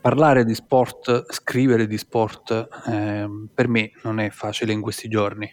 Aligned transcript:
Parlare 0.00 0.44
di 0.44 0.54
sport, 0.54 1.26
scrivere 1.32 1.86
di 1.86 1.98
sport, 1.98 2.68
eh, 2.86 3.28
per 3.52 3.68
me 3.68 3.90
non 4.04 4.20
è 4.20 4.30
facile 4.30 4.72
in 4.72 4.80
questi 4.80 5.08
giorni, 5.08 5.52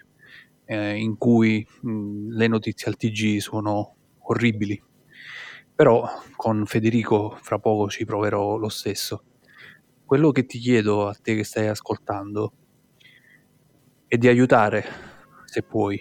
eh, 0.65 0.96
in 0.97 1.18
cui 1.18 1.65
mh, 1.81 2.29
le 2.36 2.47
notizie 2.47 2.88
al 2.88 2.96
TG 2.96 3.39
sono 3.39 3.96
orribili. 4.20 4.81
Però 5.73 6.08
con 6.36 6.65
Federico 6.65 7.37
fra 7.42 7.60
poco 7.60 7.90
ci 7.90 8.05
proverò 8.05 8.58
lo 8.58 8.69
stesso. 8.69 9.23
Quello 10.05 10.31
che 10.31 10.46
ti 10.46 10.59
chiedo 10.59 11.08
a 11.08 11.15
te 11.19 11.36
che 11.36 11.44
stai 11.44 11.68
ascoltando 11.68 12.54
è 14.08 14.18
di 14.18 14.27
aiutare, 14.27 14.83
se 15.46 15.64
puoi, 15.64 16.00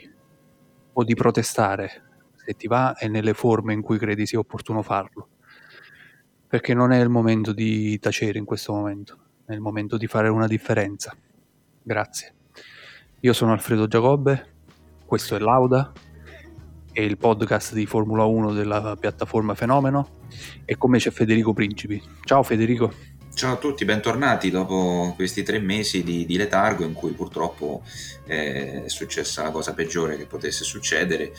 o 0.93 1.05
di 1.05 1.15
protestare, 1.15 2.31
se 2.35 2.53
ti 2.55 2.67
va 2.67 2.95
e 2.97 3.09
nelle 3.09 3.35
forme 3.35 3.73
in 3.73 3.83
cui 3.83 3.99
credi 3.99 4.27
sia 4.27 4.39
opportuno 4.39 4.83
farlo. 4.83 5.29
Perché 6.55 6.73
non 6.73 6.93
è 6.93 7.01
il 7.01 7.09
momento 7.09 7.53
di 7.53 7.99
tacere 7.99 8.39
in 8.39 8.45
questo 8.45 8.73
momento, 8.73 9.19
è 9.45 9.53
il 9.55 9.61
momento 9.61 9.97
di 9.97 10.07
fare 10.07 10.29
una 10.29 10.47
differenza. 10.47 11.13
Grazie. 11.83 12.35
Io 13.23 13.33
sono 13.33 13.51
Alfredo 13.51 13.89
Giacobbe, 13.89 14.53
questo 15.05 15.35
è 15.35 15.41
Lauda, 15.41 15.91
è 16.93 17.01
il 17.01 17.19
podcast 17.19 17.75
di 17.75 17.87
Formula 17.87 18.23
1 18.23 18.53
della 18.53 18.95
piattaforma 18.95 19.57
Fenomeno 19.57 20.21
e 20.65 20.77
con 20.77 20.93
me 20.93 20.99
c'è 20.99 21.11
Federico 21.11 21.53
Principi. 21.53 22.01
Ciao 22.23 22.45
Federico. 22.45 22.93
Ciao 23.35 23.55
a 23.55 23.57
tutti, 23.57 23.85
bentornati 23.85 24.49
dopo 24.53 25.13
questi 25.17 25.43
tre 25.43 25.59
mesi 25.59 26.05
di, 26.05 26.25
di 26.25 26.37
letargo 26.37 26.85
in 26.85 26.93
cui 26.93 27.11
purtroppo 27.15 27.83
è 28.25 28.85
successa 28.87 29.43
la 29.43 29.51
cosa 29.51 29.75
peggiore 29.75 30.17
che 30.17 30.27
potesse 30.27 30.63
succedere 30.63 31.33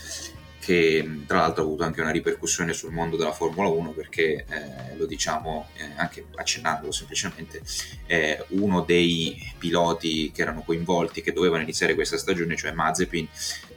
che 0.66 1.22
tra 1.28 1.42
l'altro 1.42 1.62
ha 1.62 1.66
avuto 1.66 1.84
anche 1.84 2.02
una 2.02 2.10
ripercussione 2.10 2.74
sul 2.74 2.92
mondo 2.92 3.18
della 3.18 3.32
Formula 3.32 3.70
1 3.70 3.92
perché 3.92 4.46
eh, 4.50 4.98
lo 4.98 5.06
diciamo 5.06 5.70
eh, 5.76 5.92
anche 5.96 6.26
accennandolo 6.34 6.92
semplicemente 6.92 7.62
eh, 8.08 8.44
uno 8.50 8.82
dei 8.82 9.38
piloti 9.60 10.32
che 10.32 10.42
erano 10.42 10.64
coinvolti 10.64 11.22
che 11.22 11.34
dovevano 11.34 11.62
iniziare 11.62 11.94
questa 11.94 12.18
stagione 12.18 12.56
cioè 12.56 12.72
Mazepin 12.72 13.28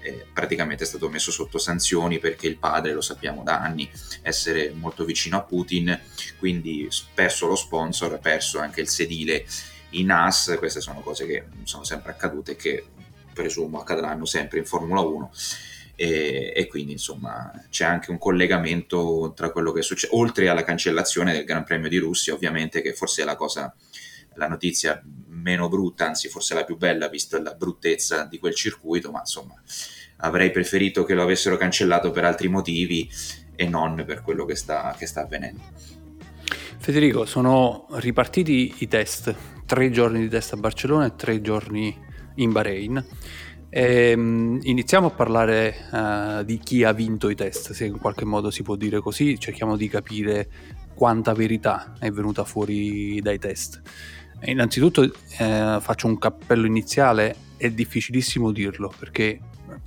eh, 0.00 0.24
praticamente 0.32 0.84
è 0.84 0.86
stato 0.86 1.10
messo 1.10 1.30
sotto 1.30 1.58
sanzioni 1.58 2.18
perché 2.18 2.46
il 2.46 2.56
padre 2.56 2.94
lo 2.94 3.02
sappiamo 3.02 3.42
da 3.42 3.60
anni 3.60 3.90
essere 4.22 4.72
molto 4.74 5.04
vicino 5.04 5.36
a 5.36 5.42
Putin 5.42 6.00
quindi 6.38 6.88
perso 7.12 7.46
lo 7.48 7.56
sponsor 7.56 8.18
perso 8.18 8.60
anche 8.60 8.80
il 8.80 8.88
sedile 8.88 9.44
in 9.90 10.10
AS. 10.10 10.56
Queste 10.58 10.80
sono 10.80 11.00
cose 11.00 11.26
che 11.26 11.44
sono 11.64 11.84
sempre 11.84 12.12
accadute 12.12 12.52
e 12.52 12.56
che 12.56 12.84
presumo 13.32 13.78
accadranno 13.78 14.24
sempre 14.24 14.58
in 14.58 14.64
Formula 14.64 15.00
1 15.00 15.30
e, 16.00 16.52
e, 16.54 16.68
quindi 16.68 16.92
insomma 16.92 17.50
c'è 17.70 17.84
anche 17.84 18.12
un 18.12 18.18
collegamento 18.18 19.32
tra 19.34 19.50
quello 19.50 19.72
che 19.72 19.82
succede, 19.82 20.14
oltre 20.14 20.48
alla 20.48 20.62
cancellazione 20.62 21.32
del 21.32 21.42
Gran 21.42 21.64
Premio 21.64 21.88
di 21.88 21.96
Russia 21.96 22.32
ovviamente 22.32 22.80
che 22.82 22.92
forse 22.92 23.22
è 23.22 23.24
la 23.24 23.34
cosa, 23.34 23.74
la 24.34 24.46
notizia 24.46 25.02
meno 25.26 25.68
brutta, 25.68 26.06
anzi 26.06 26.28
forse 26.28 26.54
la 26.54 26.62
più 26.62 26.76
bella 26.76 27.08
vista 27.08 27.42
la 27.42 27.52
bruttezza 27.52 28.26
di 28.26 28.38
quel 28.38 28.54
circuito, 28.54 29.10
ma 29.10 29.18
insomma 29.18 29.60
avrei 30.18 30.52
preferito 30.52 31.02
che 31.02 31.14
lo 31.14 31.22
avessero 31.22 31.56
cancellato 31.56 32.12
per 32.12 32.24
altri 32.24 32.46
motivi 32.46 33.10
e 33.56 33.66
non 33.66 34.04
per 34.06 34.22
quello 34.22 34.44
che 34.44 34.54
sta, 34.54 34.94
che 34.96 35.06
sta 35.06 35.22
avvenendo. 35.22 35.62
Federico, 36.78 37.26
sono 37.26 37.88
ripartiti 37.94 38.72
i 38.78 38.86
test, 38.86 39.34
tre 39.66 39.90
giorni 39.90 40.20
di 40.20 40.28
test 40.28 40.52
a 40.52 40.58
Barcellona 40.58 41.06
e 41.06 41.16
tre 41.16 41.40
giorni 41.40 42.06
in 42.36 42.52
Bahrain 42.52 43.04
e, 43.70 44.14
um, 44.14 44.58
iniziamo 44.62 45.08
a 45.08 45.10
parlare 45.10 45.74
uh, 45.90 46.44
di 46.44 46.58
chi 46.58 46.84
ha 46.84 46.92
vinto 46.92 47.28
i 47.28 47.34
test, 47.34 47.72
se 47.72 47.84
in 47.84 47.98
qualche 47.98 48.24
modo 48.24 48.50
si 48.50 48.62
può 48.62 48.76
dire 48.76 49.00
così, 49.00 49.38
cerchiamo 49.38 49.76
di 49.76 49.88
capire 49.88 50.48
quanta 50.94 51.32
verità 51.32 51.94
è 51.98 52.10
venuta 52.10 52.44
fuori 52.44 53.20
dai 53.20 53.38
test. 53.38 53.80
E 54.40 54.50
innanzitutto 54.50 55.02
eh, 55.02 55.78
faccio 55.80 56.06
un 56.06 56.18
cappello 56.18 56.66
iniziale, 56.66 57.34
è 57.56 57.70
difficilissimo 57.70 58.52
dirlo 58.52 58.92
perché 58.96 59.40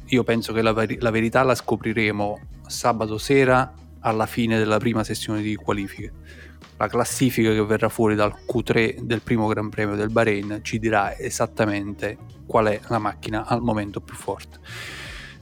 io 0.05 0.23
penso 0.23 0.53
che 0.53 0.61
la, 0.61 0.73
ver- 0.73 1.01
la 1.01 1.09
verità 1.09 1.43
la 1.43 1.55
scopriremo 1.55 2.39
sabato 2.67 3.17
sera 3.17 3.73
alla 4.01 4.25
fine 4.25 4.57
della 4.57 4.77
prima 4.77 5.03
sessione 5.03 5.41
di 5.41 5.55
qualifiche 5.55 6.13
la 6.81 6.87
classifica 6.87 7.51
che 7.51 7.63
verrà 7.63 7.89
fuori 7.89 8.15
dal 8.15 8.33
Q3 8.51 9.01
del 9.01 9.21
primo 9.21 9.45
Gran 9.45 9.69
Premio 9.69 9.95
del 9.95 10.09
Bahrain 10.09 10.61
ci 10.63 10.79
dirà 10.79 11.15
esattamente 11.15 12.17
qual 12.47 12.65
è 12.67 12.79
la 12.87 12.97
macchina 12.97 13.45
al 13.45 13.61
momento 13.61 14.01
più 14.01 14.15
forte. 14.15 14.57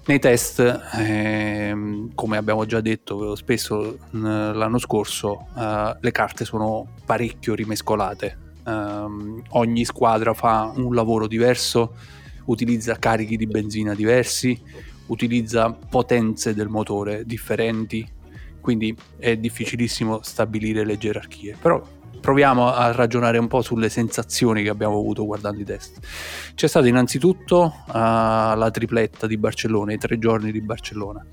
Nei 0.05 0.19
test, 0.19 0.59
eh, 0.97 2.07
come 2.13 2.37
abbiamo 2.37 2.65
già 2.65 2.81
detto 2.81 3.35
spesso 3.35 3.99
l'anno 4.11 4.79
scorso, 4.79 5.47
eh, 5.57 5.95
le 6.01 6.11
carte 6.11 6.43
sono 6.43 6.87
parecchio 7.05 7.55
rimescolate. 7.55 8.37
Eh, 8.65 9.05
ogni 9.51 9.85
squadra 9.85 10.33
fa 10.33 10.73
un 10.75 10.93
lavoro 10.93 11.25
diverso, 11.25 11.95
utilizza 12.45 12.99
carichi 12.99 13.37
di 13.37 13.47
benzina 13.47 13.95
diversi, 13.95 14.61
utilizza 15.05 15.71
potenze 15.71 16.53
del 16.53 16.67
motore 16.67 17.23
differenti, 17.25 18.17
quindi 18.69 18.95
è 19.17 19.35
difficilissimo 19.35 20.19
stabilire 20.21 20.85
le 20.85 20.99
gerarchie, 20.99 21.57
però 21.59 21.83
proviamo 22.21 22.71
a 22.71 22.91
ragionare 22.91 23.39
un 23.39 23.47
po' 23.47 23.63
sulle 23.63 23.89
sensazioni 23.89 24.61
che 24.61 24.69
abbiamo 24.69 24.99
avuto 24.99 25.25
guardando 25.25 25.59
i 25.59 25.65
test. 25.65 25.97
C'è 26.53 26.67
stata 26.67 26.87
innanzitutto 26.87 27.73
uh, 27.87 27.91
la 27.91 28.69
tripletta 28.71 29.25
di 29.25 29.37
Barcellona, 29.37 29.93
i 29.93 29.97
tre 29.97 30.19
giorni 30.19 30.51
di 30.51 30.61
Barcellona. 30.61 31.25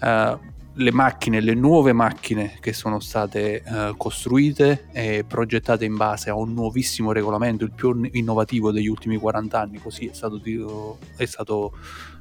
Uh, 0.00 0.38
le 0.78 0.92
macchine, 0.92 1.40
le 1.40 1.54
nuove 1.54 1.92
macchine 1.92 2.56
che 2.58 2.72
sono 2.72 2.98
state 2.98 3.62
uh, 3.64 3.96
costruite 3.96 4.88
e 4.90 5.24
progettate 5.24 5.84
in 5.84 5.94
base 5.94 6.30
a 6.30 6.34
un 6.34 6.52
nuovissimo 6.52 7.12
regolamento, 7.12 7.62
il 7.62 7.70
più 7.70 8.08
innovativo 8.10 8.72
degli 8.72 8.88
ultimi 8.88 9.18
40 9.18 9.60
anni, 9.60 9.78
così 9.78 10.06
è 10.06 10.12
stato, 10.12 10.98
è 11.14 11.24
stato 11.26 11.74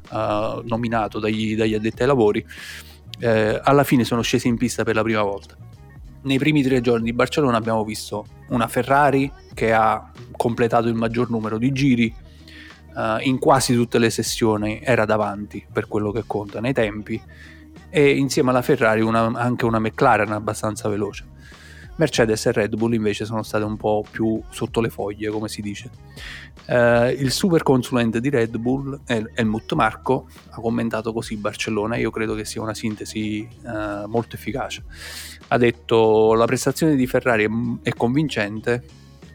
nominato 0.07 1.17
dagli, 1.17 1.55
dagli 1.55 1.73
addetti 1.73 2.03
ai 2.03 2.07
lavori 2.07 2.45
eh, 3.19 3.59
alla 3.63 3.83
fine 3.83 4.03
sono 4.03 4.21
scesi 4.21 4.47
in 4.47 4.57
pista 4.57 4.83
per 4.83 4.95
la 4.95 5.03
prima 5.03 5.21
volta. 5.21 5.55
Nei 6.23 6.37
primi 6.37 6.63
tre 6.63 6.81
giorni 6.81 7.05
di 7.05 7.13
Barcellona 7.13 7.57
abbiamo 7.57 7.83
visto 7.83 8.25
una 8.49 8.67
Ferrari 8.67 9.31
che 9.53 9.73
ha 9.73 10.11
completato 10.35 10.87
il 10.87 10.95
maggior 10.95 11.29
numero 11.29 11.57
di 11.57 11.71
giri, 11.71 12.13
eh, 12.97 13.17
in 13.21 13.37
quasi 13.39 13.73
tutte 13.73 13.99
le 13.99 14.09
sessioni 14.09 14.79
era 14.81 15.05
davanti 15.05 15.65
per 15.71 15.87
quello 15.87 16.11
che 16.11 16.23
conta 16.25 16.59
nei 16.59 16.73
tempi 16.73 17.21
e 17.89 18.09
insieme 18.09 18.49
alla 18.49 18.61
Ferrari 18.61 19.01
una, 19.01 19.31
anche 19.35 19.65
una 19.65 19.79
McLaren 19.79 20.31
abbastanza 20.31 20.89
veloce. 20.89 21.33
Mercedes 21.97 22.45
e 22.45 22.51
Red 22.51 22.75
Bull 22.75 22.93
invece 22.93 23.25
sono 23.25 23.41
state 23.43 23.63
un 23.63 23.77
po' 23.77 24.03
più 24.09 24.41
sotto 24.49 24.81
le 24.81 24.89
foglie, 24.89 25.29
come 25.29 25.47
si 25.47 25.61
dice. 25.61 25.89
Uh, 26.67 27.07
il 27.07 27.31
super 27.31 27.63
consulente 27.63 28.19
di 28.19 28.29
Red 28.29 28.57
Bull, 28.57 28.99
Helmut 29.05 29.73
Marco, 29.73 30.27
ha 30.49 30.59
commentato 30.59 31.13
così 31.13 31.37
Barcellona, 31.37 31.95
io 31.95 32.11
credo 32.11 32.33
che 32.35 32.43
sia 32.43 32.61
una 32.61 32.73
sintesi 32.73 33.47
uh, 33.63 34.07
molto 34.07 34.35
efficace. 34.35 34.83
Ha 35.47 35.57
detto 35.57 36.33
la 36.33 36.45
prestazione 36.45 36.95
di 36.95 37.07
Ferrari 37.07 37.45
è, 37.45 37.49
è 37.89 37.93
convincente, 37.93 38.83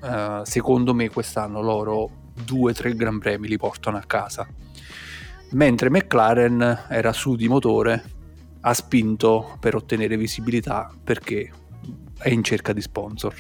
uh, 0.03 0.45
secondo 0.45 0.93
me 0.93 1.09
quest'anno 1.09 1.63
loro 1.63 2.11
due 2.45 2.73
o 2.73 2.75
tre 2.75 2.95
gran 2.95 3.19
premi 3.19 3.49
li 3.49 3.57
portano 3.57 3.97
a 3.97 4.03
casa. 4.07 4.47
Mentre 5.53 5.91
McLaren 5.91 6.87
era 6.89 7.13
su 7.13 7.37
di 7.37 7.49
motore, 7.49 8.19
ha 8.61 8.75
spinto 8.75 9.57
per 9.59 9.75
ottenere 9.75 10.17
visibilità 10.17 10.93
perché 11.03 11.51
è 12.21 12.29
in 12.29 12.43
cerca 12.45 12.73
di 12.73 12.81
sponsor. 12.81 13.35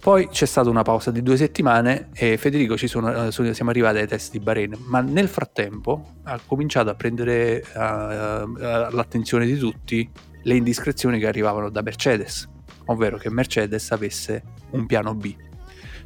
Poi 0.00 0.28
c'è 0.28 0.46
stata 0.46 0.70
una 0.70 0.80
pausa 0.80 1.10
di 1.10 1.22
due 1.22 1.36
settimane 1.36 2.08
e 2.14 2.38
Federico 2.38 2.74
ci 2.78 2.86
sono, 2.86 3.26
eh, 3.26 3.30
siamo 3.30 3.68
arrivati 3.68 3.98
ai 3.98 4.06
test 4.06 4.32
di 4.32 4.40
Bahrain, 4.40 4.74
ma 4.86 5.02
nel 5.02 5.28
frattempo 5.28 6.14
ha 6.22 6.40
cominciato 6.46 6.88
a 6.88 6.94
prendere 6.94 7.62
uh, 7.74 7.78
l'attenzione 7.78 9.44
di 9.44 9.58
tutti 9.58 10.08
le 10.42 10.54
indiscrezioni 10.54 11.18
che 11.18 11.26
arrivavano 11.26 11.68
da 11.68 11.82
Mercedes, 11.82 12.48
ovvero 12.86 13.18
che 13.18 13.28
Mercedes 13.28 13.90
avesse 13.90 14.42
un 14.70 14.86
piano 14.86 15.14
B, 15.14 15.34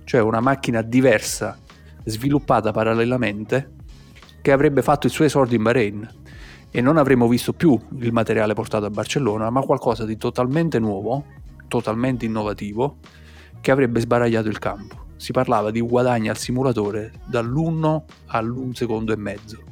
cioè 0.03 0.21
una 0.21 0.41
macchina 0.41 0.83
diversa, 0.83 1.57
sviluppata 2.03 2.73
parallelamente, 2.73 3.75
che 4.43 4.51
avrebbe 4.51 4.83
fatto 4.83 5.07
il 5.07 5.13
suo 5.13 5.25
esordio 5.25 5.57
in 5.57 5.63
Bahrain 5.63 6.11
e 6.77 6.81
non 6.81 6.97
avremmo 6.97 7.29
visto 7.29 7.53
più 7.53 7.81
il 8.01 8.11
materiale 8.11 8.53
portato 8.53 8.85
a 8.85 8.91
Barcellona, 8.91 9.49
ma 9.49 9.61
qualcosa 9.61 10.05
di 10.05 10.17
totalmente 10.17 10.81
nuovo, 10.81 11.25
totalmente 11.69 12.25
innovativo, 12.25 12.97
che 13.61 13.71
avrebbe 13.71 14.01
sbaragliato 14.01 14.49
il 14.49 14.59
campo. 14.59 15.07
Si 15.15 15.31
parlava 15.31 15.71
di 15.71 15.81
guadagni 15.81 16.29
al 16.29 16.37
simulatore 16.37 17.13
dall'1 17.27 18.03
all'1 18.27 18.73
secondo 18.73 19.13
e 19.13 19.17
mezzo. 19.17 19.63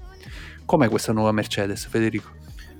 Com'è 0.64 0.88
questa 0.88 1.12
nuova 1.12 1.32
Mercedes, 1.32 1.86
Federico? 1.86 2.30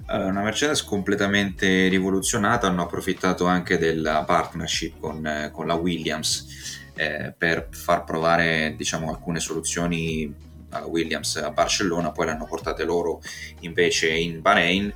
Allora, 0.06 0.30
una 0.30 0.42
Mercedes 0.42 0.84
completamente 0.84 1.88
rivoluzionata, 1.88 2.68
hanno 2.68 2.82
approfittato 2.82 3.46
anche 3.46 3.76
della 3.76 4.22
partnership 4.22 5.00
con, 5.00 5.26
eh, 5.26 5.50
con 5.52 5.66
la 5.66 5.74
Williams 5.74 6.80
eh, 6.94 7.34
per 7.36 7.66
far 7.72 8.04
provare 8.04 8.74
diciamo, 8.76 9.10
alcune 9.10 9.40
soluzioni 9.40 10.32
Williams 10.80 11.36
a 11.36 11.50
Barcellona, 11.50 12.12
poi 12.12 12.26
le 12.26 12.32
hanno 12.32 12.46
portate 12.46 12.84
loro 12.84 13.20
invece 13.60 14.10
in 14.10 14.40
Bahrain. 14.40 14.92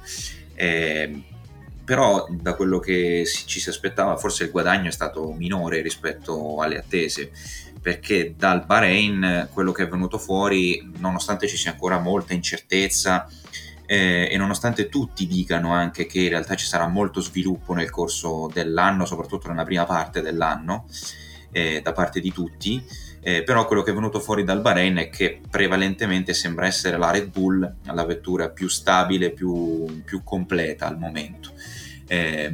Eh, 0.54 1.22
però 1.86 2.26
da 2.28 2.54
quello 2.54 2.80
che 2.80 3.24
ci 3.24 3.60
si 3.60 3.68
aspettava 3.68 4.16
forse 4.16 4.42
il 4.44 4.50
guadagno 4.50 4.88
è 4.88 4.92
stato 4.92 5.32
minore 5.32 5.82
rispetto 5.82 6.60
alle 6.60 6.78
attese 6.78 7.30
perché 7.80 8.34
dal 8.36 8.66
Bahrain 8.66 9.48
quello 9.52 9.70
che 9.70 9.84
è 9.84 9.88
venuto 9.88 10.18
fuori 10.18 10.90
nonostante 10.98 11.46
ci 11.46 11.56
sia 11.56 11.70
ancora 11.70 12.00
molta 12.00 12.34
incertezza 12.34 13.28
eh, 13.86 14.28
e 14.28 14.36
nonostante 14.36 14.88
tutti 14.88 15.28
dicano 15.28 15.72
anche 15.72 16.06
che 16.06 16.22
in 16.22 16.30
realtà 16.30 16.56
ci 16.56 16.66
sarà 16.66 16.88
molto 16.88 17.20
sviluppo 17.20 17.72
nel 17.72 17.90
corso 17.90 18.50
dell'anno 18.52 19.06
soprattutto 19.06 19.46
nella 19.46 19.62
prima 19.62 19.84
parte 19.84 20.20
dell'anno 20.20 20.86
eh, 21.52 21.80
da 21.80 21.92
parte 21.92 22.20
di 22.20 22.32
tutti 22.32 22.84
eh, 23.26 23.42
però 23.42 23.66
quello 23.66 23.82
che 23.82 23.90
è 23.90 23.94
venuto 23.94 24.20
fuori 24.20 24.44
dal 24.44 24.60
Bahrain 24.60 24.98
è 24.98 25.10
che 25.10 25.40
prevalentemente 25.50 26.32
sembra 26.32 26.66
essere 26.66 26.96
la 26.96 27.10
Red 27.10 27.32
Bull 27.32 27.74
la 27.86 28.04
vettura 28.04 28.50
più 28.50 28.68
stabile, 28.68 29.32
più, 29.32 30.02
più 30.04 30.22
completa 30.22 30.86
al 30.86 30.96
momento. 30.96 31.52
Eh, 32.06 32.52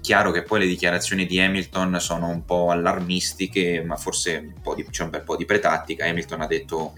chiaro 0.00 0.32
che 0.32 0.42
poi 0.42 0.58
le 0.58 0.66
dichiarazioni 0.66 1.24
di 1.24 1.38
Hamilton 1.38 2.00
sono 2.00 2.26
un 2.26 2.44
po' 2.44 2.70
allarmistiche, 2.70 3.80
ma 3.84 3.94
forse 3.94 4.54
di, 4.74 4.86
c'è 4.90 5.04
un 5.04 5.10
bel 5.10 5.22
po' 5.22 5.36
di 5.36 5.44
pretattica. 5.44 6.04
Hamilton 6.04 6.40
ha 6.40 6.46
detto 6.48 6.94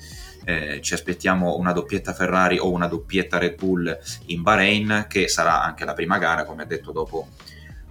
eh, 0.47 0.81
ci 0.81 0.95
aspettiamo 0.95 1.59
una 1.59 1.73
doppietta 1.73 2.15
Ferrari 2.15 2.59
o 2.59 2.71
una 2.71 2.87
doppietta 2.87 3.37
Red 3.37 3.57
Bull 3.57 3.99
in 4.29 4.41
Bahrain, 4.41 5.05
che 5.11 5.29
sarà 5.29 5.63
anche 5.63 5.85
la 5.85 5.93
prima 5.93 6.17
gara, 6.17 6.45
come 6.45 6.63
ha 6.63 6.67
detto 6.67 6.91
dopo, 6.91 7.29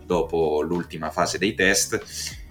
dopo 0.04 0.64
l'ultima 0.64 1.12
fase 1.12 1.38
dei 1.38 1.54
test 1.54 2.42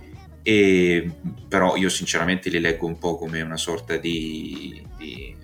e, 0.43 1.11
però 1.49 1.77
io 1.77 1.89
sinceramente 1.89 2.51
li 2.51 2.61
leggo 2.61 2.87
un 2.87 2.99
po' 2.99 3.17
come 3.17 3.41
una 3.43 3.57
sorta 3.57 3.97
di, 3.97 4.85
di 4.97 5.37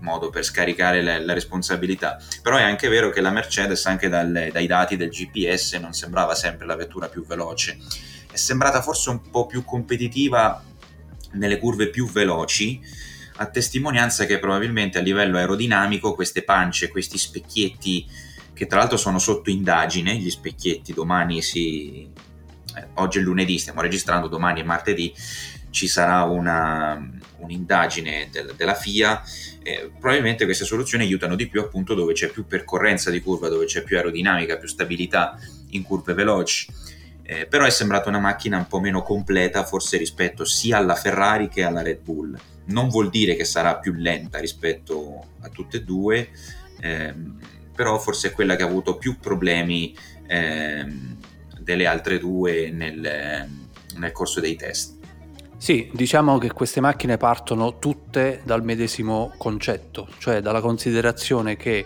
modo 0.00 0.30
per 0.30 0.44
scaricare 0.44 1.02
la, 1.02 1.18
la, 1.18 1.32
responsabilità. 1.32 2.20
Però 2.42 2.56
è 2.56 2.62
anche 2.62 2.88
vero 2.88 3.10
che 3.10 3.20
la 3.20 3.30
Mercedes, 3.30 3.84
anche 3.86 4.08
dalle, 4.08 4.50
dai 4.52 4.66
dati 4.66 4.96
del 4.96 5.10
GPS, 5.10 5.74
non 5.74 5.92
sembrava 5.92 6.34
sempre 6.34 6.66
la 6.66 6.76
vettura 6.76 7.08
più 7.08 7.24
veloce. 7.26 7.78
È 8.30 8.36
sembrata 8.36 8.80
forse 8.82 9.10
un 9.10 9.28
po' 9.30 9.46
più 9.46 9.64
competitiva 9.64 10.62
nelle 11.32 11.58
curve 11.58 11.88
più 11.88 12.08
veloci, 12.08 12.80
a 13.38 13.46
testimonianza 13.46 14.24
che 14.24 14.38
probabilmente 14.38 14.98
a 14.98 15.02
livello 15.02 15.36
aerodinamico 15.36 16.14
queste 16.14 16.42
pance, 16.42 16.88
questi 16.88 17.18
specchietti, 17.18 18.06
che 18.54 18.66
tra 18.66 18.78
l'altro 18.78 18.96
sono 18.96 19.18
sotto 19.18 19.50
indagine, 19.50 20.16
gli 20.16 20.30
specchietti 20.30 20.94
domani 20.94 21.42
si 21.42 22.10
oggi 22.94 23.18
è 23.18 23.22
lunedì, 23.22 23.58
stiamo 23.58 23.80
registrando, 23.80 24.28
domani 24.28 24.60
è 24.60 24.64
martedì, 24.64 25.14
ci 25.70 25.88
sarà 25.88 26.22
una, 26.22 26.98
un'indagine 27.38 28.28
del, 28.30 28.54
della 28.56 28.74
FIA. 28.74 29.22
Eh, 29.62 29.90
probabilmente 29.98 30.44
queste 30.44 30.64
soluzioni 30.64 31.04
aiutano 31.04 31.34
di 31.34 31.48
più 31.48 31.60
appunto 31.60 31.94
dove 31.94 32.12
c'è 32.12 32.28
più 32.28 32.46
percorrenza 32.46 33.10
di 33.10 33.20
curva, 33.20 33.48
dove 33.48 33.66
c'è 33.66 33.82
più 33.82 33.96
aerodinamica, 33.96 34.56
più 34.56 34.68
stabilità 34.68 35.38
in 35.70 35.82
curve 35.82 36.14
veloci. 36.14 36.66
Eh, 37.22 37.46
però 37.46 37.64
è 37.64 37.70
sembrata 37.70 38.08
una 38.08 38.20
macchina 38.20 38.56
un 38.56 38.68
po' 38.68 38.78
meno 38.78 39.02
completa 39.02 39.64
forse 39.64 39.96
rispetto 39.96 40.44
sia 40.44 40.78
alla 40.78 40.94
Ferrari 40.94 41.48
che 41.48 41.64
alla 41.64 41.82
Red 41.82 42.00
Bull. 42.00 42.38
Non 42.66 42.88
vuol 42.88 43.10
dire 43.10 43.34
che 43.34 43.44
sarà 43.44 43.76
più 43.76 43.92
lenta 43.92 44.38
rispetto 44.38 45.26
a 45.40 45.48
tutte 45.48 45.78
e 45.78 45.82
due, 45.82 46.30
ehm, 46.80 47.38
però 47.74 47.98
forse 47.98 48.28
è 48.28 48.32
quella 48.32 48.56
che 48.56 48.62
ha 48.62 48.66
avuto 48.66 48.96
più 48.96 49.18
problemi 49.18 49.94
ehm, 50.26 51.15
delle 51.66 51.86
altre 51.86 52.20
due 52.20 52.70
nel, 52.70 53.48
nel 53.96 54.12
corso 54.12 54.38
dei 54.38 54.54
test. 54.54 54.94
Sì, 55.56 55.90
diciamo 55.92 56.38
che 56.38 56.52
queste 56.52 56.80
macchine 56.80 57.16
partono 57.16 57.80
tutte 57.80 58.40
dal 58.44 58.62
medesimo 58.62 59.32
concetto, 59.36 60.06
cioè 60.18 60.40
dalla 60.40 60.60
considerazione 60.60 61.56
che 61.56 61.84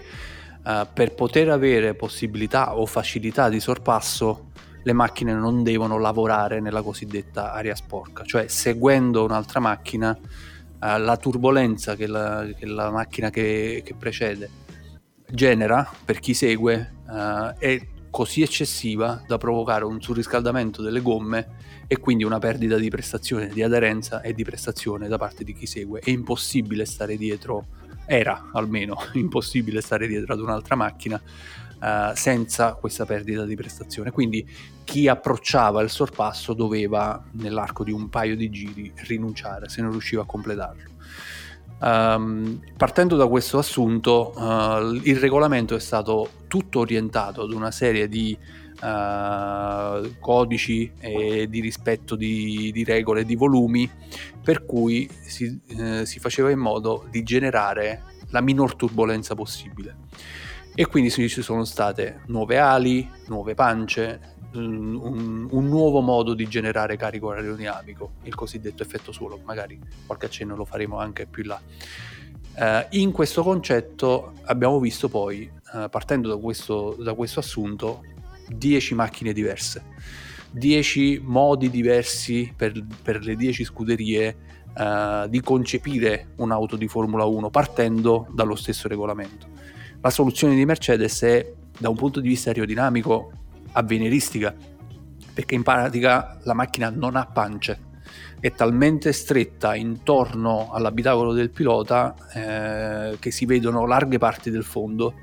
uh, 0.65 0.87
per 0.93 1.15
poter 1.15 1.49
avere 1.49 1.95
possibilità 1.95 2.77
o 2.77 2.85
facilità 2.85 3.49
di 3.49 3.59
sorpasso 3.59 4.49
le 4.83 4.93
macchine 4.93 5.33
non 5.33 5.63
devono 5.63 5.99
lavorare 5.99 6.61
nella 6.61 6.83
cosiddetta 6.83 7.55
aria 7.55 7.75
sporca, 7.75 8.23
cioè 8.25 8.49
seguendo 8.49 9.25
un'altra 9.25 9.61
macchina 9.61 10.11
uh, 10.11 10.77
la 10.79 11.17
turbolenza 11.17 11.97
che 11.97 12.07
la, 12.07 12.47
che 12.55 12.67
la 12.67 12.91
macchina 12.91 13.31
che, 13.31 13.81
che, 13.83 13.95
precede 13.95 14.51
genera 15.27 15.89
per 16.05 16.19
chi 16.19 16.35
segue 16.35 16.97
uh, 17.07 17.55
è 17.57 17.81
così 18.11 18.43
eccessiva 18.43 19.23
da 19.27 19.39
provocare 19.39 19.85
un 19.85 20.01
surriscaldamento 20.01 20.83
delle 20.83 21.01
gomme 21.01 21.69
e 21.87 21.99
quindi 21.99 22.25
una 22.25 22.39
perdita 22.39 22.77
di 22.77 22.91
prestazione, 22.91 23.49
di 23.49 23.63
aderenza 23.63 24.21
e 24.21 24.35
di 24.35 24.45
prestazione 24.45 25.09
da 25.09 25.17
parte 25.17 25.45
di 25.45 25.55
chi 25.55 25.67
segue. 25.67 26.01
È 26.01 26.11
impossibile 26.11 26.85
stare 26.85 27.17
dietro, 27.17 27.67
era 28.07 28.51
almeno 28.53 28.97
impossibile 29.15 29.81
stare 29.81 30.07
dietro 30.07 30.35
ad 30.35 30.41
un'altra 30.41 30.75
macchina 30.75 31.21
uh, 31.81 32.15
senza 32.15 32.75
questa 32.75 33.07
perdita 33.07 33.45
di 33.45 33.55
prestazione. 33.55 34.11
Quindi 34.11 34.49
chi 34.85 35.09
approcciava 35.09 35.81
il 35.83 35.91
sorpasso 35.91 36.53
doveva 36.53 37.25
nell'arco 37.33 37.85
di 37.85 37.93
un 37.93 38.09
paio 38.09 38.37
di 38.37 38.51
giri 38.51 38.93
rinunciare 39.07 39.69
se 39.69 39.83
non 39.83 39.91
riusciva 39.93 40.23
a 40.23 40.27
completarlo. 40.27 40.90
Um, 41.83 42.61
partendo 42.77 43.17
da 43.17 43.27
questo 43.27 43.57
assunto, 43.57 44.35
uh, 44.37 44.93
il 45.03 45.17
regolamento 45.17 45.75
è 45.75 45.81
stato 45.81 46.29
tutto 46.47 46.81
orientato 46.81 47.43
ad 47.43 47.53
una 47.53 47.71
serie 47.71 48.07
di 48.07 48.37
uh, 48.83 50.19
codici 50.19 50.93
e 51.01 51.49
di 51.49 51.61
rispetto 51.61 52.17
di, 52.17 52.71
di, 52.73 52.85
regole, 52.85 53.25
di 53.25 53.35
volumi, 53.35 53.91
per 54.43 54.67
cui 54.67 55.09
si, 55.23 55.59
uh, 55.71 56.05
si 56.05 56.19
faceva 56.19 56.51
in 56.51 56.59
modo 56.59 57.07
di 57.11 57.23
generare 57.23 58.03
la 58.29 58.43
minor 58.43 58.77
turbolenza 58.77 59.35
possibile. 59.35 59.97
E 60.75 60.87
quindi 60.87 61.11
ci 61.11 61.29
sono 61.29 61.65
state 61.65 62.21
nuove 62.27 62.59
ali, 62.59 63.09
nuove 63.29 63.55
pance, 63.55 64.39
un, 64.53 65.49
un, 65.51 65.69
nuovo 65.69 66.01
modo 66.01 66.35
di 66.35 66.47
generare 66.49 66.97
carico 66.97 67.31
aerodinamico, 67.31 68.13
il 68.25 68.35
cosiddetto 68.35 68.83
effetto 68.83 69.13
suolo, 69.13 69.41
magari 69.45 69.79
qualche 70.07 70.27
accenno 70.27 70.57
lo 70.57 70.65
faremo 70.65 70.99
anche 70.99 71.27
più 71.27 71.45
là. 71.45 71.61
Uh, 72.57 72.87
in 72.91 73.13
questo 73.13 73.43
concetto 73.43 74.33
abbiamo 74.45 74.81
visto 74.81 75.09
poi, 75.09 75.51
uh, 75.73 75.89
partendo 75.89 76.29
da 76.29 76.37
questo, 76.37 76.97
da 76.99 77.15
questo 77.15 77.41
assunto, 77.41 78.03
10 78.49 78.95
macchine 78.95 79.33
diverse, 79.33 79.85
10 80.51 81.21
modi 81.23 81.71
diversi 81.71 82.53
per, 82.55 82.73
per 83.03 83.23
le 83.23 83.37
10 83.37 83.65
scuderie 83.65 84.37
uh, 84.77 85.29
di 85.29 85.41
concepire 85.41 86.33
un'auto 86.37 86.77
di 86.77 86.89
Formula 86.89 87.25
1 87.25 87.51
partendo 87.51 88.27
dallo 88.33 88.57
stesso 88.57 88.89
regolamento. 88.89 89.47
La 90.01 90.11
soluzione 90.11 90.55
di 90.55 90.65
Mercedes 90.65 91.23
è 91.23 91.53
da 91.79 91.89
un 91.89 91.97
punto 91.97 92.21
di 92.21 92.29
vista 92.29 92.51
aerodinamico 92.51 93.33
avveniristica, 93.73 94.55
perché 95.33 95.55
in 95.55 95.63
pratica 95.63 96.39
la 96.43 96.55
macchina 96.55 96.91
non 96.91 97.17
ha 97.17 97.27
pance, 97.27 97.89
è 98.41 98.53
talmente 98.53 99.13
stretta 99.13 99.75
intorno 99.75 100.71
all'abitacolo 100.73 101.33
del 101.33 101.51
pilota 101.51 102.15
eh, 102.33 103.19
che 103.19 103.31
si 103.31 103.45
vedono 103.45 103.87
larghe 103.87 104.19
parti 104.19 104.51
del 104.51 104.65
fondo 104.65 105.15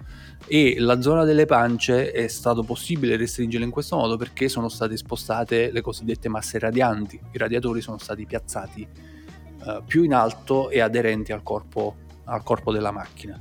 e 0.46 0.75
la 0.77 1.01
zona 1.01 1.24
delle 1.24 1.46
pance 1.46 2.12
è 2.12 2.27
stato 2.27 2.63
possibile 2.63 3.18
restringerla 3.18 3.66
in 3.66 3.72
questo 3.72 3.98
modo 3.98 4.18
perché 4.18 4.48
sono 4.48 4.70
state 4.70 4.96
spostate 4.96 5.72
le 5.72 5.82
cosiddette 5.82 6.30
masse 6.30 6.60
radianti, 6.60 7.20
i 7.32 7.38
radiatori 7.38 7.82
sono 7.82 7.98
stati 7.98 8.25
piazzati 8.25 8.82
eh, 9.68 9.82
più 9.86 10.04
in 10.04 10.13
alto 10.13 10.70
e 10.70 10.80
aderenti 10.80 11.32
al 11.32 11.44
corpo, 11.44 11.96
al 12.25 12.44
corpo 12.44 12.72
della 12.72 12.92
macchina. 12.92 13.39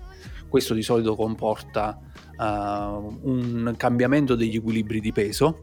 Questo 0.48 0.74
di 0.74 0.82
solito 0.82 1.14
comporta 1.14 2.00
uh, 2.38 3.18
un 3.22 3.74
cambiamento 3.76 4.34
degli 4.34 4.56
equilibri 4.56 5.00
di 5.00 5.12
peso. 5.12 5.58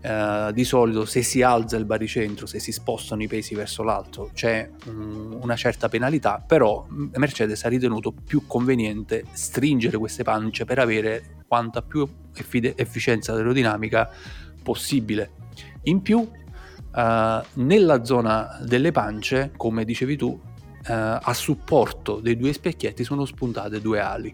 Uh, 0.00 0.52
di 0.52 0.62
solito 0.62 1.04
se 1.04 1.22
si 1.22 1.42
alza 1.42 1.76
il 1.76 1.86
baricentro, 1.86 2.46
se 2.46 2.60
si 2.60 2.70
spostano 2.70 3.22
i 3.24 3.26
pesi 3.26 3.56
verso 3.56 3.82
l'alto, 3.82 4.30
c'è 4.32 4.70
um, 4.86 5.38
una 5.42 5.56
certa 5.56 5.88
penalità, 5.88 6.40
però 6.46 6.86
Mercedes 6.88 7.64
ha 7.64 7.68
ritenuto 7.68 8.12
più 8.12 8.46
conveniente 8.46 9.24
stringere 9.32 9.96
queste 9.96 10.22
pance 10.22 10.64
per 10.64 10.78
avere 10.78 11.42
quanta 11.48 11.82
più 11.82 12.08
effi- 12.32 12.74
efficienza 12.76 13.32
aerodinamica 13.32 14.08
possibile. 14.62 15.32
In 15.84 16.00
più, 16.00 16.18
uh, 16.18 16.30
nella 16.94 18.04
zona 18.04 18.60
delle 18.62 18.92
pance, 18.92 19.50
come 19.56 19.84
dicevi 19.84 20.16
tu, 20.16 20.40
a 20.88 21.34
supporto 21.34 22.20
dei 22.20 22.36
due 22.36 22.52
specchietti 22.52 23.02
sono 23.02 23.24
spuntate 23.24 23.80
due 23.80 23.98
ali 23.98 24.32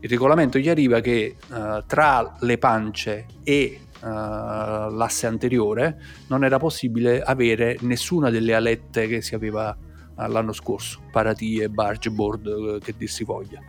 il 0.00 0.08
regolamento 0.08 0.58
gli 0.58 0.68
arriva 0.68 1.00
che 1.00 1.36
uh, 1.48 1.82
tra 1.86 2.36
le 2.40 2.58
pance 2.58 3.26
e 3.44 3.80
uh, 4.00 4.06
l'asse 4.06 5.26
anteriore 5.26 6.00
non 6.28 6.42
era 6.42 6.58
possibile 6.58 7.20
avere 7.20 7.76
nessuna 7.80 8.30
delle 8.30 8.54
alette 8.54 9.06
che 9.06 9.20
si 9.20 9.34
aveva 9.34 9.76
uh, 9.76 10.26
l'anno 10.26 10.52
scorso, 10.52 11.00
paratie, 11.10 11.68
bargeboard, 11.68 12.80
che 12.82 12.94
dir 12.96 13.08
si 13.08 13.24
voglia. 13.24 13.62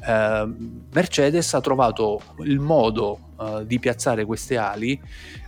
Mercedes 0.00 1.54
ha 1.54 1.60
trovato 1.60 2.22
il 2.44 2.60
modo 2.60 3.32
di 3.66 3.80
piazzare 3.80 4.24
queste 4.24 4.56
ali 4.56 4.98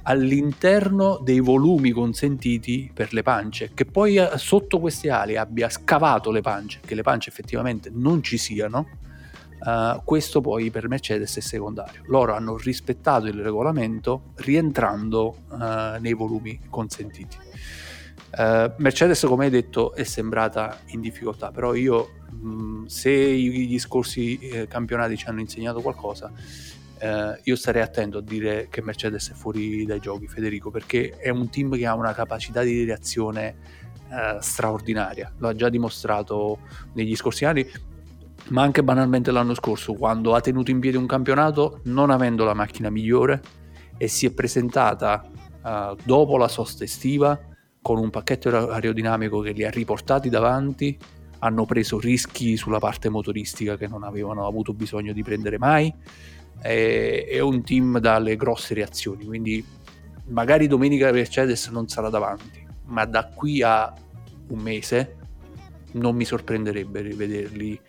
all'interno 0.02 1.20
dei 1.22 1.38
volumi 1.38 1.92
consentiti 1.92 2.90
per 2.92 3.12
le 3.12 3.22
pance, 3.22 3.70
che 3.72 3.84
poi 3.84 4.18
sotto 4.34 4.80
queste 4.80 5.08
ali 5.08 5.36
abbia 5.36 5.70
scavato 5.70 6.32
le 6.32 6.40
pance, 6.40 6.80
che 6.84 6.96
le 6.96 7.02
pance 7.02 7.30
effettivamente 7.30 7.90
non 7.94 8.24
ci 8.24 8.36
siano, 8.38 8.88
Uh, 9.62 10.00
questo 10.04 10.40
poi 10.40 10.70
per 10.70 10.88
Mercedes 10.88 11.36
è 11.36 11.40
secondario. 11.40 12.02
Loro 12.06 12.34
hanno 12.34 12.56
rispettato 12.56 13.26
il 13.26 13.42
regolamento 13.42 14.32
rientrando 14.36 15.42
uh, 15.50 16.00
nei 16.00 16.14
volumi 16.14 16.58
consentiti. 16.70 17.36
Uh, 18.32 18.72
Mercedes, 18.76 19.24
come 19.26 19.44
hai 19.44 19.50
detto, 19.50 19.92
è 19.94 20.04
sembrata 20.04 20.80
in 20.86 21.00
difficoltà, 21.00 21.50
però 21.50 21.74
io, 21.74 22.10
mh, 22.30 22.86
se 22.86 23.12
gli 23.12 23.78
scorsi 23.78 24.38
eh, 24.38 24.66
campionati 24.66 25.16
ci 25.16 25.26
hanno 25.26 25.40
insegnato 25.40 25.80
qualcosa, 25.80 26.32
eh, 27.00 27.40
io 27.42 27.56
starei 27.56 27.82
attento 27.82 28.18
a 28.18 28.22
dire 28.22 28.68
che 28.70 28.82
Mercedes 28.82 29.30
è 29.30 29.34
fuori 29.34 29.84
dai 29.84 30.00
giochi, 30.00 30.28
Federico, 30.28 30.70
perché 30.70 31.16
è 31.16 31.30
un 31.30 31.48
team 31.48 31.76
che 31.76 31.86
ha 31.86 31.94
una 31.94 32.12
capacità 32.12 32.62
di 32.62 32.84
reazione 32.84 33.56
eh, 34.10 34.36
straordinaria. 34.40 35.32
Lo 35.38 35.48
ha 35.48 35.54
già 35.54 35.68
dimostrato 35.68 36.58
negli 36.92 37.16
scorsi 37.16 37.44
anni 37.44 37.66
ma 38.48 38.62
anche 38.62 38.82
banalmente 38.82 39.30
l'anno 39.30 39.54
scorso, 39.54 39.94
quando 39.94 40.34
ha 40.34 40.40
tenuto 40.40 40.70
in 40.70 40.80
piedi 40.80 40.96
un 40.96 41.06
campionato 41.06 41.80
non 41.84 42.10
avendo 42.10 42.44
la 42.44 42.54
macchina 42.54 42.90
migliore 42.90 43.40
e 43.96 44.08
si 44.08 44.26
è 44.26 44.32
presentata 44.32 45.22
uh, 45.62 45.96
dopo 46.04 46.36
la 46.36 46.48
sosta 46.48 46.84
estiva 46.84 47.38
con 47.82 47.98
un 47.98 48.10
pacchetto 48.10 48.70
aerodinamico 48.70 49.40
che 49.40 49.52
li 49.52 49.64
ha 49.64 49.70
riportati 49.70 50.28
davanti, 50.28 50.98
hanno 51.40 51.64
preso 51.64 51.98
rischi 51.98 52.56
sulla 52.56 52.78
parte 52.78 53.08
motoristica 53.08 53.76
che 53.76 53.86
non 53.86 54.02
avevano 54.02 54.46
avuto 54.46 54.74
bisogno 54.74 55.12
di 55.12 55.22
prendere 55.22 55.58
mai. 55.58 55.92
È, 56.60 57.26
è 57.28 57.40
un 57.40 57.62
team 57.62 57.98
dalle 57.98 58.36
grosse 58.36 58.74
reazioni, 58.74 59.24
quindi 59.24 59.64
magari 60.26 60.66
domenica 60.66 61.10
Mercedes 61.10 61.68
non 61.68 61.88
sarà 61.88 62.10
davanti, 62.10 62.66
ma 62.86 63.04
da 63.06 63.26
qui 63.34 63.62
a 63.62 63.92
un 64.48 64.58
mese 64.58 65.16
non 65.92 66.14
mi 66.14 66.24
sorprenderebbe 66.24 67.00
rivederli 67.00 67.80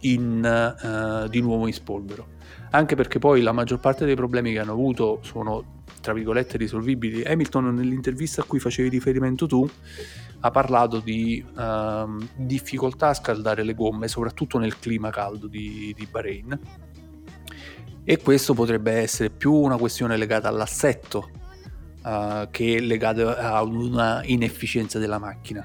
in, 0.00 0.76
uh, 0.82 1.28
di 1.28 1.40
nuovo 1.40 1.66
in 1.66 1.72
spolvero. 1.72 2.28
Anche 2.70 2.96
perché 2.96 3.18
poi 3.18 3.42
la 3.42 3.52
maggior 3.52 3.80
parte 3.80 4.04
dei 4.04 4.14
problemi 4.14 4.52
che 4.52 4.58
hanno 4.58 4.72
avuto 4.72 5.20
sono 5.22 5.80
tra 6.00 6.12
virgolette 6.12 6.58
risolvibili. 6.58 7.22
Hamilton 7.22 7.74
nell'intervista 7.74 8.42
a 8.42 8.44
cui 8.44 8.58
facevi 8.58 8.88
riferimento 8.88 9.46
tu 9.46 9.68
ha 10.44 10.50
parlato 10.50 10.98
di 10.98 11.42
uh, 11.54 12.18
difficoltà 12.34 13.08
a 13.08 13.14
scaldare 13.14 13.62
le 13.62 13.74
gomme, 13.74 14.08
soprattutto 14.08 14.58
nel 14.58 14.78
clima 14.78 15.10
caldo 15.10 15.46
di, 15.46 15.94
di 15.96 16.06
Bahrain. 16.10 16.58
E 18.04 18.18
questo 18.18 18.52
potrebbe 18.52 18.92
essere 18.92 19.30
più 19.30 19.52
una 19.52 19.76
questione 19.76 20.16
legata 20.16 20.48
all'assetto 20.48 21.30
uh, 22.02 22.48
che 22.50 22.80
legata 22.80 23.38
a 23.38 23.62
una 23.62 24.22
inefficienza 24.24 24.98
della 24.98 25.18
macchina. 25.18 25.64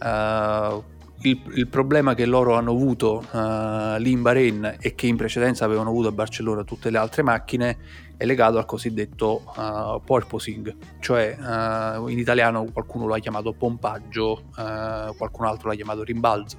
Uh, 0.00 0.82
il, 1.28 1.40
il, 1.54 1.66
problema 1.66 2.14
che 2.14 2.24
loro 2.24 2.54
hanno 2.54 2.70
avuto 2.70 3.24
uh, 3.30 3.98
lì 3.98 4.12
in 4.12 4.22
Bahrain 4.22 4.76
e 4.80 4.94
che 4.94 5.06
in 5.06 5.16
precedenza 5.16 5.64
avevano 5.64 5.90
avuto 5.90 6.08
a 6.08 6.12
Barcellona 6.12 6.62
tutte 6.62 6.90
le 6.90 6.98
altre 6.98 7.22
macchine 7.22 7.78
è 8.16 8.24
legato 8.24 8.58
al 8.58 8.64
cosiddetto 8.64 9.42
uh, 9.56 10.00
porpoising, 10.02 10.74
cioè 11.00 11.36
uh, 11.38 12.08
in 12.08 12.18
italiano 12.18 12.64
qualcuno 12.72 13.06
lo 13.06 13.14
ha 13.14 13.18
chiamato 13.18 13.52
pompaggio, 13.52 14.44
qualcun 14.54 15.44
altro 15.44 15.68
l'ha 15.68 15.74
chiamato 15.74 16.02
rimbalzo. 16.02 16.58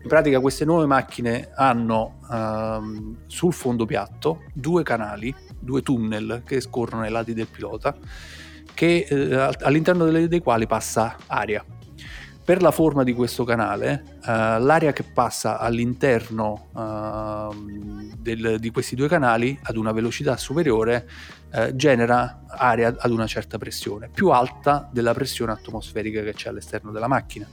In 0.00 0.08
pratica 0.08 0.40
queste 0.40 0.64
nuove 0.64 0.86
macchine 0.86 1.50
hanno 1.54 2.20
uh, 2.28 3.16
sul 3.26 3.52
fondo 3.52 3.84
piatto 3.84 4.44
due 4.54 4.82
canali, 4.82 5.34
due 5.58 5.82
tunnel 5.82 6.42
che 6.46 6.60
scorrono 6.60 7.02
ai 7.02 7.10
lati 7.10 7.34
del 7.34 7.48
pilota, 7.48 7.94
che, 8.72 9.06
all'interno 9.60 10.04
dei 10.04 10.40
quali 10.40 10.66
passa 10.66 11.16
aria 11.26 11.62
per 12.48 12.62
la 12.62 12.70
forma 12.70 13.02
di 13.02 13.12
questo 13.12 13.44
canale, 13.44 14.04
uh, 14.22 14.22
l'aria 14.24 14.94
che 14.94 15.02
passa 15.02 15.58
all'interno 15.58 16.68
uh, 16.72 18.14
del, 18.16 18.56
di 18.58 18.70
questi 18.70 18.96
due 18.96 19.06
canali 19.06 19.58
ad 19.64 19.76
una 19.76 19.92
velocità 19.92 20.34
superiore 20.38 21.06
uh, 21.52 21.76
genera 21.76 22.44
aria 22.46 22.96
ad 22.98 23.10
una 23.10 23.26
certa 23.26 23.58
pressione, 23.58 24.08
più 24.08 24.30
alta 24.30 24.88
della 24.90 25.12
pressione 25.12 25.52
atmosferica 25.52 26.22
che 26.22 26.32
c'è 26.32 26.48
all'esterno 26.48 26.90
della 26.90 27.06
macchina. 27.06 27.46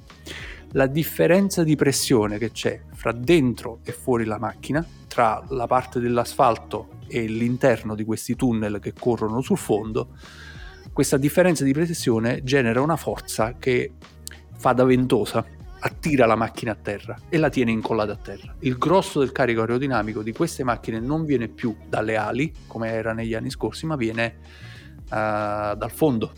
La 0.71 0.87
differenza 0.87 1.65
di 1.65 1.75
pressione 1.75 2.37
che 2.37 2.51
c'è 2.51 2.79
fra 2.93 3.11
dentro 3.11 3.79
e 3.83 3.91
fuori 3.91 4.23
la 4.23 4.39
macchina, 4.39 4.87
tra 5.09 5.43
la 5.49 5.67
parte 5.67 5.99
dell'asfalto 5.99 6.99
e 7.07 7.25
l'interno 7.25 7.95
di 7.95 8.05
questi 8.05 8.37
tunnel 8.37 8.79
che 8.79 8.93
corrono 8.93 9.41
sul 9.41 9.57
fondo, 9.57 10.15
questa 10.93 11.17
differenza 11.17 11.65
di 11.65 11.73
pressione 11.73 12.41
genera 12.43 12.79
una 12.79 12.95
forza 12.95 13.55
che 13.59 13.91
fa 14.57 14.73
da 14.73 14.83
ventosa, 14.83 15.45
attira 15.79 16.25
la 16.25 16.35
macchina 16.35 16.71
a 16.71 16.75
terra 16.75 17.15
e 17.29 17.37
la 17.37 17.49
tiene 17.49 17.71
incollata 17.71 18.13
a 18.13 18.15
terra. 18.15 18.55
Il 18.59 18.77
grosso 18.77 19.19
del 19.19 19.31
carico 19.31 19.61
aerodinamico 19.61 20.23
di 20.23 20.31
queste 20.31 20.63
macchine 20.63 20.99
non 20.99 21.25
viene 21.25 21.47
più 21.47 21.75
dalle 21.87 22.15
ali, 22.15 22.51
come 22.65 22.89
era 22.89 23.13
negli 23.13 23.35
anni 23.35 23.51
scorsi, 23.51 23.85
ma 23.85 23.95
viene 23.95 24.37
uh, 24.95 25.75
dal 25.75 25.91
fondo. 25.91 26.31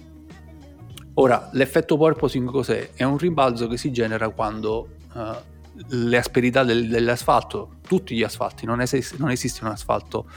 Ora, 1.15 1.49
l'effetto 1.53 1.97
porpoising 1.97 2.49
cos'è? 2.49 2.91
È 2.93 3.03
un 3.03 3.17
rimbalzo 3.17 3.67
che 3.67 3.77
si 3.77 3.91
genera 3.91 4.29
quando 4.29 4.89
uh, 5.13 5.21
le 5.89 6.17
asperità 6.17 6.63
del, 6.63 6.87
dell'asfalto, 6.89 7.77
tutti 7.87 8.15
gli 8.15 8.23
asfalti, 8.23 8.65
non, 8.65 8.81
esiste, 8.81 9.15
non 9.17 9.31
esiste 9.31 9.63
un 9.63 9.71
asfalto 9.71 10.27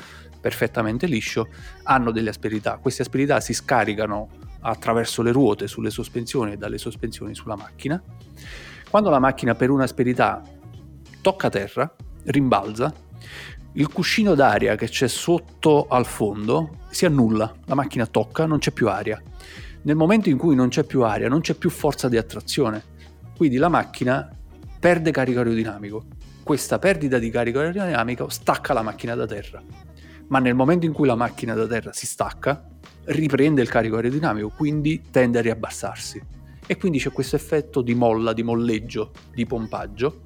perfettamente 0.41 1.07
liscio, 1.07 1.49
hanno 1.83 2.13
delle 2.13 2.31
asperità. 2.31 2.79
Queste 2.79 3.03
asperità 3.03 3.41
si 3.41 3.53
scaricano 3.53 4.29
attraverso 4.61 5.23
le 5.23 5.33
ruote 5.33 5.67
sulle 5.67 5.91
sospensioni 5.91 6.53
e 6.53 6.57
dalle 6.57 6.79
sospensioni 6.79 7.35
sulla 7.35 7.57
macchina. 7.57 8.03
Quando 8.89 9.11
la 9.11 9.19
macchina 9.19 9.55
per 9.55 9.71
un'asperità 9.71 10.43
tocca 11.21 11.49
terra, 11.49 11.95
rimbalza, 12.25 12.93
il 13.75 13.89
cuscino 13.89 14.35
d'aria 14.35 14.75
che 14.75 14.89
c'è 14.89 15.07
sotto 15.07 15.87
al 15.89 16.05
fondo 16.05 16.79
si 16.91 17.07
annulla, 17.07 17.55
la 17.67 17.75
macchina 17.75 18.07
tocca, 18.07 18.47
non 18.47 18.59
c'è 18.59 18.73
più 18.73 18.89
aria. 18.89 19.23
Nel 19.83 19.97
momento 19.97 20.29
in 20.29 20.37
cui 20.37 20.55
non 20.55 20.69
c'è 20.69 20.85
più 20.85 21.03
aria, 21.03 21.29
non 21.29 21.41
c'è 21.41 21.55
più 21.55 21.71
forza 21.71 22.09
di 22.09 22.17
attrazione, 22.17 22.83
quindi 23.37 23.57
la 23.57 23.69
macchina 23.69 24.29
perde 24.79 25.11
carico 25.13 25.39
aerodinamico. 25.39 26.05
Questa 26.43 26.79
perdita 26.79 27.19
di 27.19 27.31
carico 27.31 27.61
aerodinamico 27.61 28.29
stacca 28.29 28.73
la 28.73 28.83
macchina 28.83 29.15
da 29.15 29.27
terra. 29.27 29.63
Ma 30.29 30.39
nel 30.41 30.55
momento 30.55 30.87
in 30.87 30.93
cui 30.93 31.07
la 31.07 31.15
macchina 31.15 31.55
da 31.55 31.67
terra 31.67 31.93
si 31.93 32.07
stacca, 32.07 32.70
riprende 33.05 33.63
il 33.63 33.69
carico 33.69 33.97
aerodinamico, 33.97 34.53
quindi 34.57 35.03
tende 35.11 35.39
a 35.39 35.43
riabbassarsi. 35.43 36.21
E 36.67 36.77
quindi 36.77 36.99
c'è 36.99 37.11
questo 37.11 37.37
effetto 37.37 37.83
di 37.83 37.95
molla, 37.95 38.33
di 38.33 38.43
molleggio, 38.43 39.11
di 39.35 39.45
pompaggio, 39.47 40.21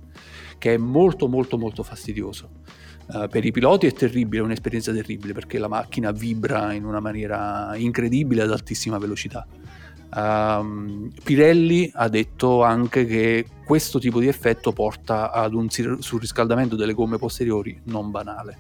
che 0.59 0.75
è 0.75 0.77
molto 0.77 1.29
molto 1.29 1.57
molto 1.57 1.83
fastidioso. 1.83 2.63
Uh, 3.07 3.29
per 3.29 3.45
i 3.45 3.51
piloti 3.51 3.87
è 3.87 3.93
terribile, 3.93 4.43
è 4.43 4.45
un'esperienza 4.45 4.93
terribile 4.93 5.35
perché 5.35 5.59
la 5.59 5.69
macchina 5.69 6.11
vibra 6.11 6.73
in 6.73 6.85
una 6.85 7.01
maniera 7.01 7.75
incredibile 7.77 8.43
ad 8.43 8.51
altissima 8.51 8.99
velocità. 8.99 9.47
Um, 10.15 11.11
Pirelli 11.23 11.91
ha 11.95 12.09
detto 12.09 12.63
anche 12.63 13.05
che 13.05 13.47
questo 13.65 13.99
tipo 13.99 14.21
di 14.21 14.29
effetto 14.29 14.73
porta 14.73 15.33
ad 15.33 15.55
un 15.55 15.69
surriscaldamento 15.69 16.77
delle 16.77 16.93
gomme 16.93 17.19
posteriori 17.19 17.81
non 17.85 18.11
banale 18.11 18.59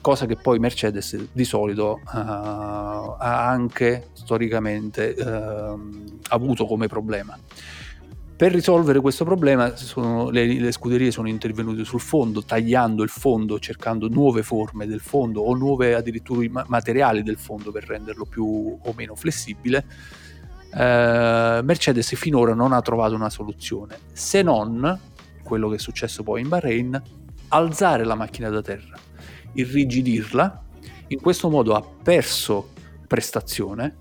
cosa 0.00 0.26
che 0.26 0.36
poi 0.36 0.58
Mercedes 0.58 1.28
di 1.32 1.44
solito 1.44 2.00
uh, 2.02 2.08
ha 2.12 3.48
anche 3.48 4.08
storicamente 4.12 5.14
uh, 5.18 6.14
avuto 6.28 6.66
come 6.66 6.86
problema. 6.86 7.38
Per 8.40 8.52
risolvere 8.52 9.00
questo 9.00 9.24
problema 9.24 9.76
sono, 9.76 10.30
le, 10.30 10.46
le, 10.46 10.72
scuderie 10.72 11.10
sono 11.10 11.28
intervenute 11.28 11.84
sul 11.84 12.00
fondo, 12.00 12.42
tagliando 12.42 13.02
il 13.02 13.10
fondo, 13.10 13.58
cercando 13.58 14.08
nuove 14.08 14.42
forme 14.42 14.86
del 14.86 15.00
fondo 15.00 15.42
o 15.42 15.54
nuove 15.54 15.94
addirittura 15.94 16.64
materiali 16.66 17.22
del 17.22 17.36
fondo 17.36 17.70
per 17.70 17.84
renderlo 17.84 18.24
più 18.24 18.78
o 18.82 18.92
meno 18.96 19.14
flessibile. 19.14 19.84
Uh, 20.72 21.62
Mercedes 21.62 22.14
finora 22.14 22.54
non 22.54 22.72
ha 22.72 22.80
trovato 22.80 23.14
una 23.14 23.28
soluzione, 23.28 23.98
se 24.12 24.40
non 24.40 24.98
quello 25.42 25.68
che 25.68 25.74
è 25.74 25.78
successo 25.78 26.22
poi 26.22 26.40
in 26.40 26.48
Bahrain, 26.48 27.02
alzare 27.48 28.04
la 28.04 28.14
macchina 28.14 28.48
da 28.48 28.62
terra 28.62 29.08
irrigidirla, 29.52 30.64
in 31.08 31.20
questo 31.20 31.48
modo 31.48 31.74
ha 31.74 31.82
perso 31.82 32.70
prestazione, 33.06 33.96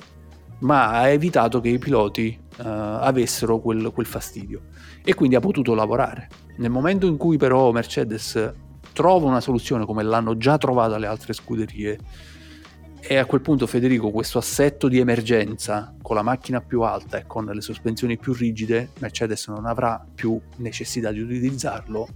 ma 0.60 0.90
ha 0.90 1.08
evitato 1.10 1.62
che 1.62 1.70
i 1.70 1.80
piloti 1.80 2.38
uh, 2.58 2.64
avessero 2.64 3.60
quel, 3.60 3.92
quel 3.94 4.06
fastidio 4.06 4.62
e 5.04 5.14
quindi 5.14 5.36
ha 5.36 5.40
potuto 5.40 5.74
lavorare. 5.74 6.28
Nel 6.58 6.70
momento 6.70 7.08
in 7.08 7.18
cui 7.18 7.38
però 7.38 7.72
Mercedes 7.72 8.54
trova 8.94 9.28
una 9.28 9.40
soluzione 9.40 9.86
come 9.86 10.04
l'hanno 10.04 10.38
già 10.38 10.58
trovata 10.58 10.98
le 10.98 11.08
altre 11.08 11.34
scuderie, 11.34 12.00
e 13.02 13.16
a 13.16 13.26
quel 13.26 13.40
punto 13.40 13.66
Federico 13.66 14.12
questo 14.12 14.40
assetto 14.40 14.90
di 14.90 15.00
emergenza 15.00 15.96
con 16.02 16.18
la 16.18 16.22
macchina 16.22 16.60
più 16.60 16.82
alta 16.82 17.18
e 17.18 17.26
con 17.26 17.46
le 17.46 17.62
sospensioni 17.62 18.18
più 18.18 18.34
rigide, 18.34 18.90
Mercedes 19.00 19.48
non 19.48 19.66
avrà 19.66 20.06
più 20.14 20.40
necessità 20.58 21.12
di 21.12 21.22
utilizzarlo, 21.22 22.08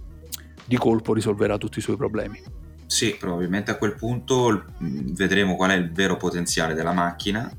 di 0.66 0.76
colpo 0.76 1.14
risolverà 1.14 1.56
tutti 1.56 1.78
i 1.78 1.82
suoi 1.82 1.96
problemi. 1.96 2.38
Sì, 2.86 3.16
probabilmente 3.18 3.70
a 3.70 3.76
quel 3.76 3.94
punto 3.94 4.66
vedremo 4.78 5.56
qual 5.56 5.70
è 5.70 5.74
il 5.74 5.90
vero 5.90 6.16
potenziale 6.16 6.74
della 6.74 6.92
macchina 6.92 7.50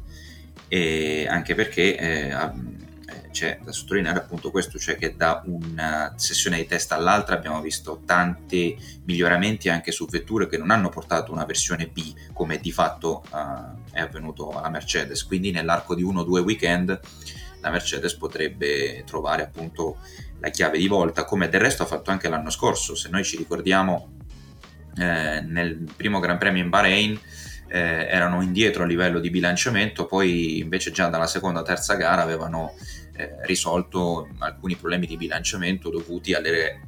e 0.67 1.27
anche 1.29 1.55
perché 1.55 1.97
eh, 1.97 2.33
c'è 3.35 3.59
da 3.61 3.73
sottolineare 3.73 4.19
appunto 4.19 4.49
questo, 4.49 4.79
cioè 4.79 4.95
che 4.95 5.15
da 5.17 5.43
una 5.45 6.13
sessione 6.15 6.55
di 6.55 6.65
test 6.65 6.93
all'altra 6.93 7.35
abbiamo 7.35 7.59
visto 7.59 8.01
tanti 8.05 8.77
miglioramenti 9.03 9.67
anche 9.67 9.91
su 9.91 10.05
vetture 10.05 10.47
che 10.47 10.57
non 10.57 10.71
hanno 10.71 10.87
portato 10.87 11.33
una 11.33 11.43
versione 11.43 11.87
B 11.87 12.13
come 12.31 12.59
di 12.59 12.71
fatto 12.71 13.23
uh, 13.31 13.91
è 13.91 13.99
avvenuto 13.99 14.51
alla 14.51 14.69
Mercedes, 14.69 15.25
quindi 15.25 15.51
nell'arco 15.51 15.95
di 15.95 16.01
uno 16.01 16.21
o 16.21 16.23
due 16.23 16.39
weekend 16.39 16.97
la 17.59 17.69
Mercedes 17.69 18.15
potrebbe 18.15 19.03
trovare 19.05 19.43
appunto 19.43 19.97
la 20.39 20.49
chiave 20.49 20.77
di 20.77 20.87
volta, 20.87 21.25
come 21.25 21.49
del 21.49 21.59
resto 21.59 21.83
ha 21.83 21.87
fatto 21.87 22.11
anche 22.11 22.29
l'anno 22.29 22.49
scorso, 22.49 22.95
se 22.95 23.09
noi 23.09 23.25
ci 23.25 23.35
ricordiamo 23.35 24.14
eh, 24.97 25.41
nel 25.41 25.85
primo 25.95 26.19
Gran 26.19 26.37
Premio 26.37 26.63
in 26.63 26.69
Bahrain 26.69 27.19
eh, 27.67 28.07
erano 28.09 28.41
indietro 28.41 28.83
a 28.83 28.85
livello 28.85 29.19
di 29.19 29.29
bilanciamento, 29.29 30.05
poi 30.05 30.59
invece 30.59 30.91
già 30.91 31.09
dalla 31.09 31.27
seconda 31.27 31.61
o 31.61 31.63
terza 31.63 31.95
gara 31.95 32.21
avevano 32.21 32.73
eh, 33.15 33.37
risolto 33.43 34.29
alcuni 34.39 34.75
problemi 34.75 35.07
di 35.07 35.17
bilanciamento 35.17 35.89
dovuti 35.89 36.33
alle 36.33 36.81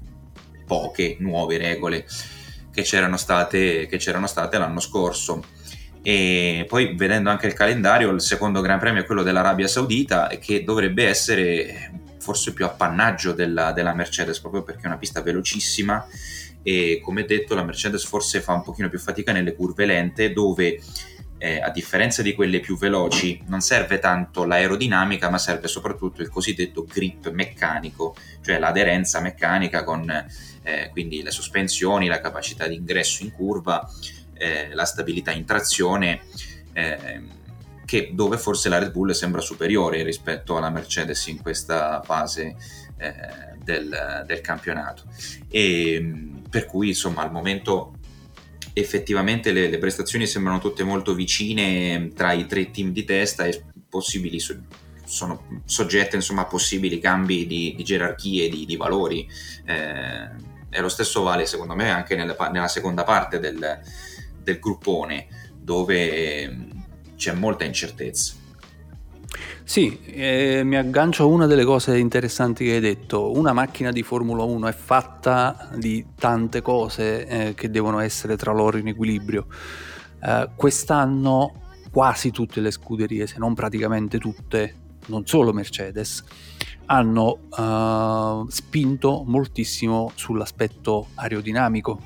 poche 0.66 1.18
nuove 1.20 1.58
regole 1.58 2.06
che 2.72 2.84
c'erano 2.84 3.18
state, 3.18 3.88
che 3.88 3.98
c'erano 3.98 4.28
state 4.28 4.58
l'anno 4.58 4.80
scorso. 4.80 5.44
E 6.04 6.66
poi 6.70 6.96
vedendo 6.96 7.30
anche 7.30 7.48
il 7.48 7.54
calendario, 7.54 8.12
il 8.12 8.22
secondo 8.22 8.62
Gran 8.62 8.80
Premio 8.80 9.02
è 9.02 9.06
quello 9.06 9.24
dell'Arabia 9.24 9.68
Saudita, 9.68 10.28
che 10.40 10.64
dovrebbe 10.64 11.06
essere 11.08 11.92
forse 12.20 12.54
più 12.54 12.66
appannaggio 12.66 13.34
della, 13.34 13.72
della 13.72 13.94
Mercedes, 13.94 14.40
proprio 14.40 14.64
perché 14.64 14.84
è 14.84 14.88
una 14.88 14.98
pista 14.98 15.22
velocissima 15.22 16.06
e 16.64 17.00
come 17.04 17.26
detto 17.26 17.56
la 17.56 17.64
Mercedes 17.64 18.06
forse 18.06 18.42
fa 18.42 18.54
un 18.54 18.64
pochino 18.64 18.90
più 18.90 19.00
fatica 19.00 19.32
nelle 19.32 19.54
curve 19.56 19.86
lente 19.86 20.34
dove 20.34 20.82
eh, 21.38 21.62
a 21.62 21.70
differenza 21.70 22.22
di 22.22 22.34
quelle 22.34 22.60
più 22.60 22.78
veloci 22.78 23.42
non 23.48 23.62
serve 23.62 24.00
tanto 24.00 24.44
l'aerodinamica 24.44 25.30
ma 25.30 25.38
serve 25.38 25.68
soprattutto 25.68 26.22
il 26.22 26.30
cosiddetto 26.30 26.84
grip 26.84 27.30
meccanico, 27.30 28.16
cioè 28.42 28.58
l'aderenza 28.58 29.20
meccanica 29.20 29.84
con 29.84 30.10
eh, 30.64 30.90
quindi 30.92 31.22
le 31.22 31.32
sospensioni, 31.32 32.08
la 32.08 32.20
capacità 32.20 32.68
di 32.68 32.76
ingresso 32.76 33.24
in 33.24 33.32
curva, 33.32 33.88
eh, 34.34 34.74
la 34.74 34.86
stabilità 34.86 35.32
in 35.32 35.46
trazione 35.46 36.22
ehm, 36.74 37.36
che 37.86 38.12
dove 38.14 38.38
forse 38.38 38.68
la 38.68 38.80
Red 38.80 38.92
Bull 38.92 39.12
sembra 39.12 39.40
superiore 39.40 40.04
rispetto 40.04 40.58
alla 40.58 40.70
Mercedes 40.70 41.28
in 41.28 41.42
questa 41.42 42.02
fase 42.04 42.56
eh, 42.98 43.14
del, 43.64 44.26
del, 44.26 44.42
campionato. 44.42 45.04
E, 45.48 46.36
per 46.50 46.66
cui 46.66 46.89
insomma 46.89 47.22
al 47.22 47.32
momento 47.32 47.94
effettivamente 48.74 49.51
le, 49.51 49.70
le, 49.70 49.77
prestazioni 49.77 50.27
sembrano 50.27 50.60
tutte 50.60 50.84
molto 50.84 51.13
vicine 51.13 52.12
tra 52.16 52.32
i 52.32 52.46
tre 52.46 52.70
team 52.70 52.92
di 52.92 53.04
testa 53.04 53.46
e 53.46 53.63
possibili 53.89 54.39
sono 54.39 55.62
soggette 55.66 56.18
insomma, 56.18 56.42
a 56.42 56.46
possibili 56.46 57.00
cambi 57.00 57.48
di, 57.48 57.74
di 57.75 57.84
gerarchie, 57.84 58.50
di, 58.50 58.66
di 58.66 58.75
valori. 58.75 59.27
Eh, 59.66 60.56
e 60.70 60.82
lo 60.82 60.89
stesso 60.89 61.24
vale 61.24 61.46
secondo 61.46 61.75
me 61.75 61.89
anche 61.89 62.16
nella, 62.16 62.36
nella 62.51 62.68
seconda 62.68 63.04
parte 63.04 63.39
del, 63.39 63.80
del 64.44 64.60
gruppone 64.60 65.27
dove 65.58 66.68
c'è 67.16 67.34
molta 67.34 67.63
incertezza. 67.63 68.36
Sì, 69.63 70.00
eh, 70.06 70.62
mi 70.63 70.77
aggancio 70.77 71.24
a 71.24 71.25
una 71.25 71.46
delle 71.46 71.65
cose 71.65 71.98
interessanti 71.98 72.65
che 72.65 72.75
hai 72.75 72.79
detto. 72.79 73.38
Una 73.38 73.51
macchina 73.51 73.91
di 73.91 74.01
Formula 74.01 74.44
1 74.44 74.67
è 74.67 74.74
fatta 74.74 75.70
di 75.75 76.06
tante 76.15 76.62
cose 76.62 77.27
eh, 77.27 77.53
che 77.53 77.70
devono 77.70 78.00
essere 78.00 78.38
tra 78.38 78.53
loro 78.53 78.77
in 78.77 78.88
equilibrio. 78.88 79.48
Eh, 80.24 80.50
quest'anno 80.56 81.65
quasi 81.91 82.32
tutte 82.32 82.62
le 82.62 82.72
scuderie, 82.72 83.27
se 83.27 83.39
non 83.39 83.53
praticamente 83.53 84.20
tutte, 84.20 84.75
non 85.08 85.25
solo 85.25 85.51
Mercedes, 85.51 86.24
hanno 86.86 87.39
eh, 87.58 88.51
spinto 88.51 89.24
moltissimo 89.25 90.12
sull'aspetto 90.15 91.08
aerodinamico, 91.15 92.00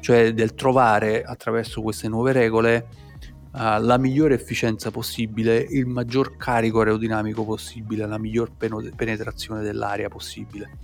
cioè 0.00 0.34
del 0.34 0.54
trovare 0.54 1.22
attraverso 1.22 1.80
queste 1.80 2.08
nuove 2.08 2.32
regole 2.32 2.86
la 3.56 3.98
migliore 3.98 4.34
efficienza 4.34 4.90
possibile, 4.90 5.56
il 5.58 5.86
maggior 5.86 6.36
carico 6.36 6.80
aerodinamico 6.80 7.44
possibile, 7.44 8.04
la 8.04 8.18
miglior 8.18 8.50
pen- 8.56 8.92
penetrazione 8.96 9.62
dell'aria 9.62 10.08
possibile. 10.08 10.78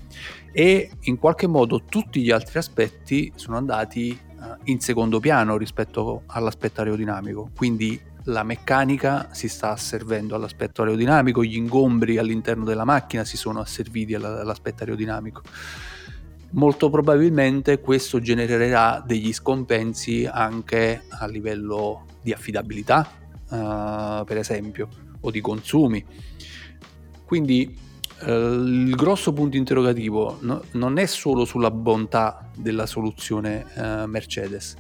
E 0.53 0.90
in 1.01 1.18
qualche 1.18 1.49
modo 1.49 1.83
tutti 1.83 2.23
gli 2.23 2.31
altri 2.31 2.59
aspetti 2.59 3.33
sono 3.35 3.57
andati 3.57 4.16
uh, 4.37 4.45
in 4.64 4.79
secondo 4.79 5.18
piano 5.18 5.57
rispetto 5.57 6.23
all'aspetto 6.27 6.81
aerodinamico. 6.81 7.51
Quindi 7.57 8.01
la 8.25 8.45
meccanica 8.45 9.29
si 9.33 9.49
sta 9.49 9.71
asservendo 9.71 10.37
all'aspetto 10.37 10.83
aerodinamico, 10.83 11.42
gli 11.42 11.57
ingombri 11.57 12.18
all'interno 12.18 12.64
della 12.64 12.85
macchina 12.85 13.25
si 13.25 13.37
sono 13.37 13.59
asserviti 13.59 14.14
all'aspetto 14.14 14.85
aerodinamico 14.85 15.42
molto 16.53 16.90
probabilmente 16.90 17.79
questo 17.79 18.18
genererà 18.18 19.01
degli 19.07 19.33
scompensi 19.33 20.29
anche 20.29 21.05
a 21.09 21.27
livello 21.27 22.07
di 22.23 22.33
affidabilità, 22.33 23.11
uh, 23.51 24.25
per 24.25 24.37
esempio, 24.37 24.89
o 25.21 25.31
di 25.31 25.41
consumi. 25.41 26.05
Quindi 27.25 27.79
uh, 28.23 28.31
il 28.31 28.95
grosso 28.95 29.33
punto 29.33 29.57
interrogativo 29.57 30.39
no, 30.41 30.63
non 30.73 30.99
è 30.99 31.07
solo 31.07 31.45
sulla 31.45 31.71
bontà 31.71 32.51
della 32.57 32.87
soluzione 32.87 33.67
uh, 33.75 34.07
Mercedes, 34.07 34.77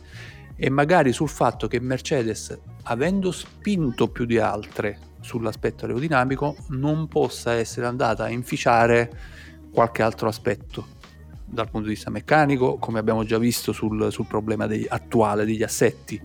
è 0.56 0.68
magari 0.68 1.12
sul 1.12 1.28
fatto 1.28 1.68
che 1.68 1.80
Mercedes, 1.80 2.58
avendo 2.82 3.32
spinto 3.32 4.08
più 4.08 4.26
di 4.26 4.38
altre 4.38 4.98
sull'aspetto 5.20 5.86
aerodinamico, 5.86 6.56
non 6.68 7.08
possa 7.08 7.52
essere 7.52 7.86
andata 7.86 8.24
a 8.24 8.28
inficiare 8.30 9.10
qualche 9.72 10.02
altro 10.02 10.28
aspetto 10.28 10.98
dal 11.50 11.68
punto 11.68 11.88
di 11.88 11.94
vista 11.94 12.10
meccanico, 12.10 12.76
come 12.76 12.98
abbiamo 12.98 13.24
già 13.24 13.38
visto 13.38 13.72
sul, 13.72 14.12
sul 14.12 14.26
problema 14.26 14.66
degli, 14.66 14.86
attuale 14.88 15.44
degli 15.44 15.62
assetti, 15.62 16.20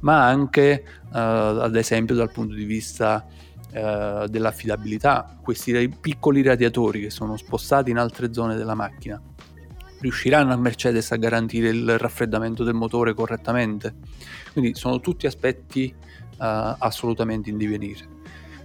ma 0.00 0.26
anche 0.26 0.84
uh, 0.86 1.16
ad 1.16 1.76
esempio 1.76 2.14
dal 2.14 2.32
punto 2.32 2.54
di 2.54 2.64
vista 2.64 3.26
uh, 3.26 4.26
dell'affidabilità. 4.26 5.38
Questi 5.42 5.94
piccoli 6.00 6.42
radiatori 6.42 7.00
che 7.00 7.10
sono 7.10 7.36
spostati 7.36 7.90
in 7.90 7.98
altre 7.98 8.32
zone 8.32 8.56
della 8.56 8.74
macchina 8.74 9.20
riusciranno 10.00 10.52
a 10.52 10.56
Mercedes 10.56 11.12
a 11.12 11.16
garantire 11.16 11.68
il 11.68 11.98
raffreddamento 11.98 12.64
del 12.64 12.74
motore 12.74 13.14
correttamente? 13.14 13.94
Quindi 14.52 14.74
sono 14.74 15.00
tutti 15.00 15.26
aspetti 15.26 15.94
uh, 15.94 16.74
assolutamente 16.78 17.50
in 17.50 17.56
divenire. 17.56 18.11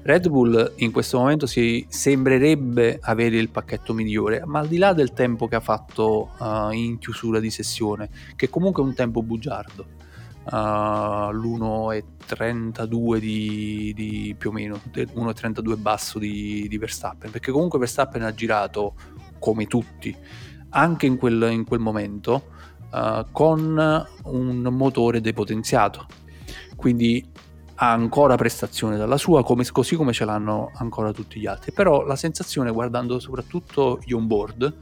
Red 0.08 0.30
Bull 0.30 0.76
in 0.78 0.94
questo 0.94 1.18
momento 1.18 1.46
si 1.46 1.86
sembrerebbe 1.90 2.98
avere 3.02 3.36
il 3.36 3.50
pacchetto 3.50 3.94
migliore, 3.94 4.42
ma 4.46 4.60
al 4.60 4.70
di 4.70 4.78
là 4.78 4.94
del 4.94 5.12
tempo 5.12 5.50
che 5.50 5.56
ha 5.58 5.60
fatto 5.60 6.30
uh, 6.38 6.72
in 6.72 6.98
chiusura 6.98 7.42
di 7.42 7.50
sessione, 7.50 8.10
che 8.38 8.50
comunque 8.50 8.82
è 8.82 8.86
un 8.86 8.94
tempo 8.94 9.22
bugiardo, 9.22 9.86
uh, 10.46 11.30
l'1.32 11.30 13.18
di, 13.18 13.92
di, 13.94 14.34
più 14.38 14.52
o 14.52 14.54
meno, 14.54 14.80
1.32 14.94 15.78
basso 15.78 16.20
di, 16.20 16.68
di, 16.70 16.78
Verstappen, 16.78 17.30
perché 17.30 17.52
comunque 17.52 17.78
Verstappen 17.78 18.22
ha 18.22 18.34
girato 18.34 18.96
come 19.40 19.66
tutti, 19.66 20.16
anche 20.70 21.06
in 21.06 21.18
quel, 21.18 21.50
in 21.52 21.66
quel 21.66 21.82
momento, 21.82 22.52
uh, 22.94 23.26
con 23.34 24.08
un 24.24 24.68
motore 24.72 25.20
depotenziato. 25.20 26.06
Quindi 26.78 27.30
ha 27.80 27.92
ancora 27.92 28.36
prestazione 28.36 28.98
dalla 28.98 29.18
sua, 29.18 29.44
come, 29.44 29.64
così 29.72 29.96
come 29.96 30.12
ce 30.12 30.26
l'hanno 30.26 30.72
ancora 30.76 31.12
tutti 31.12 31.40
gli 31.40 31.46
altri. 31.46 31.72
Però 31.72 32.04
la 32.06 32.16
sensazione, 32.16 32.72
guardando 32.72 33.20
soprattutto 33.20 34.00
gli 34.04 34.14
on-board, 34.14 34.76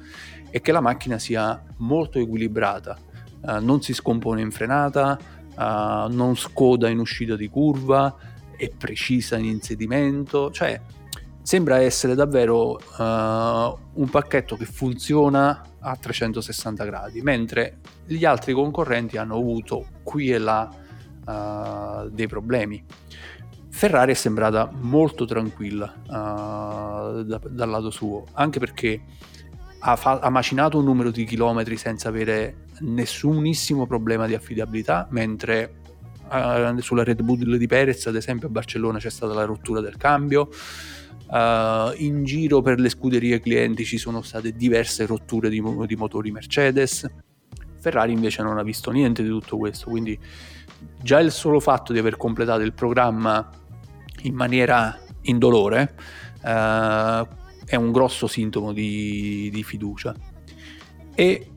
è 0.50 0.62
che 0.62 0.72
la 0.72 0.80
macchina 0.80 1.20
sia 1.20 1.62
molto 1.78 2.20
equilibrata, 2.20 2.98
uh, 3.42 3.60
non 3.60 3.82
si 3.82 3.94
scompone 3.94 4.40
in 4.42 4.52
frenata, 4.52 5.20
uh, 5.56 6.10
non 6.10 6.36
scoda 6.36 6.88
in 6.88 7.00
uscita 7.00 7.36
di 7.36 7.50
curva, 7.50 8.16
è 8.56 8.70
precisa 8.70 9.36
in 9.36 9.46
insedimento, 9.46 10.50
cioè 10.52 10.80
sembra 11.42 11.80
essere 11.80 12.16
davvero 12.16 12.76
uh, 12.76 13.02
un 13.02 14.10
pacchetto 14.10 14.56
che 14.56 14.66
funziona 14.66 15.62
a 15.80 15.98
360 15.98 16.86
gradi, 16.86 17.22
mentre 17.22 17.80
gli 18.06 18.24
altri 18.24 18.54
concorrenti 18.54 19.18
hanno 19.18 19.36
avuto 19.36 19.86
qui 20.02 20.32
e 20.32 20.38
là 20.38 20.84
uh, 21.26 22.10
dei 22.10 22.28
problemi. 22.28 22.84
Ferrari 23.70 24.14
è 24.14 24.16
sembrata 24.16 24.72
molto 24.74 25.26
tranquilla 25.26 25.94
uh, 26.06 27.24
da, 27.24 27.42
dal 27.50 27.70
lato 27.70 27.90
suo, 27.90 28.24
anche 28.34 28.58
perché 28.58 29.02
ha, 29.80 29.96
fa- 29.96 30.20
ha, 30.20 30.30
macinato 30.30 30.80
un 30.80 30.86
numero 30.86 31.12
di 31.12 31.26
chilometri 31.26 31.76
senza 31.76 32.08
avere 32.08 32.68
nessunissimo 32.80 33.86
problema 33.86 34.28
di 34.28 34.34
affidabilità, 34.34 35.08
mentre 35.12 35.74
uh, 36.30 36.80
sulla 36.80 37.04
Red 37.04 37.22
Bull 37.22 37.58
di 37.58 37.68
Perez, 37.68 38.06
ad 38.08 38.16
esempio 38.16 38.48
a 38.48 38.52
Barcellona 38.52 38.98
c'è 38.98 39.10
stata 39.10 39.34
la 39.34 39.44
rottura 39.44 39.82
del 39.82 39.98
cambio, 39.98 40.50
uh, 41.28 41.94
in 41.98 42.24
giro 42.24 42.62
per 42.62 42.80
le 42.80 42.88
scuderie 42.90 43.40
clienti 43.40 43.84
ci 43.84 43.98
sono 43.98 44.22
state 44.22 44.54
diverse 44.54 45.06
rotture 45.06 45.50
di, 45.50 45.62
di 45.86 45.96
motori 45.96 46.32
Mercedes, 46.32 47.06
Ferrari 47.80 48.14
invece 48.14 48.42
non 48.42 48.58
ha 48.58 48.64
visto 48.64 48.90
niente 48.90 49.22
di 49.22 49.30
tutto 49.30 49.58
questo, 49.58 49.90
quindi 49.90 50.18
già 51.02 51.20
il 51.20 51.32
solo 51.32 51.60
fatto 51.60 51.94
di 51.94 52.00
aver 52.00 52.18
completato 52.18 52.62
il 52.62 52.74
programma 52.74 53.50
in 54.24 54.34
maniera 54.34 54.98
indolore 55.22 55.96
eh, 56.44 57.28
è 57.66 57.76
un 57.76 57.92
grosso 57.92 58.28
sintomo 58.28 58.72
di, 58.72 59.50
di 59.52 59.64
fiducia. 59.64 60.14
E 61.14 61.48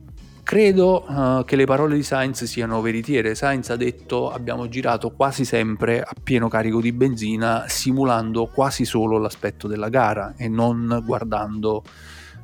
credo 0.49 1.05
uh, 1.07 1.45
che 1.45 1.55
le 1.55 1.65
parole 1.65 1.93
di 1.93 2.01
Sainz 2.01 2.45
siano 2.45 2.81
veritiere. 2.81 3.35
Sainz 3.35 3.69
ha 3.69 3.75
detto 3.75 4.31
abbiamo 4.31 4.67
girato 4.67 5.11
quasi 5.11 5.45
sempre 5.45 6.01
a 6.01 6.13
pieno 6.23 6.47
carico 6.47 6.81
di 6.81 6.91
benzina, 6.91 7.65
simulando 7.67 8.47
quasi 8.47 8.83
solo 8.83 9.19
l'aspetto 9.19 9.67
della 9.67 9.89
gara 9.89 10.33
e 10.35 10.47
non 10.47 11.03
guardando 11.05 11.83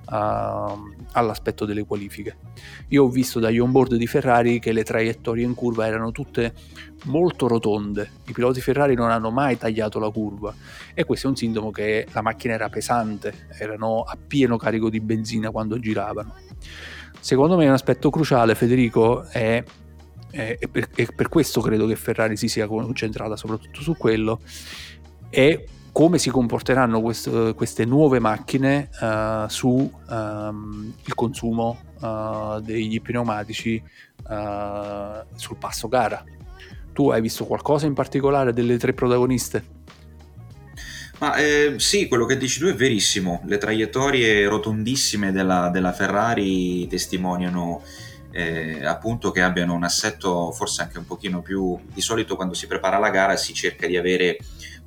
all'aspetto 0.08 1.66
delle 1.66 1.84
qualifiche. 1.86 2.38
Io 2.90 3.04
ho 3.04 3.10
visto 3.10 3.40
dagli 3.40 3.60
onboard 3.60 3.96
di 3.96 4.08
Ferrari 4.08 4.60
che 4.60 4.72
le 4.72 4.84
traiettorie 4.84 5.46
in 5.46 5.54
curva 5.54 5.88
erano 5.88 6.12
tutte 6.12 6.54
molto 7.06 7.48
rotonde, 7.48 8.10
i 8.28 8.32
piloti 8.32 8.62
Ferrari 8.62 8.96
non 8.96 9.12
hanno 9.12 9.30
mai 9.30 9.58
tagliato 9.58 10.00
la 10.00 10.10
curva 10.10 10.54
e 10.94 11.04
questo 11.04 11.28
è 11.28 11.30
un 11.30 11.36
sintomo 11.36 11.70
che 11.72 12.08
la 12.12 12.22
macchina 12.22 12.54
era 12.54 12.70
pesante, 12.70 13.48
erano 13.60 14.02
a 14.02 14.18
pieno 14.18 14.58
carico 14.58 14.90
di 14.90 15.00
benzina 15.00 15.52
quando 15.52 15.80
giravano. 15.80 16.36
Secondo 17.20 17.58
me 17.58 17.66
un 17.68 17.74
aspetto 17.74 18.10
cruciale, 18.10 18.56
Federico, 18.56 19.24
è 19.24 19.64
e 20.32 20.68
per, 20.70 20.90
per, 21.16 21.30
questo 21.30 21.62
credo 21.62 21.88
che 21.88 21.96
Ferrari 21.96 22.36
si 22.36 22.50
sia 22.50 22.68
concentrata 22.68 23.38
soprattutto 23.38 23.80
su 23.80 23.96
quello, 23.96 24.42
è 25.30 25.64
come 25.96 26.18
si 26.18 26.30
comporteranno 26.30 27.00
quest, 27.00 27.54
queste 27.54 27.86
nuove 27.86 28.20
macchine 28.20 28.90
uh, 29.00 29.48
sul 29.48 29.90
um, 30.10 30.94
consumo 31.14 31.80
uh, 32.02 32.60
degli 32.60 33.00
pneumatici 33.00 33.82
uh, 34.28 35.26
sul 35.36 35.56
passo 35.58 35.88
gara. 35.88 36.22
Tu 36.92 37.12
hai 37.12 37.22
visto 37.22 37.46
qualcosa 37.46 37.86
in 37.86 37.94
particolare 37.94 38.52
delle 38.52 38.78
tre 38.78 38.92
protagoniste? 38.92 39.66
Ma 41.20 41.36
eh, 41.38 41.76
sì, 41.78 42.10
quello 42.10 42.26
che 42.26 42.36
dici 42.36 42.60
tu 42.60 42.66
è 42.66 42.76
verissimo. 42.76 43.42
Le 43.46 43.58
traiettorie 43.58 44.46
rotondissime 44.50 45.32
della, 45.32 45.70
della 45.70 45.94
Ferrari 45.94 46.86
testimoniano 46.88 47.84
eh, 48.32 48.86
appunto 48.86 49.32
che 49.32 49.42
abbiano 49.42 49.74
un 49.74 49.86
assetto 49.86 50.52
forse 50.52 50.82
anche 50.82 50.98
un 50.98 51.06
pochino 51.06 51.42
più... 51.42 51.80
Di 51.86 52.02
solito 52.02 52.36
quando 52.36 52.54
si 52.54 52.68
prepara 52.68 53.00
la 53.00 53.12
gara 53.12 53.38
si 53.38 53.54
cerca 53.54 53.88
di 53.88 53.96
avere 53.96 54.38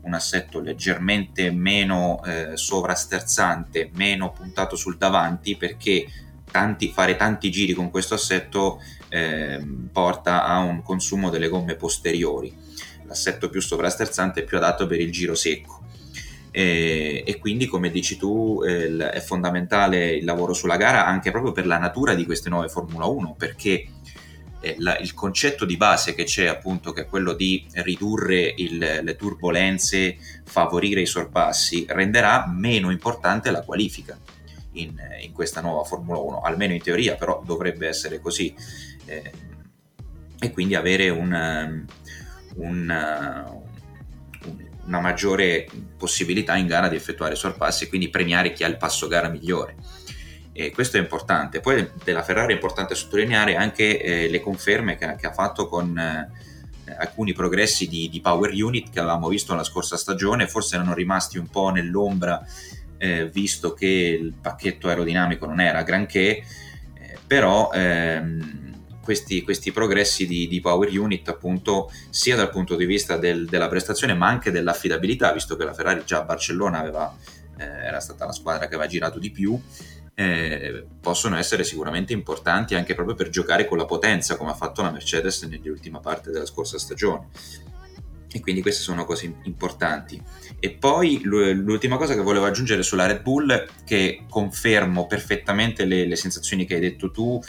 un 0.03 0.15
assetto 0.15 0.61
leggermente 0.61 1.51
meno 1.51 2.23
eh, 2.25 2.57
sovrasterzante, 2.57 3.91
meno 3.95 4.33
puntato 4.33 4.77
sul 4.77 4.97
davanti 4.97 5.57
perché 5.57 6.07
tanti, 6.51 6.91
fare 6.91 7.17
tanti 7.17 7.51
giri 7.51 7.73
con 7.73 7.91
questo 7.91 8.15
assetto 8.15 8.81
eh, 9.09 9.61
porta 9.93 10.45
a 10.45 10.59
un 10.59 10.83
consumo 10.83 11.31
delle 11.31 11.49
gomme 11.49 11.75
posteriori. 11.75 12.55
L'assetto 13.07 13.49
più 13.49 13.61
sovrasterzante 13.61 14.41
è 14.41 14.45
più 14.45 14.57
adatto 14.57 14.87
per 14.87 15.01
il 15.01 15.11
giro 15.11 15.35
secco. 15.35 15.83
E, 16.51 17.23
e 17.27 17.39
quindi, 17.39 17.67
come 17.67 17.91
dici 17.91 18.17
tu, 18.17 18.63
eh, 18.67 19.11
è 19.11 19.21
fondamentale 19.21 20.17
il 20.17 20.25
lavoro 20.25 20.53
sulla 20.53 20.77
gara 20.77 21.07
anche 21.07 21.31
proprio 21.31 21.53
per 21.53 21.67
la 21.67 21.79
natura 21.79 22.15
di 22.15 22.25
queste 22.25 22.49
nuove 22.49 22.69
Formula 22.69 23.07
1, 23.07 23.35
perché 23.39 23.87
eh, 24.61 24.77
la, 24.79 24.99
il 24.99 25.15
concetto 25.15 25.65
di 25.65 25.77
base 25.77 26.15
che 26.15 26.25
c'è 26.25 26.47
appunto 26.47 26.93
che 26.93 27.03
è 27.03 27.07
quello 27.07 27.33
di 27.33 27.67
ridurre 27.75 28.55
il, 28.57 28.79
le 28.79 29.17
turbulenze, 29.17 30.17
favorire 30.45 31.01
i 31.01 31.07
sorpassi, 31.07 31.87
renderà 31.89 32.47
meno 32.49 32.91
importante 32.91 33.51
la 33.51 33.63
qualifica 33.63 34.19
in, 34.73 34.97
in, 35.21 35.33
questa 35.33 35.61
nuova 35.61 35.85
Formula 35.85 36.19
1, 36.19 36.41
almeno 36.41 36.73
in 36.73 36.83
teoria, 36.83 37.17
però 37.17 37.43
dovrebbe 37.45 37.87
essere 37.87 38.21
così. 38.21 38.55
Eh, 39.05 39.33
e 40.41 40.53
quindi 40.53 40.77
avere 40.77 41.09
un, 41.09 41.85
un, 42.55 43.47
una 44.85 45.01
maggiore 45.01 45.69
possibilità 45.97 46.57
in 46.57 46.67
gara 46.67 46.89
di 46.89 46.97
effettuare 46.97 47.35
sorpassi 47.35 47.85
e 47.85 47.89
quindi 47.89 48.09
premiare 48.09 48.53
chi 48.53 48.65
ha 48.65 48.69
il 48.69 48.77
passo 48.77 49.09
gara 49.09 49.29
migliore. 49.29 49.77
E 50.61 50.73
questo 50.73 50.97
è 50.97 51.01
importante. 51.01 51.61
Poi 51.61 51.89
della 52.03 52.25
Ferrari 52.25 52.51
è 52.51 52.57
importante 52.57 52.97
sottolineare 52.97 53.55
anche 53.55 54.03
eh, 54.03 54.29
le 54.29 54.41
conferme 54.41 54.97
che, 54.97 55.15
che, 55.15 55.29
ha 55.29 55.33
fatto 55.33 55.69
con 55.69 55.97
eh, 55.97 56.97
alcuni 56.99 57.33
progressi 57.33 57.87
di, 57.87 58.09
di, 58.09 58.21
power 58.21 58.51
unit 58.53 58.91
che 58.91 58.99
avevamo 58.99 59.29
visto 59.29 59.55
la 59.55 59.63
scorsa 59.63 59.97
stagione, 59.97 60.49
forse 60.49 60.75
erano 60.75 60.95
rimasti 60.95 61.39
un 61.39 61.47
po' 61.47 61.71
nell'ombra 61.71 62.45
eh, 62.97 63.29
visto 63.29 63.73
che 63.73 63.87
il 64.21 64.33
pacchetto 64.33 64.89
aerodinamico 64.89 65.47
non 65.47 65.61
era 65.61 65.85
granché, 65.85 66.39
eh, 66.39 66.45
però 67.25 67.71
ehm, 67.73 68.99
questi, 69.01 69.43
questi, 69.43 69.71
progressi 69.71 70.27
di, 70.27 70.49
di, 70.49 70.61
power 70.61 70.91
unit 70.99 71.29
appunto 71.29 71.89
sia 72.11 72.35
dal 72.35 72.51
punto 72.51 72.75
di 72.75 72.85
vista 72.85 73.17
del, 73.17 73.47
della 73.47 73.69
prestazione 73.69 74.13
ma 74.13 74.27
anche 74.27 74.51
dell'affidabilità, 74.51 75.33
visto 75.33 75.55
che 75.55 75.63
la 75.63 75.73
Ferrari 75.73 76.03
già 76.05 76.19
a 76.19 76.25
Barcellona 76.25 76.81
aveva, 76.81 77.17
eh, 77.57 77.65
era 77.65 78.01
stata 78.01 78.27
la 78.27 78.33
squadra 78.33 78.67
che 78.67 78.75
aveva 78.75 78.89
girato 78.89 79.21
di 79.21 79.31
più, 79.31 79.57
eh, 80.21 80.85
possono 81.01 81.37
essere 81.37 81.63
sicuramente 81.63 82.13
importanti 82.13 82.75
anche 82.75 82.97
proprio 82.97 83.15
per 83.15 83.29
giocare 83.29 83.67
con 83.67 83.79
la 83.79 83.85
potenza 83.85 84.37
come 84.37 84.51
ha 84.51 84.55
fatto 84.55 84.83
la 84.83 84.91
Mercedes 84.91 85.45
nell'ultima 85.45 86.01
parte 86.01 86.33
della 86.33 86.45
scorsa 86.45 86.77
stagione. 86.77 87.29
E 88.29 88.41
quindi 88.41 88.61
queste 88.61 88.83
sono 88.83 89.05
cose 89.05 89.33
importanti. 89.45 90.21
E 90.59 90.71
poi 90.71 91.21
l'ultima 91.23 91.97
cosa 91.97 92.15
che 92.15 92.21
volevo 92.21 92.47
aggiungere 92.47 92.83
sulla 92.83 93.07
Red 93.07 93.23
Bull 93.23 93.69
che 93.85 94.25
confermo 94.29 95.07
perfettamente 95.07 95.85
le, 95.85 96.05
le 96.05 96.17
sensazioni 96.17 96.67
che 96.67 96.75
hai 96.75 96.81
detto 96.81 97.13
tu 97.13 97.41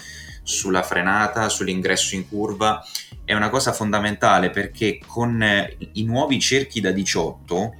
sulla 0.43 0.83
frenata, 0.83 1.49
sull'ingresso 1.49 2.13
in 2.13 2.29
curva 2.29 2.85
è 3.25 3.33
una 3.33 3.49
cosa 3.49 3.73
fondamentale 3.73 4.51
perché 4.51 4.99
con 5.07 5.41
eh, 5.41 5.75
i 5.93 6.03
nuovi 6.03 6.39
cerchi 6.39 6.81
da 6.81 6.91
18 6.91 7.75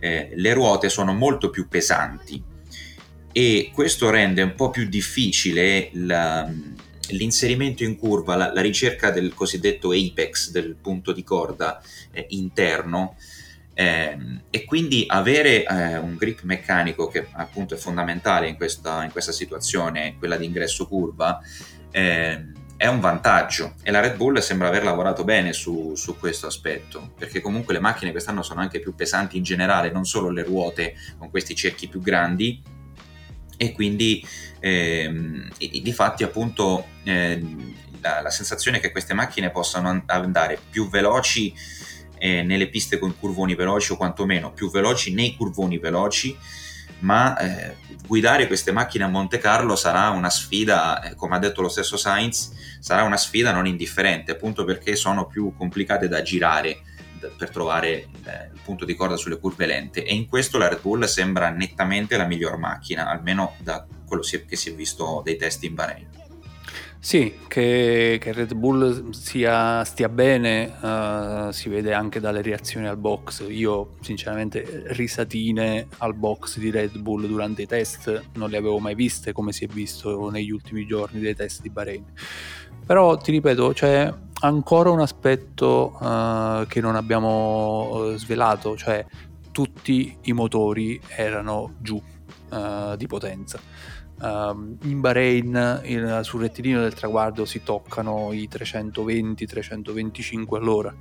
eh, 0.00 0.32
le 0.34 0.52
ruote 0.54 0.88
sono 0.88 1.12
molto 1.12 1.50
più 1.50 1.68
pesanti 1.68 2.52
e 3.36 3.72
questo 3.74 4.10
rende 4.10 4.42
un 4.42 4.54
po' 4.54 4.70
più 4.70 4.86
difficile 4.86 5.90
la, 5.94 6.48
l'inserimento 7.08 7.82
in 7.82 7.96
curva, 7.96 8.36
la, 8.36 8.52
la, 8.52 8.60
ricerca 8.60 9.10
del 9.10 9.34
cosiddetto 9.34 9.90
apex, 9.90 10.52
del 10.52 10.76
punto 10.80 11.10
di 11.10 11.24
corda 11.24 11.82
eh, 12.12 12.26
interno. 12.28 13.16
Eh, 13.74 14.16
e 14.50 14.64
quindi 14.64 15.04
avere 15.08 15.64
eh, 15.64 15.96
un 15.98 16.14
grip 16.14 16.42
meccanico 16.42 17.08
che 17.08 17.26
appunto 17.32 17.74
è 17.74 17.76
fondamentale 17.76 18.46
in 18.46 18.54
questa, 18.54 19.02
in 19.02 19.10
questa 19.10 19.32
situazione, 19.32 20.14
quella 20.16 20.36
di 20.36 20.44
ingresso 20.44 20.86
curva, 20.86 21.40
ehm, 21.90 22.52
è 22.76 22.86
un 22.86 23.00
vantaggio. 23.00 23.74
E 23.82 23.90
la 23.90 23.98
Red 23.98 24.14
Bull 24.14 24.38
sembra 24.38 24.68
aver 24.68 24.84
lavorato 24.84 25.24
bene 25.24 25.52
su, 25.52 25.94
su, 25.96 26.16
questo 26.20 26.46
aspetto 26.46 27.14
perché 27.18 27.40
comunque 27.40 27.74
le 27.74 27.80
macchine 27.80 28.12
quest'anno 28.12 28.44
sono 28.44 28.60
anche 28.60 28.78
più 28.78 28.94
pesanti 28.94 29.36
in 29.36 29.42
generale, 29.42 29.90
non 29.90 30.04
solo 30.04 30.30
le 30.30 30.44
ruote 30.44 30.94
con 31.18 31.30
questi 31.30 31.56
cerchi 31.56 31.88
più 31.88 32.00
grandi 32.00 32.73
e 33.56 33.72
quindi 33.72 34.26
ehm, 34.60 35.48
di 35.58 35.92
fatti 35.92 36.24
appunto 36.24 36.86
eh, 37.04 37.42
la, 38.00 38.20
la, 38.20 38.30
sensazione 38.30 38.80
che 38.80 38.90
queste 38.90 39.14
macchine 39.14 39.50
possano 39.50 40.02
andare 40.06 40.58
più 40.70 40.88
veloci 40.88 41.54
eh, 42.18 42.42
nelle 42.42 42.68
piste 42.68 42.98
con 42.98 43.18
curvoni 43.18 43.54
veloci 43.54 43.92
o 43.92 43.96
quantomeno 43.96 44.52
più 44.52 44.70
veloci 44.70 45.14
nei 45.14 45.36
curvoni 45.36 45.78
veloci 45.78 46.36
ma 47.00 47.36
eh, 47.36 47.76
guidare 48.06 48.46
queste 48.46 48.72
macchine 48.72 49.04
a 49.04 49.08
Monte 49.08 49.38
Carlo 49.38 49.76
sarà 49.76 50.08
una 50.10 50.30
sfida, 50.30 51.02
eh, 51.02 51.14
come 51.14 51.36
ha 51.36 51.38
detto 51.38 51.60
lo 51.60 51.68
stesso 51.68 51.96
Sainz, 51.96 52.52
sarà 52.80 53.02
una 53.02 53.16
sfida 53.16 53.52
non 53.52 53.66
indifferente, 53.66 54.32
appunto 54.32 54.64
perché 54.64 54.96
sono 54.96 55.26
più 55.26 55.52
complicate 55.56 56.08
da 56.08 56.22
girare 56.22 56.80
per 57.36 57.50
trovare 57.50 57.88
eh, 57.88 58.50
il 58.52 58.60
punto 58.64 58.84
di 58.84 58.94
corda 58.94 59.16
sulle 59.16 59.38
curve 59.38 59.66
lente 59.66 60.04
e 60.04 60.14
in 60.14 60.28
questo 60.28 60.58
la 60.58 60.68
Red 60.68 60.80
Bull 60.80 61.04
sembra 61.04 61.50
nettamente 61.50 62.16
la 62.16 62.26
miglior 62.26 62.56
macchina, 62.56 63.08
almeno 63.08 63.54
da 63.58 63.86
quello 64.06 64.22
che 64.22 64.56
si 64.56 64.70
è 64.70 64.74
visto 64.74 65.22
dei 65.24 65.36
test 65.36 65.62
in 65.64 65.74
Bahrain. 65.74 66.23
Sì, 67.04 67.34
che, 67.48 68.16
che 68.18 68.32
Red 68.32 68.54
Bull 68.54 69.10
sia, 69.10 69.84
stia 69.84 70.08
bene 70.08 70.72
uh, 70.80 71.50
si 71.50 71.68
vede 71.68 71.92
anche 71.92 72.18
dalle 72.18 72.40
reazioni 72.40 72.86
al 72.86 72.96
box. 72.96 73.44
Io 73.46 73.96
sinceramente 74.00 74.84
risatine 74.86 75.86
al 75.98 76.14
box 76.14 76.56
di 76.56 76.70
Red 76.70 76.96
Bull 76.96 77.26
durante 77.26 77.60
i 77.60 77.66
test 77.66 78.30
non 78.36 78.48
le 78.48 78.56
avevo 78.56 78.78
mai 78.78 78.94
viste 78.94 79.32
come 79.32 79.52
si 79.52 79.64
è 79.64 79.66
visto 79.66 80.30
negli 80.30 80.50
ultimi 80.50 80.86
giorni 80.86 81.20
dei 81.20 81.34
test 81.34 81.60
di 81.60 81.68
Bahrain. 81.68 82.06
Però 82.86 83.18
ti 83.18 83.32
ripeto, 83.32 83.72
c'è 83.74 84.10
ancora 84.40 84.88
un 84.88 85.00
aspetto 85.00 85.98
uh, 86.00 86.66
che 86.66 86.80
non 86.80 86.96
abbiamo 86.96 88.12
eh, 88.14 88.18
svelato, 88.18 88.78
cioè 88.78 89.04
tutti 89.52 90.16
i 90.22 90.32
motori 90.32 90.98
erano 91.14 91.74
giù 91.80 92.02
uh, 92.48 92.96
di 92.96 93.06
potenza. 93.06 93.60
Uh, 94.20 94.76
in 94.82 95.00
Bahrain 95.00 95.80
in, 95.84 96.20
sul 96.22 96.42
rettilineo 96.42 96.80
del 96.80 96.94
traguardo 96.94 97.44
si 97.44 97.62
toccano 97.62 98.32
i 98.32 98.48
320-325 98.50 100.54
all'ora. 100.54 100.94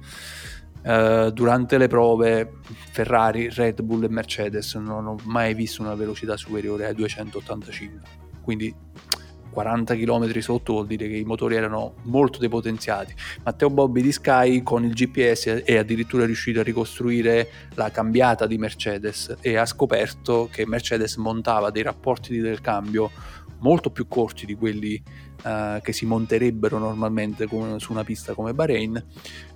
Uh, 0.83 1.31
durante 1.31 1.77
le 1.77 1.87
prove 1.87 2.57
Ferrari, 2.91 3.49
Red 3.49 3.81
Bull 3.81 4.03
e 4.03 4.09
Mercedes 4.09 4.75
non 4.75 5.07
ho 5.07 5.15
mai 5.23 5.53
visto 5.53 5.81
una 5.81 5.95
velocità 5.95 6.35
superiore 6.35 6.87
ai 6.87 6.93
285. 6.93 8.01
Quindi 8.41 8.75
40 9.53 9.95
km 9.95 10.39
sotto 10.39 10.73
vuol 10.73 10.87
dire 10.87 11.07
che 11.07 11.15
i 11.15 11.23
motori 11.23 11.55
erano 11.55 11.93
molto 12.03 12.39
depotenziati. 12.39 13.13
Matteo 13.43 13.69
Bobbi 13.69 14.01
di 14.01 14.11
Sky 14.11 14.61
con 14.63 14.83
il 14.83 14.93
GPS 14.93 15.61
è 15.63 15.77
addirittura 15.77 16.25
riuscito 16.25 16.59
a 16.59 16.63
ricostruire 16.63 17.49
la 17.75 17.91
cambiata 17.91 18.45
di 18.45 18.57
Mercedes 18.57 19.37
e 19.39 19.55
ha 19.55 19.65
scoperto 19.65 20.49
che 20.51 20.65
Mercedes 20.65 21.15
montava 21.15 21.69
dei 21.69 21.83
rapporti 21.83 22.37
del 22.39 22.59
cambio 22.59 23.11
molto 23.59 23.89
più 23.89 24.07
corti 24.07 24.45
di 24.45 24.55
quelli 24.55 25.01
uh, 25.43 25.79
che 25.81 25.93
si 25.93 26.05
monterebbero 26.05 26.77
normalmente 26.77 27.47
su 27.77 27.91
una 27.91 28.03
pista 28.03 28.33
come 28.33 28.53
Bahrain 28.53 29.01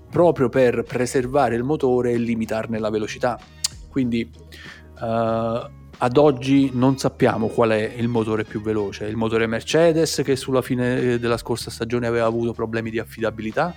proprio 0.10 0.48
per 0.48 0.84
preservare 0.84 1.56
il 1.56 1.64
motore 1.64 2.12
e 2.12 2.18
limitarne 2.18 2.80
la 2.80 2.90
velocità. 2.90 3.38
Quindi 3.90 4.30
uh, 5.02 5.87
ad 6.00 6.18
oggi 6.18 6.70
non 6.74 6.98
sappiamo 6.98 7.48
qual 7.48 7.72
è 7.72 7.94
il 7.96 8.08
motore 8.08 8.44
più 8.44 8.62
veloce, 8.62 9.06
il 9.06 9.16
motore 9.16 9.48
Mercedes 9.48 10.22
che 10.24 10.36
sulla 10.36 10.62
fine 10.62 11.18
della 11.18 11.38
scorsa 11.38 11.72
stagione 11.72 12.06
aveva 12.06 12.28
avuto 12.28 12.54
problemi 12.54 12.92
di 12.92 13.00
affidabilità, 13.00 13.74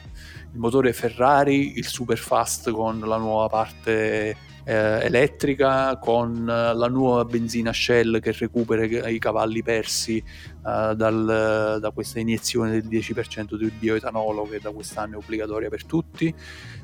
il 0.52 0.58
motore 0.58 0.92
Ferrari, 0.92 1.78
il 1.78 1.86
super 1.86 2.18
fast 2.18 2.70
con 2.72 3.00
la 3.00 3.16
nuova 3.16 3.48
parte 3.48 4.36
eh, 4.64 5.04
elettrica, 5.04 5.96
con 5.96 6.44
la 6.44 6.88
nuova 6.88 7.24
benzina 7.24 7.72
Shell 7.72 8.20
che 8.20 8.32
recupera 8.32 8.84
i 9.08 9.18
cavalli 9.18 9.62
persi 9.62 10.18
eh, 10.18 10.94
dal, 10.94 11.78
da 11.80 11.90
questa 11.90 12.20
iniezione 12.20 12.72
del 12.72 12.86
10% 12.86 13.56
del 13.56 13.72
bioetanolo 13.78 14.42
che 14.42 14.60
da 14.60 14.70
quest'anno 14.72 15.14
è 15.14 15.16
obbligatoria 15.16 15.70
per 15.70 15.86
tutti, 15.86 16.34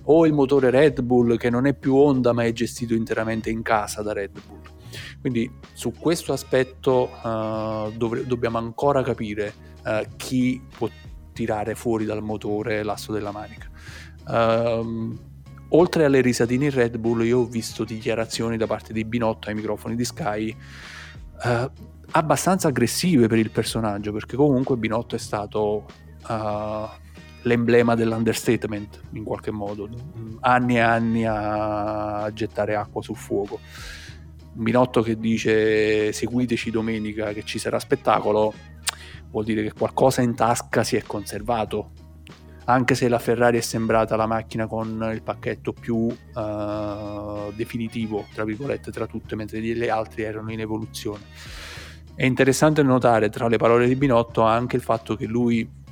o 0.04 0.26
il 0.26 0.32
motore 0.32 0.70
Red 0.70 1.02
Bull 1.02 1.36
che 1.36 1.50
non 1.50 1.66
è 1.66 1.74
più 1.74 1.94
Honda 1.94 2.32
ma 2.32 2.44
è 2.44 2.52
gestito 2.52 2.94
interamente 2.94 3.50
in 3.50 3.60
casa 3.60 4.00
da 4.00 4.14
Red 4.14 4.30
Bull. 4.30 4.75
Quindi 5.20 5.50
su 5.72 5.92
questo 5.92 6.32
aspetto 6.32 7.10
uh, 7.22 7.90
dov- 7.92 8.22
dobbiamo 8.22 8.58
ancora 8.58 9.02
capire 9.02 9.52
uh, 9.84 10.06
chi 10.16 10.62
può 10.76 10.88
tirare 11.32 11.74
fuori 11.74 12.04
dal 12.04 12.22
motore 12.22 12.82
l'asso 12.82 13.12
della 13.12 13.30
manica. 13.30 13.68
Uh, 14.26 15.18
oltre 15.68 16.04
alle 16.04 16.20
risatine 16.20 16.66
in 16.66 16.70
Red 16.70 16.96
Bull, 16.96 17.24
io 17.24 17.40
ho 17.40 17.44
visto 17.44 17.84
dichiarazioni 17.84 18.56
da 18.56 18.66
parte 18.66 18.92
di 18.92 19.04
Binotto 19.04 19.48
ai 19.48 19.54
microfoni 19.54 19.96
di 19.96 20.04
Sky 20.04 20.56
abbastanza 22.12 22.68
aggressive 22.68 23.26
per 23.26 23.38
il 23.38 23.50
personaggio, 23.50 24.12
perché 24.12 24.36
comunque 24.36 24.76
Binotto 24.76 25.16
è 25.16 25.18
stato 25.18 25.84
l'emblema 27.42 27.94
dell'understatement 27.94 29.00
in 29.12 29.22
qualche 29.22 29.50
modo, 29.50 29.88
anni 30.40 30.76
e 30.76 30.80
anni 30.80 31.24
a 31.26 32.28
gettare 32.32 32.74
acqua 32.74 33.02
sul 33.02 33.16
fuoco. 33.16 33.60
Binotto 34.56 35.02
che 35.02 35.18
dice 35.18 36.12
seguiteci 36.12 36.70
domenica 36.70 37.32
che 37.32 37.44
ci 37.44 37.58
sarà 37.58 37.78
spettacolo, 37.78 38.54
vuol 39.30 39.44
dire 39.44 39.62
che 39.62 39.72
qualcosa 39.72 40.22
in 40.22 40.34
tasca 40.34 40.82
si 40.82 40.96
è 40.96 41.02
conservato. 41.02 41.90
Anche 42.68 42.94
se 42.94 43.08
la 43.08 43.18
Ferrari 43.18 43.58
è 43.58 43.60
sembrata 43.60 44.16
la 44.16 44.26
macchina 44.26 44.66
con 44.66 45.08
il 45.12 45.22
pacchetto 45.22 45.72
più 45.72 45.96
uh, 45.96 47.52
definitivo, 47.54 48.26
tra 48.34 48.44
virgolette, 48.44 48.90
tra 48.90 49.06
tutte, 49.06 49.36
mentre 49.36 49.60
le 49.60 49.90
altre 49.90 50.24
erano 50.24 50.50
in 50.50 50.60
evoluzione. 50.60 51.24
È 52.14 52.24
interessante 52.24 52.82
notare 52.82 53.28
tra 53.28 53.46
le 53.46 53.58
parole 53.58 53.86
di 53.86 53.94
Binotto 53.94 54.42
anche 54.42 54.74
il 54.76 54.82
fatto 54.82 55.14
che 55.14 55.26
lui 55.26 55.84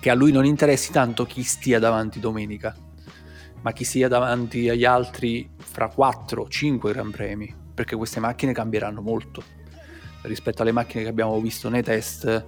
che 0.00 0.10
a 0.10 0.14
lui 0.14 0.32
non 0.32 0.44
interessi 0.44 0.90
tanto 0.90 1.24
chi 1.24 1.42
stia 1.42 1.78
davanti 1.78 2.18
domenica, 2.18 2.74
ma 3.66 3.72
chi 3.72 3.82
sia 3.82 4.06
davanti 4.06 4.68
agli 4.68 4.84
altri 4.84 5.50
fra 5.56 5.92
4-5 5.92 6.92
Gran 6.92 7.10
Premi, 7.10 7.52
perché 7.74 7.96
queste 7.96 8.20
macchine 8.20 8.52
cambieranno 8.52 9.00
molto 9.00 9.42
rispetto 10.22 10.62
alle 10.62 10.70
macchine 10.70 11.02
che 11.02 11.08
abbiamo 11.08 11.40
visto 11.40 11.68
nei 11.68 11.82
test. 11.82 12.46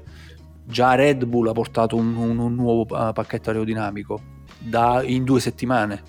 Già 0.65 0.95
Red 0.95 1.25
Bull 1.25 1.49
ha 1.49 1.53
portato 1.53 1.97
un, 1.97 2.15
un, 2.15 2.39
un 2.39 2.55
nuovo 2.55 2.83
uh, 2.83 3.13
pacchetto 3.13 3.51
aerodinamico 3.51 4.21
da, 4.61 5.03
in 5.03 5.25
due 5.25 5.41
settimane. 5.41 6.01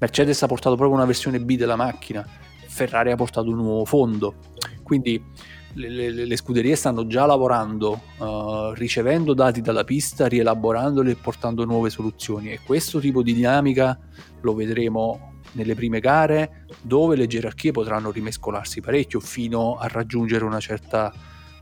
Mercedes 0.00 0.42
ha 0.42 0.48
portato 0.48 0.74
proprio 0.74 0.96
una 0.96 1.06
versione 1.06 1.38
B 1.38 1.56
della 1.56 1.76
macchina. 1.76 2.26
Ferrari 2.66 3.12
ha 3.12 3.16
portato 3.16 3.50
un 3.50 3.56
nuovo 3.56 3.84
fondo. 3.84 4.34
Quindi 4.82 5.22
le, 5.74 5.88
le, 5.88 6.24
le 6.26 6.36
scuderie 6.36 6.74
stanno 6.74 7.06
già 7.06 7.24
lavorando, 7.24 8.00
uh, 8.18 8.72
ricevendo 8.72 9.32
dati 9.32 9.60
dalla 9.60 9.84
pista, 9.84 10.26
rielaborandoli 10.26 11.12
e 11.12 11.14
portando 11.14 11.64
nuove 11.64 11.88
soluzioni. 11.88 12.50
E 12.50 12.58
questo 12.64 12.98
tipo 12.98 13.22
di 13.22 13.32
dinamica 13.32 13.96
lo 14.40 14.54
vedremo 14.54 15.38
nelle 15.52 15.74
prime 15.74 16.00
gare, 16.00 16.66
dove 16.80 17.16
le 17.16 17.26
gerarchie 17.26 17.72
potranno 17.72 18.10
rimescolarsi 18.10 18.80
parecchio 18.80 19.20
fino 19.20 19.76
a 19.76 19.88
raggiungere 19.88 20.44
una 20.44 20.60
certa, 20.60 21.12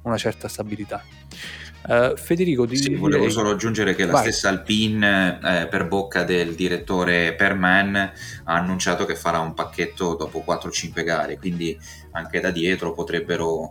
una 0.02 0.16
certa 0.16 0.48
stabilità. 0.48 1.02
Uh, 1.86 2.16
Federico, 2.16 2.66
di... 2.66 2.76
sì, 2.76 2.94
volevo 2.96 3.30
solo 3.30 3.50
aggiungere 3.50 3.94
che 3.94 4.04
Vai. 4.04 4.12
la 4.12 4.20
stessa 4.20 4.48
Alpine, 4.48 5.38
eh, 5.42 5.68
per 5.68 5.86
bocca 5.86 6.22
del 6.22 6.54
direttore 6.54 7.34
Perman, 7.34 7.96
ha 7.96 8.54
annunciato 8.54 9.06
che 9.06 9.14
farà 9.14 9.38
un 9.38 9.54
pacchetto 9.54 10.14
dopo 10.14 10.44
4-5 10.46 11.04
gare, 11.04 11.38
quindi 11.38 11.78
anche 12.10 12.40
da 12.40 12.50
dietro 12.50 12.92
potrebbero 12.92 13.70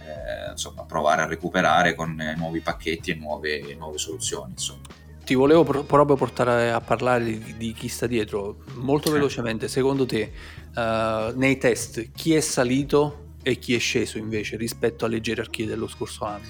eh, 0.00 0.50
insomma, 0.52 0.84
provare 0.84 1.22
a 1.22 1.26
recuperare 1.26 1.94
con 1.94 2.18
eh, 2.18 2.34
nuovi 2.36 2.60
pacchetti 2.60 3.10
e 3.10 3.14
nuove, 3.16 3.74
nuove 3.76 3.98
soluzioni. 3.98 4.52
Insomma. 4.52 4.97
Ti 5.28 5.34
volevo 5.34 5.62
pro- 5.62 5.84
proprio 5.84 6.16
portare 6.16 6.70
a 6.70 6.80
parlare 6.80 7.22
di, 7.22 7.54
di, 7.58 7.74
chi 7.74 7.88
sta 7.88 8.06
dietro. 8.06 8.64
Molto 8.76 9.10
velocemente, 9.10 9.68
secondo 9.68 10.06
te, 10.06 10.32
uh, 10.74 11.36
nei 11.38 11.58
test, 11.58 12.12
chi 12.12 12.32
è 12.32 12.40
salito 12.40 13.34
e 13.42 13.58
chi 13.58 13.74
è 13.74 13.78
sceso 13.78 14.16
invece 14.16 14.56
rispetto 14.56 15.04
alle 15.04 15.20
gerarchie 15.20 15.66
dello 15.66 15.86
scorso 15.86 16.24
anno? 16.24 16.46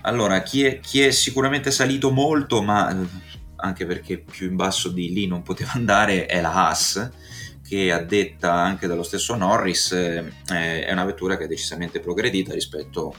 Allora, 0.00 0.42
chi 0.42 0.64
è, 0.64 0.80
chi 0.80 1.02
è 1.02 1.12
sicuramente 1.12 1.70
salito 1.70 2.10
molto, 2.10 2.62
ma 2.62 2.90
eh, 2.90 3.06
anche 3.58 3.86
perché 3.86 4.18
più 4.18 4.48
in 4.48 4.56
basso 4.56 4.88
di 4.88 5.12
lì 5.12 5.28
non 5.28 5.42
poteva 5.42 5.74
andare, 5.78 6.26
è 6.26 6.40
la 6.40 6.52
Haas 6.52 7.10
che 7.62 7.92
a 7.92 7.98
detta 8.00 8.52
anche 8.52 8.88
dello 8.88 9.02
stesso 9.02 9.34
Norris 9.36 9.90
eh, 9.92 10.32
è 10.46 10.90
una 10.92 11.04
vettura 11.04 11.36
che 11.36 11.44
è 11.44 11.48
decisamente 11.48 11.98
progredita 11.98 12.52
rispetto 12.52 13.14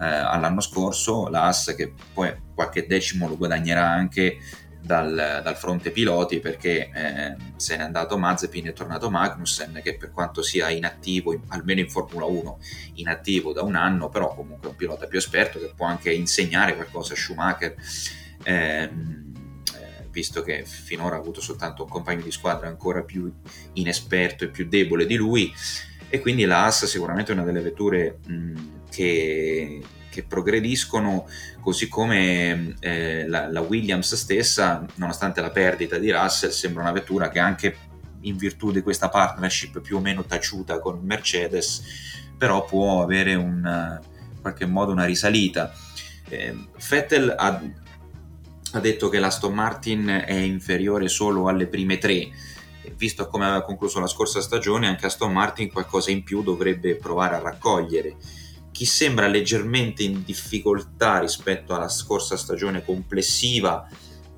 eh, 0.00 0.04
all'anno 0.06 0.60
scorso, 0.60 1.28
l'AS 1.28 1.74
che 1.76 1.92
poi 2.12 2.34
qualche 2.54 2.86
decimo 2.86 3.28
lo 3.28 3.36
guadagnerà 3.36 3.86
anche 3.86 4.38
dal, 4.82 5.40
dal 5.42 5.56
fronte 5.56 5.90
piloti 5.90 6.40
perché 6.40 6.90
eh, 6.92 7.36
se 7.56 7.76
n'è 7.76 7.82
andato 7.82 8.16
Mazepin 8.16 8.66
e 8.66 8.70
è 8.70 8.72
tornato 8.72 9.10
Magnussen 9.10 9.78
che 9.82 9.96
per 9.96 10.10
quanto 10.10 10.42
sia 10.42 10.70
inattivo, 10.70 11.38
almeno 11.48 11.80
in 11.80 11.90
Formula 11.90 12.24
1, 12.24 12.58
inattivo 12.94 13.52
da 13.52 13.62
un 13.62 13.74
anno, 13.74 14.08
però 14.08 14.34
comunque 14.34 14.68
è 14.68 14.70
un 14.70 14.76
pilota 14.76 15.06
più 15.06 15.18
esperto 15.18 15.58
che 15.58 15.72
può 15.76 15.86
anche 15.86 16.12
insegnare 16.12 16.74
qualcosa 16.74 17.12
a 17.12 17.16
Schumacher. 17.16 17.74
Ehm, 18.44 19.28
visto 20.10 20.42
che 20.42 20.64
finora 20.64 21.14
ha 21.14 21.18
avuto 21.20 21.40
soltanto 21.40 21.84
un 21.84 21.88
compagno 21.88 22.22
di 22.22 22.32
squadra 22.32 22.66
ancora 22.66 23.02
più 23.02 23.32
inesperto 23.74 24.42
e 24.42 24.48
più 24.48 24.66
debole 24.66 25.06
di 25.06 25.14
lui 25.14 25.52
e 26.10 26.20
quindi 26.20 26.44
la 26.44 26.64
Haas 26.64 26.84
sicuramente 26.86 27.30
è 27.30 27.34
una 27.34 27.44
delle 27.44 27.60
vetture 27.60 28.18
mh, 28.26 28.54
che, 28.90 29.80
che, 30.10 30.24
progrediscono 30.24 31.26
così 31.60 31.88
come 31.88 32.74
eh, 32.80 33.26
la, 33.28 33.48
la, 33.50 33.60
Williams 33.60 34.14
stessa 34.16 34.84
nonostante 34.96 35.40
la 35.40 35.50
perdita 35.50 35.98
di 35.98 36.10
Russell 36.10 36.50
sembra 36.50 36.82
una 36.82 36.92
vettura 36.92 37.28
che 37.28 37.38
anche 37.38 37.76
in 38.22 38.36
virtù 38.36 38.72
di 38.72 38.82
questa 38.82 39.08
partnership 39.08 39.80
più 39.80 39.96
o 39.96 40.00
meno 40.00 40.24
taciuta 40.24 40.80
con 40.80 40.98
Mercedes 41.02 41.82
però 42.36 42.64
può 42.64 43.02
avere 43.02 43.34
un, 43.36 44.00
in 44.34 44.40
qualche 44.40 44.66
modo 44.66 44.90
una 44.90 45.04
risalita 45.04 45.72
eh, 46.28 46.66
Vettel 46.88 47.32
ha 47.38 47.62
ha 48.72 48.80
detto 48.80 49.08
che 49.08 49.18
l'Aston 49.18 49.52
Martin 49.52 50.22
è 50.24 50.32
inferiore 50.32 51.08
solo 51.08 51.48
alle 51.48 51.66
prime 51.66 51.98
tre. 51.98 52.28
Visto 53.00 53.28
come 53.28 53.46
aveva 53.46 53.62
concluso 53.62 53.98
la 53.98 54.06
scorsa 54.06 54.42
stagione, 54.42 54.86
anche 54.86 55.06
Aston 55.06 55.32
Martin 55.32 55.72
qualcosa 55.72 56.10
in 56.10 56.22
più 56.22 56.42
dovrebbe 56.42 56.96
provare 56.96 57.36
a 57.36 57.40
raccogliere. 57.40 58.14
Chi 58.70 58.84
sembra 58.84 59.26
leggermente 59.26 60.02
in 60.02 60.22
difficoltà 60.22 61.18
rispetto 61.18 61.74
alla 61.74 61.88
scorsa 61.88 62.36
stagione 62.36 62.84
complessiva, 62.84 63.88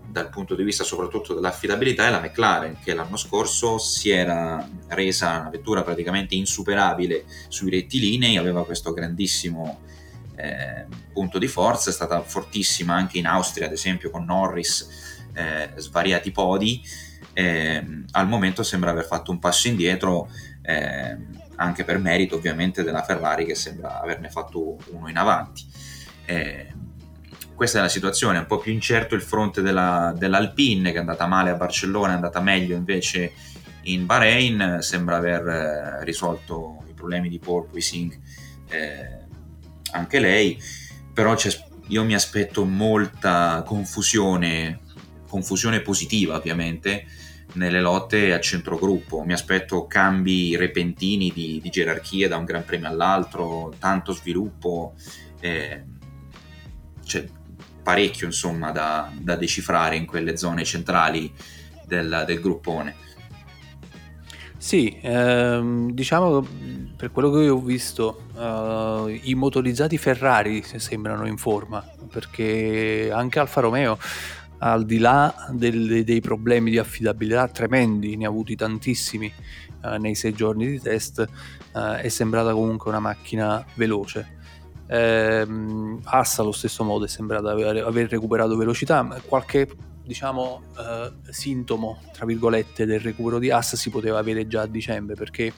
dal 0.09 0.29
punto 0.29 0.55
di 0.55 0.62
vista 0.62 0.85
soprattutto 0.85 1.35
dell'affidabilità, 1.35 2.07
è 2.07 2.11
la 2.11 2.20
McLaren, 2.20 2.79
che 2.81 2.94
l'anno 2.94 3.16
scorso 3.16 3.79
si 3.79 4.11
era 4.11 4.64
resa 4.87 5.40
una 5.40 5.51
vettura 5.51 5.83
praticamente 5.83 6.37
insuperabile 6.37 7.25
sui 7.48 7.68
rettilinei, 7.68 8.37
aveva 8.37 8.64
questo 8.64 8.92
grandissimo 8.92 9.81
eh, 10.37 10.87
punto 11.12 11.38
di 11.40 11.48
forza, 11.48 11.90
è 11.90 11.92
stata 11.92 12.22
fortissima 12.22 12.94
anche 12.94 13.18
in 13.18 13.27
Austria, 13.27 13.66
ad 13.66 13.72
esempio 13.72 14.09
con 14.11 14.25
Norris, 14.25 14.87
eh, 15.33 15.72
svariati 15.75 16.31
podi. 16.31 17.11
Eh, 17.33 18.05
al 18.11 18.29
momento 18.29 18.62
sembra 18.62 18.90
aver 18.90 19.05
fatto 19.05 19.31
un 19.31 19.38
passo 19.38 19.68
indietro, 19.68 20.29
eh, 20.62 21.16
anche 21.57 21.85
per 21.85 21.99
merito 21.99 22.37
ovviamente 22.37 22.83
della 22.83 23.03
Ferrari 23.03 23.45
che 23.45 23.55
sembra 23.55 24.01
averne 24.01 24.29
fatto 24.29 24.77
uno 24.90 25.09
in 25.09 25.16
avanti. 25.16 25.64
Eh, 26.25 26.73
questa 27.55 27.79
è 27.79 27.83
la 27.83 27.88
situazione, 27.88 28.38
un 28.38 28.47
po' 28.47 28.59
più 28.59 28.73
incerto 28.73 29.14
il 29.14 29.23
fronte 29.23 29.62
della, 29.62 30.12
dell'Alpine 30.16 30.90
che 30.90 30.97
è 30.97 31.01
andata 31.01 31.27
male 31.27 31.51
a 31.51 31.55
Barcellona, 31.55 32.12
è 32.12 32.14
andata 32.14 32.40
meglio 32.40 32.77
invece 32.77 33.33
in 33.83 34.07
Bahrain, 34.07 34.79
sembra 34.81 35.16
aver 35.16 35.47
eh, 35.47 36.05
risolto 36.05 36.83
i 36.88 36.92
problemi 36.92 37.29
di 37.29 37.38
porpoising 37.38 38.18
eh, 38.68 39.18
anche 39.92 40.18
lei, 40.18 40.61
però 41.12 41.37
io 41.88 42.05
mi 42.05 42.14
aspetto 42.14 42.64
molta 42.64 43.62
confusione, 43.66 44.81
confusione 45.29 45.81
positiva 45.81 46.37
ovviamente, 46.37 47.05
nelle 47.54 47.80
lotte 47.80 48.32
a 48.32 48.40
centrogruppo. 48.40 49.22
Mi 49.22 49.32
aspetto 49.32 49.86
cambi 49.86 50.56
repentini 50.56 51.30
di, 51.32 51.60
di 51.62 51.70
gerarchie 51.70 52.28
da 52.28 52.36
un 52.36 52.44
Gran 52.44 52.64
Premio 52.64 52.88
all'altro, 52.88 53.72
tanto 53.78 54.12
sviluppo, 54.12 54.94
eh, 55.40 55.84
c'è 57.04 57.26
parecchio 57.82 58.26
insomma 58.26 58.70
da, 58.70 59.10
da, 59.18 59.34
decifrare 59.34 59.96
in 59.96 60.06
quelle 60.06 60.36
zone 60.36 60.64
centrali 60.64 61.32
del, 61.86 62.24
del 62.26 62.40
gruppone. 62.40 62.94
Sì, 64.56 64.96
ehm, 65.00 65.90
diciamo 65.90 66.46
per 66.96 67.10
quello 67.10 67.32
che 67.32 67.48
ho 67.48 67.58
visto, 67.58 68.26
eh, 68.38 69.20
i 69.24 69.34
motorizzati 69.34 69.98
Ferrari 69.98 70.62
sembrano 70.62 71.26
in 71.26 71.36
forma, 71.36 71.84
perché 72.08 73.10
anche 73.12 73.40
Alfa 73.40 73.60
Romeo 73.60 73.98
al 74.64 74.85
di 74.85 74.98
là 74.98 75.48
del, 75.51 76.05
dei 76.05 76.20
problemi 76.20 76.70
di 76.70 76.79
affidabilità 76.79 77.48
tremendi, 77.48 78.16
ne 78.16 78.27
ha 78.27 78.29
avuti 78.29 78.55
tantissimi 78.55 79.33
eh, 79.85 79.98
nei 79.98 80.14
sei 80.14 80.33
giorni 80.33 80.66
di 80.70 80.81
test, 80.81 81.18
eh, 81.75 82.01
è 82.01 82.09
sembrata 82.09 82.53
comunque 82.53 82.90
una 82.90 83.01
macchina 83.01 83.64
veloce. 83.75 84.40
Eh, 84.87 85.46
Assa 86.05 86.42
allo 86.42 86.53
stesso 86.53 86.85
modo 86.85 87.07
è 87.07 87.09
sembrata 87.09 87.51
aver, 87.51 87.85
aver 87.85 88.09
recuperato 88.09 88.57
velocità, 88.57 89.05
qualche 89.27 89.68
diciamo 90.04 90.62
eh, 90.78 91.12
sintomo 91.30 92.00
tra 92.12 92.26
virgolette 92.26 92.84
del 92.86 93.00
recupero 93.00 93.38
di 93.38 93.50
Haas 93.50 93.76
si 93.76 93.90
poteva 93.90 94.18
avere 94.18 94.46
già 94.46 94.62
a 94.62 94.66
dicembre 94.66 95.14
perché 95.14 95.52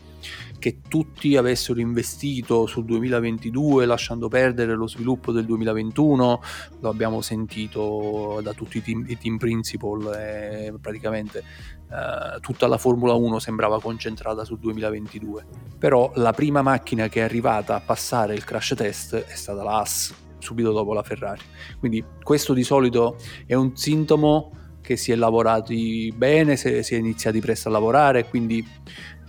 che 0.59 0.81
tutti 0.87 1.37
avessero 1.37 1.81
investito 1.81 2.67
sul 2.67 2.85
2022 2.85 3.87
lasciando 3.87 4.29
perdere 4.29 4.75
lo 4.75 4.87
sviluppo 4.87 5.33
del 5.33 5.45
2021 5.47 6.43
lo 6.81 6.89
abbiamo 6.89 7.21
sentito 7.21 8.41
da 8.43 8.53
tutti 8.53 8.79
i 8.79 8.83
team, 8.83 9.05
i 9.09 9.19
team 9.19 9.37
principal 9.37 10.15
e 10.15 10.75
praticamente 10.81 11.39
eh, 11.39 12.41
tutta 12.41 12.67
la 12.67 12.79
Formula 12.79 13.15
1 13.15 13.39
sembrava 13.39 13.81
concentrata 13.81 14.45
sul 14.45 14.59
2022 14.59 15.47
però 15.79 16.13
la 16.17 16.33
prima 16.33 16.63
macchina 16.63 17.09
che 17.09 17.21
è 17.21 17.25
arrivata 17.25 17.75
a 17.75 17.81
passare 17.81 18.35
il 18.35 18.45
crash 18.45 18.75
test 18.77 19.15
è 19.15 19.35
stata 19.35 19.63
la 19.63 19.79
Haas 19.79 20.24
subito 20.45 20.71
dopo 20.71 20.93
la 20.93 21.03
Ferrari. 21.03 21.41
Quindi 21.79 22.05
questo 22.23 22.53
di 22.53 22.63
solito 22.63 23.17
è 23.47 23.55
un 23.55 23.77
sintomo 23.77 24.53
che 24.85 24.97
si 24.97 25.11
è 25.13 25.17
lavorati 25.17 26.13
bene, 26.15 26.57
si 26.57 26.69
è 26.69 26.97
iniziati 26.97 27.41
presto 27.41 27.69
a 27.69 27.73
lavorare, 27.73 28.29
quindi 28.29 28.65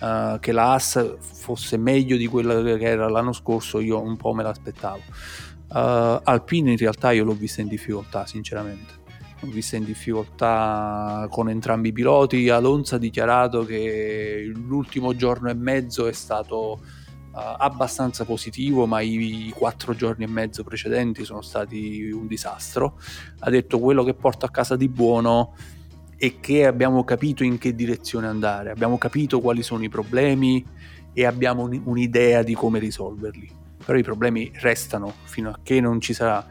uh, 0.01 0.37
che 0.39 0.51
la 0.51 0.73
AS 0.73 1.15
fosse 1.17 1.77
meglio 1.77 2.17
di 2.17 2.27
quella 2.27 2.61
che 2.61 2.85
era 2.85 3.07
l'anno 3.07 3.31
scorso 3.31 3.79
io 3.79 4.01
un 4.01 4.17
po' 4.17 4.33
me 4.33 4.43
l'aspettavo. 4.43 5.01
Uh, 5.69 6.19
Alpine 6.23 6.71
in 6.71 6.77
realtà 6.77 7.11
io 7.11 7.23
l'ho 7.23 7.33
vista 7.33 7.61
in 7.61 7.69
difficoltà, 7.69 8.25
sinceramente. 8.25 8.93
L'ho 9.39 9.49
vista 9.49 9.77
in 9.77 9.85
difficoltà 9.85 11.25
con 11.29 11.49
entrambi 11.49 11.89
i 11.89 11.93
piloti. 11.93 12.49
Alonso 12.49 12.95
ha 12.95 12.99
dichiarato 12.99 13.63
che 13.63 14.51
l'ultimo 14.53 15.15
giorno 15.15 15.49
e 15.49 15.53
mezzo 15.53 16.07
è 16.07 16.13
stato 16.13 16.81
abbastanza 17.35 18.23
positivo, 18.23 18.85
ma 18.85 19.01
i, 19.01 19.47
i 19.47 19.51
quattro 19.51 19.93
giorni 19.93 20.23
e 20.23 20.27
mezzo 20.27 20.63
precedenti 20.63 21.25
sono 21.25 21.41
stati 21.41 22.09
un 22.11 22.27
disastro. 22.27 22.97
Ha 23.39 23.49
detto 23.49 23.79
quello 23.79 24.03
che 24.03 24.13
porto 24.13 24.45
a 24.45 24.49
casa 24.49 24.75
di 24.75 24.87
buono 24.87 25.55
è 26.17 26.39
che 26.39 26.65
abbiamo 26.65 27.03
capito 27.03 27.43
in 27.43 27.57
che 27.57 27.75
direzione 27.75 28.27
andare, 28.27 28.71
abbiamo 28.71 28.97
capito 28.97 29.41
quali 29.41 29.63
sono 29.63 29.83
i 29.83 29.89
problemi 29.89 30.65
e 31.11 31.25
abbiamo 31.25 31.63
un, 31.63 31.81
un'idea 31.83 32.41
di 32.41 32.53
come 32.53 32.79
risolverli. 32.79 33.49
Però 33.85 33.97
i 33.97 34.03
problemi 34.03 34.51
restano 34.55 35.13
fino 35.23 35.49
a 35.49 35.59
che 35.61 35.79
non 35.81 35.99
ci 35.99 36.13
sarà 36.13 36.45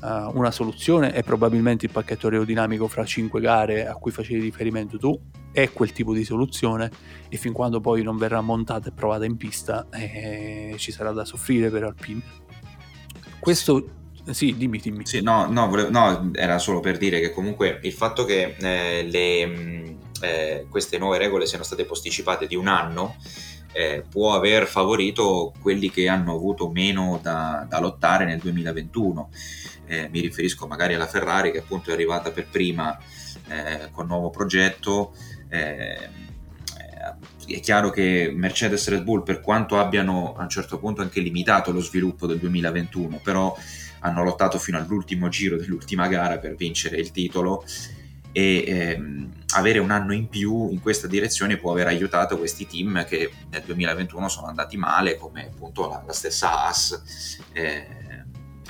uh, 0.00 0.36
una 0.36 0.50
soluzione 0.50 1.14
e 1.14 1.22
probabilmente 1.22 1.86
il 1.86 1.92
pacchetto 1.92 2.26
aerodinamico 2.26 2.88
fra 2.88 3.04
cinque 3.04 3.40
gare 3.40 3.86
a 3.86 3.94
cui 3.94 4.10
facevi 4.10 4.40
riferimento 4.40 4.98
tu 4.98 5.18
è 5.52 5.72
quel 5.72 5.92
tipo 5.92 6.12
di 6.12 6.24
soluzione 6.24 6.90
e 7.28 7.36
fin 7.36 7.52
quando 7.52 7.80
poi 7.80 8.02
non 8.02 8.16
verrà 8.16 8.40
montata 8.40 8.88
e 8.88 8.92
provata 8.92 9.24
in 9.24 9.36
pista 9.36 9.86
eh, 9.90 10.74
ci 10.78 10.92
sarà 10.92 11.12
da 11.12 11.24
soffrire 11.24 11.70
per 11.70 11.84
Alpine. 11.84 12.22
Questo 13.38 13.90
sì, 14.30 14.56
dimmi, 14.56 14.78
dimmi. 14.78 15.06
Sì, 15.06 15.22
no, 15.22 15.46
no, 15.46 15.68
volevo, 15.68 15.90
no, 15.90 16.30
era 16.34 16.58
solo 16.58 16.80
per 16.80 16.98
dire 16.98 17.20
che 17.20 17.30
comunque 17.30 17.78
il 17.82 17.92
fatto 17.92 18.24
che 18.24 18.56
eh, 18.58 19.04
le, 19.04 19.46
mm, 19.46 19.84
eh, 20.20 20.66
queste 20.68 20.98
nuove 20.98 21.18
regole 21.18 21.46
siano 21.46 21.64
state 21.64 21.84
posticipate 21.84 22.46
di 22.46 22.56
un 22.56 22.66
anno 22.66 23.14
eh, 23.72 24.04
può 24.08 24.34
aver 24.34 24.66
favorito 24.66 25.52
quelli 25.60 25.90
che 25.90 26.08
hanno 26.08 26.34
avuto 26.34 26.70
meno 26.70 27.18
da, 27.22 27.66
da 27.68 27.78
lottare 27.78 28.24
nel 28.24 28.38
2021. 28.38 29.28
Eh, 29.86 30.08
mi 30.08 30.20
riferisco 30.20 30.66
magari 30.66 30.94
alla 30.94 31.06
Ferrari 31.06 31.52
che 31.52 31.58
appunto 31.58 31.90
è 31.90 31.92
arrivata 31.92 32.30
per 32.30 32.48
prima 32.48 32.98
eh, 33.48 33.88
con 33.90 34.06
nuovo 34.06 34.30
progetto. 34.30 35.14
Eh, 35.48 36.24
è 37.46 37.60
chiaro 37.60 37.90
che 37.90 38.32
Mercedes 38.34 38.86
e 38.88 38.90
Red 38.90 39.04
Bull, 39.04 39.22
per 39.22 39.40
quanto 39.40 39.78
abbiano 39.78 40.34
a 40.36 40.42
un 40.42 40.48
certo 40.48 40.78
punto 40.78 41.02
anche 41.02 41.20
limitato 41.20 41.70
lo 41.70 41.80
sviluppo 41.80 42.26
del 42.26 42.38
2021, 42.38 43.20
però 43.22 43.56
hanno 44.00 44.24
lottato 44.24 44.58
fino 44.58 44.78
all'ultimo 44.78 45.28
giro 45.28 45.56
dell'ultima 45.56 46.08
gara 46.08 46.38
per 46.38 46.56
vincere 46.56 46.96
il 46.96 47.12
titolo 47.12 47.64
e 48.32 48.64
ehm, 48.66 49.32
avere 49.54 49.78
un 49.78 49.90
anno 49.90 50.12
in 50.12 50.28
più 50.28 50.68
in 50.70 50.80
questa 50.80 51.06
direzione 51.06 51.56
può 51.56 51.72
aver 51.72 51.86
aiutato 51.86 52.36
questi 52.36 52.66
team 52.66 53.06
che 53.06 53.30
nel 53.48 53.62
2021 53.62 54.28
sono 54.28 54.48
andati 54.48 54.76
male, 54.76 55.16
come 55.16 55.46
appunto 55.46 55.88
la, 55.88 56.02
la 56.06 56.12
stessa 56.12 56.64
Haas, 56.64 57.38
eh, 57.52 57.86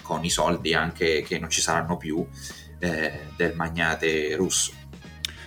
con 0.07 0.25
i 0.25 0.31
soldi 0.31 0.73
anche 0.73 1.23
che 1.23 1.39
non 1.39 1.51
ci 1.51 1.61
saranno 1.61 1.97
più 1.97 2.25
eh, 2.79 3.21
del 3.37 3.55
magnate 3.55 4.37
russo. 4.37 4.73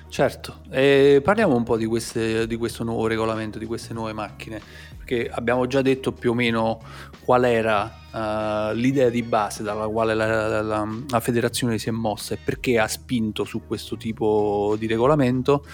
Certo, 0.10 0.62
e 0.72 1.22
parliamo 1.24 1.56
un 1.56 1.64
po' 1.64 1.78
di, 1.78 1.86
queste, 1.86 2.48
di, 2.48 2.56
questo 2.58 2.84
nuovo 2.84 3.06
regolamento, 3.08 3.60
di 3.60 3.66
queste 3.66 3.94
nuove 3.94 4.12
macchine, 4.12 4.60
abbiamo 5.32 5.66
già 5.68 5.82
detto 5.82 6.12
più 6.12 6.32
o 6.32 6.34
meno 6.34 6.80
qual 7.24 7.46
era 7.46 7.92
uh, 8.12 8.76
l'idea 8.76 9.10
di 9.10 9.24
base 9.24 9.64
dalla 9.64 9.88
quale 9.88 10.14
la, 10.14 10.26
la, 10.26 10.62
la, 10.62 10.88
la, 11.08 11.20
federazione 11.20 11.78
si 11.78 11.90
è 11.90 11.92
mossa 11.92 12.34
e 12.34 12.38
perché 12.44 12.80
ha 12.80 12.88
spinto 12.88 13.44
su 13.44 13.62
questo 13.66 13.98
tipo 13.98 14.76
di 14.78 14.88
regolamento. 14.88 15.66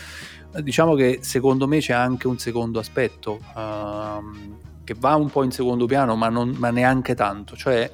Diciamo 0.61 0.95
che 0.95 1.19
secondo 1.21 1.67
me 1.67 1.79
c'è 1.79 1.93
anche 1.93 2.27
un 2.27 2.37
secondo 2.37 2.79
aspetto 2.79 3.39
uh, 3.55 4.63
che 4.83 4.95
va 4.97 5.15
un 5.15 5.29
po' 5.29 5.43
in 5.43 5.51
secondo 5.51 5.85
piano, 5.85 6.15
ma, 6.15 6.29
non, 6.29 6.55
ma 6.57 6.69
neanche 6.69 7.13
tanto, 7.15 7.55
cioè 7.55 7.91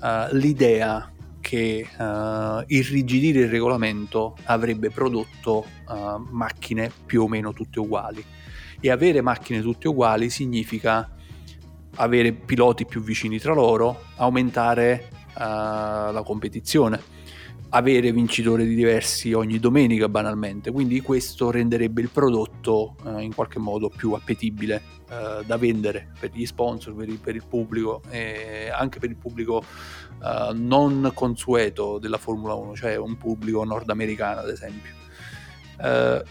uh, 0.00 0.34
l'idea 0.34 1.10
che 1.40 1.86
uh, 1.96 2.64
irrigidire 2.66 3.40
il 3.40 3.48
regolamento 3.48 4.36
avrebbe 4.44 4.90
prodotto 4.90 5.64
uh, 5.88 6.26
macchine 6.30 6.90
più 7.04 7.22
o 7.22 7.28
meno 7.28 7.52
tutte 7.52 7.78
uguali. 7.78 8.24
E 8.80 8.90
avere 8.90 9.20
macchine 9.20 9.62
tutte 9.62 9.88
uguali 9.88 10.28
significa 10.28 11.10
avere 11.96 12.32
piloti 12.32 12.84
più 12.84 13.00
vicini 13.00 13.38
tra 13.38 13.54
loro, 13.54 14.04
aumentare 14.16 15.10
la 15.38 16.22
competizione, 16.24 16.98
avere 17.76 18.10
vincitori 18.10 18.66
diversi 18.66 19.34
ogni 19.34 19.58
domenica 19.58 20.08
banalmente, 20.08 20.70
quindi 20.70 21.00
questo 21.02 21.50
renderebbe 21.50 22.00
il 22.00 22.08
prodotto 22.08 22.96
uh, 23.04 23.18
in 23.18 23.34
qualche 23.34 23.58
modo 23.58 23.90
più 23.90 24.12
appetibile 24.12 24.82
uh, 25.10 25.44
da 25.44 25.56
vendere 25.58 26.12
per 26.18 26.30
gli 26.32 26.46
sponsor, 26.46 26.94
per 26.94 27.08
il, 27.08 27.18
per 27.18 27.34
il, 27.34 27.44
pubblico 27.46 28.00
e 28.08 28.70
anche 28.72 28.98
per 28.98 29.10
il 29.10 29.16
pubblico 29.16 29.62
non 30.54 31.12
consueto 31.14 31.98
della 31.98 32.16
Formula 32.16 32.54
1, 32.54 32.74
cioè 32.74 32.96
un 32.96 33.18
pubblico 33.18 33.62
nordamericano 33.64 34.40
ad 34.40 34.48
esempio. 34.48 34.92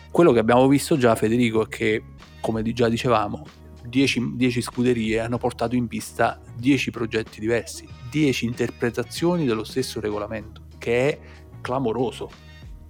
quello 0.09 0.31
che 0.31 0.39
abbiamo 0.39 0.67
visto 0.67 0.97
già 0.97 1.13
Federico 1.15 1.63
è 1.63 1.67
che 1.67 2.03
come 2.41 2.63
già 2.73 2.89
dicevamo 2.89 3.45
10, 3.87 4.61
scuderie 4.61 5.19
hanno 5.19 5.37
portato 5.37 5.75
in 5.75 5.87
pista 5.87 6.41
10 6.57 6.91
progetti 6.91 7.39
diversi, 7.39 7.87
10 8.09 8.45
interpretazioni 8.45 9.45
dello 9.45 9.63
stesso 9.63 9.99
regolamento, 9.99 10.64
che 10.85 11.09
è 11.09 11.19
clamoroso. 11.61 12.29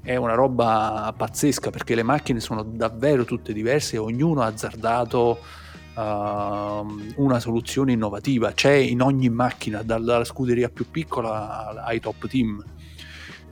È 0.02 0.18
una 0.18 0.34
roba 0.34 1.14
pazzesca 1.16 1.70
perché 1.70 1.96
le 1.96 2.04
macchine 2.04 2.42
sono 2.42 2.62
davvero 2.62 3.24
tutte 3.24 3.54
diverse 3.54 3.96
e 3.96 4.00
ognuno 4.00 4.42
ha 4.42 4.48
azzardato 4.48 5.40
uh, 5.96 6.02
una 6.02 7.40
soluzione 7.40 7.94
innovativa. 7.94 8.52
C'è 8.52 8.74
in 8.74 9.02
ogni 9.02 9.30
macchina, 9.30 9.82
dalla 9.82 10.26
scuderia 10.26 10.68
più 10.68 10.92
piccola 10.92 11.84
ai 11.86 12.02
top 12.02 12.28
team. 12.28 12.62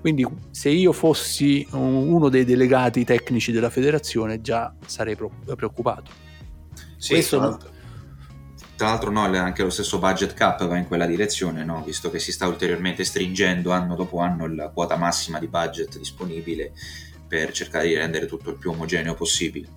Quindi 0.02 0.28
se 0.52 0.68
io 0.68 0.92
fossi 0.92 1.66
uno 1.72 2.28
dei 2.28 2.44
delegati 2.44 3.06
tecnici 3.06 3.54
della 3.54 3.70
federazione 3.70 4.42
già 4.42 4.76
sarei 4.86 5.16
preoccupato 5.16 6.12
sì, 6.98 7.14
Questo 7.14 7.60
tra, 8.76 8.88
l'altro, 8.88 9.12
no, 9.12 9.22
anche 9.22 9.64
lo 9.64 9.70
stesso 9.70 10.00
budget 10.00 10.34
cap 10.34 10.66
va 10.68 10.78
in 10.78 10.88
quella 10.88 11.06
direzione, 11.06 11.64
no? 11.64 11.84
visto 11.86 12.10
che 12.10 12.20
si 12.20 12.32
sta 12.32 12.48
ulteriormente 12.48 13.04
stringendo 13.04 13.72
anno 13.72 13.96
dopo 13.96 14.20
anno 14.20 14.48
la 14.48 14.70
quota 14.70 14.96
massima 14.96 15.40
di 15.40 15.48
budget 15.48 15.98
disponibile 15.98 16.74
per 17.28 17.52
cercare 17.52 17.88
di 17.88 17.96
rendere 17.96 18.26
tutto 18.26 18.50
il 18.50 18.58
più 18.58 18.72
omogeneo 18.72 19.14
possibile. 19.14 19.68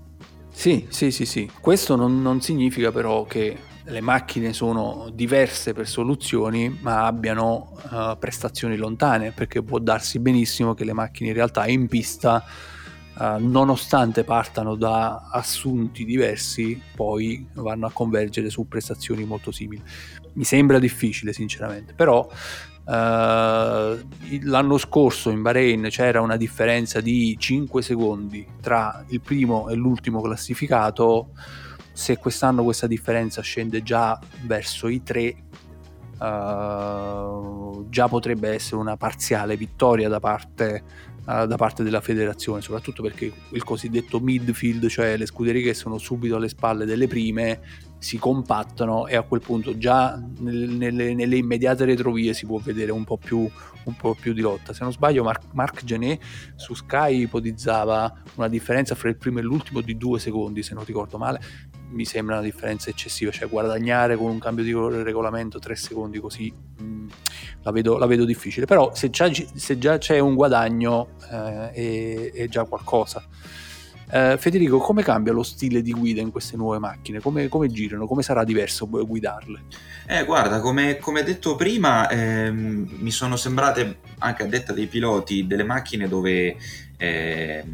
Sì, 0.51 0.87
sì, 0.89 1.11
sì, 1.11 1.27
sì. 1.27 1.51
Questo 1.61 1.97
non, 1.97 2.23
non 2.23 2.41
significa 2.41 2.91
però 2.91 3.25
che 3.25 3.59
le 3.85 4.01
macchine 4.01 4.53
sono 4.53 5.11
diverse 5.13 5.73
per 5.73 5.87
soluzioni 5.87 6.79
ma 6.81 7.07
abbiano 7.07 7.77
uh, 7.91 8.19
prestazioni 8.19 8.77
lontane 8.77 9.31
perché 9.31 9.63
può 9.63 9.79
darsi 9.79 10.19
benissimo 10.19 10.75
che 10.75 10.85
le 10.85 10.93
macchine 10.93 11.29
in 11.29 11.35
realtà 11.35 11.67
in 11.69 11.87
pista 11.87 12.45
uh, 13.19 13.37
nonostante 13.39 14.25
partano 14.25 14.75
da 14.75 15.29
assunti 15.31 16.05
diversi 16.05 16.81
poi 16.95 17.47
vanno 17.55 17.87
a 17.87 17.91
convergere 17.91 18.51
su 18.51 18.67
prestazioni 18.69 19.25
molto 19.25 19.51
simili. 19.51 19.83
Mi 20.35 20.45
sembra 20.45 20.79
difficile 20.79 21.33
sinceramente 21.33 21.95
però 21.95 22.29
uh, 22.87 22.91
l'anno 24.43 24.79
scorso 24.79 25.31
in 25.31 25.43
Bahrain 25.43 25.89
c'era 25.91 26.21
una 26.21 26.37
differenza 26.37 27.01
di 27.01 27.37
5 27.39 27.83
secondi 27.83 28.47
tra 28.61 29.05
il 29.09 29.21
primo 29.21 29.69
e 29.69 29.75
l'ultimo 29.75 30.21
classificato. 30.21 31.31
Se 31.93 32.19
quest'anno 32.19 32.62
questa 32.62 32.87
differenza 32.87 33.41
scende 33.41 33.83
già 33.83 34.19
verso 34.43 34.87
i 34.89 35.03
3, 35.03 35.37
uh, 36.19 37.87
già 37.89 38.09
potrebbe 38.09 38.51
essere 38.51 38.77
una 38.77 38.97
parziale 38.97 39.57
vittoria 39.57 40.09
da 40.09 40.21
parte, 40.21 40.83
da 41.27 41.57
parte, 41.57 41.83
della 41.83 42.01
federazione, 42.01 42.61
soprattutto 42.61 43.03
perché 43.03 43.33
il 43.51 43.64
cosiddetto 43.64 44.20
midfield, 44.20 44.87
cioè 44.87 45.16
le 45.16 45.27
scuderie 45.27 45.61
che 45.61 45.74
sono 45.74 45.99
subito 45.99 46.37
alle 46.37 46.49
spalle 46.49 46.85
delle 46.85 47.09
prime, 47.09 47.61
si 47.99 48.16
compattano 48.18 49.09
e 49.09 49.16
a 49.16 49.22
quel 49.22 49.41
punto 49.41 49.77
già 49.77 50.22
nelle, 50.39 50.91
nelle 51.14 51.37
immediate 51.37 51.85
retrovie 51.85 52.33
si 52.33 52.47
può 52.47 52.59
vedere 52.59 52.93
un 52.93 53.03
po' 53.03 53.16
più, 53.16 53.39
un 53.39 53.97
po' 53.97 54.14
più 54.14 54.33
di 54.33 54.41
lotta. 54.41 54.72
Se 54.72 54.85
non 54.85 54.93
sbaglio, 54.93 55.24
Marc, 55.24 55.43
Marc 55.53 55.83
Genet 55.83 56.22
su 56.55 56.74
Sky 56.74 57.22
ipotizzava 57.22 58.22
una 58.37 58.49
differenza 58.49 58.95
fra 58.95 59.09
il 59.09 59.16
primo 59.16 59.41
e 59.41 59.43
l'ultimo 59.43 59.81
di 59.81 59.97
due 59.97 60.20
secondi, 60.20 60.62
se 60.62 60.74
non 60.74 60.85
ricordo 60.85 61.18
male 61.18 61.41
mi 61.91 62.05
sembra 62.05 62.37
una 62.37 62.45
differenza 62.45 62.91
eccessiva, 62.91 63.30
cioè 63.30 63.49
guadagnare 63.49 64.16
con 64.16 64.30
un 64.30 64.39
cambio 64.39 64.64
di 64.64 65.03
regolamento 65.03 65.59
3 65.59 65.76
secondi 65.76 66.18
così 66.18 66.53
mh, 66.53 66.84
mm, 66.84 67.09
la, 67.62 67.70
vedo, 67.70 67.99
la, 67.99 68.07
vedo, 68.07 68.24
difficile, 68.24 68.66
però 68.66 68.95
se 68.95 69.11
già, 69.11 69.30
se 69.32 69.78
già 69.78 69.99
c'è 69.99 70.18
un 70.18 70.34
guadagno 70.34 71.09
eh, 71.30 71.70
è, 71.70 72.32
è, 72.32 72.49
già 72.49 72.64
qualcosa. 72.64 73.24
Eh, 74.09 74.37
Federico, 74.39 74.78
come 74.78 75.03
cambia 75.03 75.32
lo 75.32 75.43
stile 75.43 75.82
di 75.82 75.93
guida 75.93 76.20
in 76.20 76.30
queste 76.30 76.57
nuove 76.57 76.78
macchine? 76.78 77.20
Come, 77.20 77.49
come 77.49 77.68
girano? 77.68 78.07
Come 78.07 78.22
sarà 78.22 78.45
diverso 78.45 78.89
guidarle? 78.89 79.62
Eh, 80.07 80.24
guarda, 80.24 80.61
come, 80.61 80.99
come 80.99 81.24
detto 81.24 81.57
prima, 81.57 82.09
ehm, 82.09 82.89
mi 82.99 83.11
sono 83.11 83.37
sembrate, 83.37 83.99
anche 84.18 84.45
a 84.45 84.47
detta 84.47 84.72
dei 84.72 84.87
piloti, 84.87 85.47
delle 85.47 85.64
macchine 85.64 86.07
dove 86.07 86.57
eh, 86.97 87.64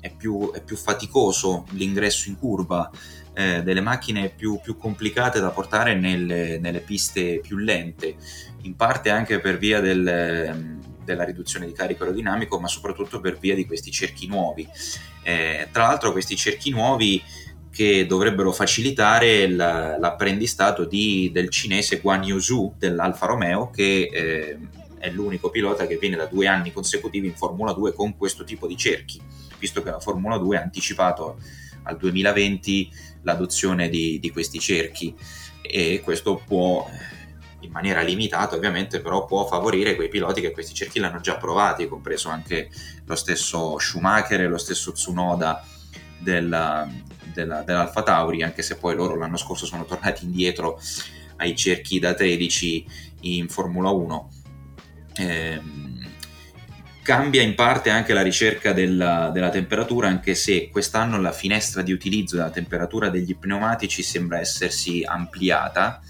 è, 0.00 0.10
più, 0.16 0.52
è 0.52 0.62
più 0.62 0.76
faticoso 0.76 1.66
l'ingresso 1.70 2.28
in 2.28 2.38
curva 2.38 2.90
eh, 3.34 3.62
delle 3.62 3.80
macchine 3.80 4.30
più, 4.30 4.60
più, 4.60 4.76
complicate 4.76 5.40
da 5.40 5.50
portare 5.50 5.94
nelle, 5.94 6.58
nelle, 6.58 6.80
piste 6.80 7.40
più 7.40 7.56
lente, 7.56 8.16
in 8.62 8.76
parte 8.76 9.10
anche 9.10 9.40
per 9.40 9.58
via 9.58 9.80
del, 9.80 10.78
della 11.04 11.24
riduzione 11.24 11.66
di 11.66 11.72
carico 11.72 12.02
aerodinamico, 12.02 12.58
ma 12.58 12.68
soprattutto 12.68 13.20
per 13.20 13.38
via 13.38 13.54
di 13.54 13.66
questi 13.66 13.90
cerchi 13.90 14.26
nuovi. 14.26 14.66
Eh, 15.22 15.68
tra 15.70 15.84
l'altro 15.84 16.12
questi 16.12 16.36
cerchi 16.36 16.70
nuovi 16.70 17.22
che 17.70 18.04
dovrebbero 18.06 18.52
facilitare 18.52 19.48
la, 19.48 19.96
l'apprendistato 19.96 20.84
di, 20.84 21.30
del 21.32 21.48
cinese 21.50 22.00
Guan 22.00 22.24
Yuzu 22.24 22.74
dell'Alfa 22.76 23.26
Romeo 23.26 23.70
che 23.70 24.10
eh, 24.12 24.58
è 24.98 25.10
l'unico 25.10 25.50
pilota 25.50 25.86
che 25.86 25.96
viene 25.96 26.16
da 26.16 26.26
due 26.26 26.46
anni 26.46 26.72
consecutivi 26.72 27.28
in 27.28 27.34
Formula 27.34 27.72
2 27.72 27.92
con 27.92 28.16
questo 28.16 28.44
tipo 28.44 28.66
di 28.66 28.76
cerchi, 28.76 29.20
visto 29.58 29.82
che 29.82 29.90
la 29.90 30.00
Formula 30.00 30.36
2 30.36 30.58
ha 30.58 30.62
anticipato 30.62 31.38
al 31.84 31.96
2020 31.96 32.90
l'adozione 33.22 33.88
di, 33.88 34.18
di 34.18 34.30
questi 34.30 34.58
cerchi. 34.58 35.14
E 35.62 36.00
questo 36.02 36.42
può 36.44 36.88
in 37.60 37.70
maniera 37.70 38.00
limitata 38.00 38.56
ovviamente 38.56 39.00
però 39.00 39.24
può 39.26 39.46
favorire 39.46 39.94
quei 39.94 40.08
piloti 40.08 40.40
che 40.40 40.50
questi 40.50 40.74
cerchi 40.74 40.98
l'hanno 40.98 41.20
già 41.20 41.36
provati 41.36 41.88
compreso 41.88 42.28
anche 42.28 42.70
lo 43.04 43.14
stesso 43.14 43.78
Schumacher 43.78 44.40
e 44.40 44.46
lo 44.46 44.58
stesso 44.58 44.92
Tsunoda 44.92 45.64
della, 46.18 46.88
della, 47.32 47.62
dell'Alfa 47.62 48.02
Tauri 48.02 48.42
anche 48.42 48.62
se 48.62 48.76
poi 48.76 48.94
loro 48.94 49.16
l'anno 49.16 49.36
scorso 49.36 49.66
sono 49.66 49.84
tornati 49.84 50.24
indietro 50.24 50.80
ai 51.36 51.54
cerchi 51.54 51.98
da 51.98 52.14
13 52.14 52.86
in 53.20 53.48
Formula 53.48 53.90
1 53.90 54.30
ehm, 55.16 55.89
Cambia 57.02 57.42
in 57.42 57.54
parte 57.54 57.90
anche 57.90 58.12
la 58.12 58.22
ricerca 58.22 58.72
della, 58.72 59.30
della, 59.32 59.48
temperatura, 59.48 60.08
anche 60.08 60.34
se 60.34 60.68
quest'anno 60.70 61.20
la 61.20 61.32
finestra 61.32 61.82
di 61.82 61.92
utilizzo 61.92 62.36
della 62.36 62.50
temperatura 62.50 63.08
degli 63.08 63.36
pneumatici 63.36 64.02
sembra 64.02 64.38
essersi 64.38 65.02
ampliata, 65.04 66.00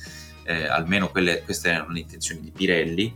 eh, 0.44 0.66
almeno 0.66 1.08
quelle, 1.08 1.42
queste 1.42 1.70
erano 1.70 1.92
le 1.92 2.00
intenzioni 2.00 2.40
di 2.40 2.50
Pirelli, 2.50 3.14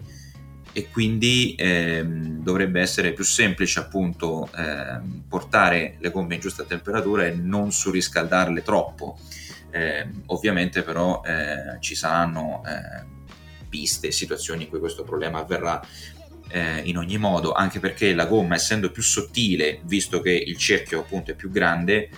e 0.77 0.89
quindi 0.91 1.55
ehm, 1.57 2.43
dovrebbe 2.43 2.81
essere 2.81 3.13
più 3.13 3.23
semplice 3.23 3.79
appunto 3.79 4.51
ehm, 4.57 5.23
portare 5.29 5.97
le 6.01 6.11
gomme 6.11 6.35
in 6.35 6.41
giusta 6.41 6.65
temperatura 6.65 7.27
e 7.27 7.31
non 7.31 7.71
surriscaldarle 7.71 8.63
troppo. 8.63 9.19
Eh, 9.71 10.07
ovviamente 10.27 10.83
però 10.83 11.23
eh, 11.25 11.81
ci 11.81 11.95
saranno 11.95 12.63
eh, 12.67 13.05
piste, 13.69 14.11
situazioni 14.11 14.65
in 14.65 14.69
cui 14.69 14.79
questo 14.81 15.05
problema 15.05 15.39
avverrà 15.41 15.81
eh, 16.49 16.81
in 16.85 16.99
ogni 16.99 17.19
modo, 17.19 17.53
anche 17.53 17.81
perché 17.81 18.15
la 18.15 18.27
gomma, 18.27 18.55
essendo 18.55 18.91
più 18.91 19.03
sottile, 19.03 19.81
visto 19.85 20.21
che 20.21 20.31
il 20.33 20.57
cerchio 20.57 21.01
appunto 21.01 21.33
è 21.33 21.35
più 21.35 21.51
grande, 21.51 22.09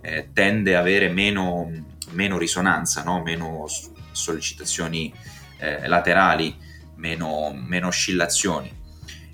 eh, 0.00 0.28
tende 0.32 0.74
ad 0.74 0.82
avere 0.82 1.08
meno, 1.08 1.70
meno 2.10 2.38
risonanza, 2.38 3.02
no? 3.02 3.22
meno 3.22 3.66
sollecitazioni 4.12 5.12
eh, 5.58 5.86
laterali, 5.88 6.54
meno, 6.96 7.52
meno 7.54 7.88
oscillazioni. 7.88 8.72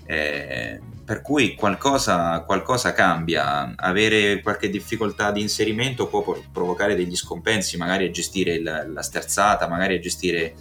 Eh, 0.05 0.79
per 1.05 1.21
cui 1.21 1.53
qualcosa, 1.55 2.41
qualcosa, 2.41 2.93
cambia, 2.93 3.73
avere 3.75 4.41
qualche 4.41 4.69
difficoltà 4.69 5.31
di 5.31 5.41
inserimento 5.41 6.07
può 6.07 6.23
provocare 6.51 6.95
degli 6.95 7.15
scompensi, 7.15 7.75
magari 7.77 8.05
a 8.05 8.11
gestire 8.11 8.53
il, 8.53 8.89
la 8.93 9.01
sterzata, 9.01 9.67
magari 9.67 9.95
a 9.95 9.99
gestire 9.99 10.55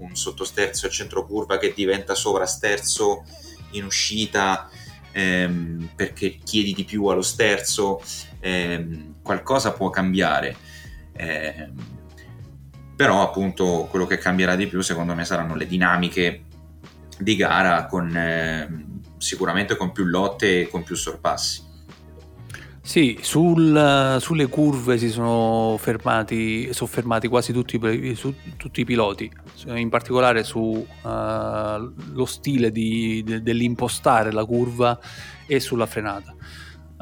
un 0.00 0.16
sottosterzo 0.16 0.86
a 0.86 0.90
centro 0.90 1.26
curva 1.26 1.58
che 1.58 1.72
diventa 1.74 2.14
sovrasterzo 2.14 3.24
in 3.72 3.84
uscita 3.84 4.68
ehm, 5.12 5.90
perché 5.94 6.38
chiedi 6.42 6.72
di 6.72 6.84
più 6.84 7.06
allo 7.06 7.22
sterzo, 7.22 8.02
ehm, 8.40 9.16
qualcosa 9.22 9.72
può 9.72 9.90
cambiare. 9.90 10.56
Eh, 11.12 11.68
però 12.96 13.22
appunto 13.22 13.86
quello 13.90 14.06
che 14.06 14.18
cambierà 14.18 14.56
di 14.56 14.66
più 14.66 14.82
secondo 14.82 15.14
me 15.14 15.24
saranno 15.24 15.54
le 15.54 15.66
dinamiche 15.66 16.44
di 17.18 17.36
gara 17.36 17.86
con 17.86 18.14
eh, 18.14 18.86
sicuramente 19.18 19.76
con 19.76 19.92
più 19.92 20.04
lotte 20.04 20.62
e 20.62 20.68
con 20.68 20.82
più 20.82 20.96
sorpassi. 20.96 21.68
Sì, 22.82 23.18
sul, 23.20 24.16
sulle 24.20 24.46
curve 24.48 24.96
si 24.96 25.10
sono 25.10 25.76
fermati, 25.78 26.72
soffermati 26.72 27.28
quasi 27.28 27.52
tutti, 27.52 27.78
su, 28.14 28.34
tutti 28.56 28.80
i 28.80 28.84
piloti, 28.84 29.30
in 29.66 29.90
particolare 29.90 30.42
sullo 30.42 30.86
uh, 31.02 32.24
stile 32.24 32.72
di, 32.72 33.22
de, 33.24 33.42
dell'impostare 33.42 34.32
la 34.32 34.44
curva 34.44 34.98
e 35.46 35.60
sulla 35.60 35.86
frenata. 35.86 36.34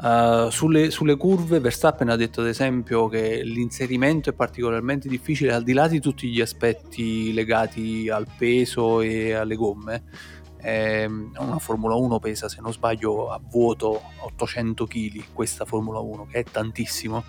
Uh, 0.01 0.49
sulle, 0.49 0.91
sulle, 0.91 1.17
curve 1.17 1.59
Verstappen 1.59 2.07
ha 2.07 2.15
detto 2.15 2.39
ad 2.39 2.47
esempio 2.47 3.09
che 3.09 3.41
l'inserimento 3.43 4.29
è 4.29 4.33
particolarmente 4.33 5.09
difficile 5.09 5.51
al 5.51 5.63
di 5.63 5.73
là 5.73 5.89
di 5.89 5.99
tutti 5.99 6.29
gli 6.29 6.39
aspetti 6.39 7.33
legati 7.33 8.07
al 8.09 8.25
peso 8.37 9.01
e 9.01 9.33
alle 9.33 9.55
gomme 9.55 9.95
eh, 9.95 10.01
una 10.61 11.59
Formula 11.59 11.95
1 11.95 12.19
pesa, 12.19 12.49
se 12.49 12.61
non 12.61 12.73
sbaglio, 12.73 13.31
a 13.31 13.39
vuoto 13.41 14.01
800 14.19 14.85
kg, 14.85 15.23
questa 15.33 15.65
Formula 15.65 15.99
1, 15.99 16.27
che 16.27 16.39
è 16.39 16.43
tantissimo. 16.43 17.23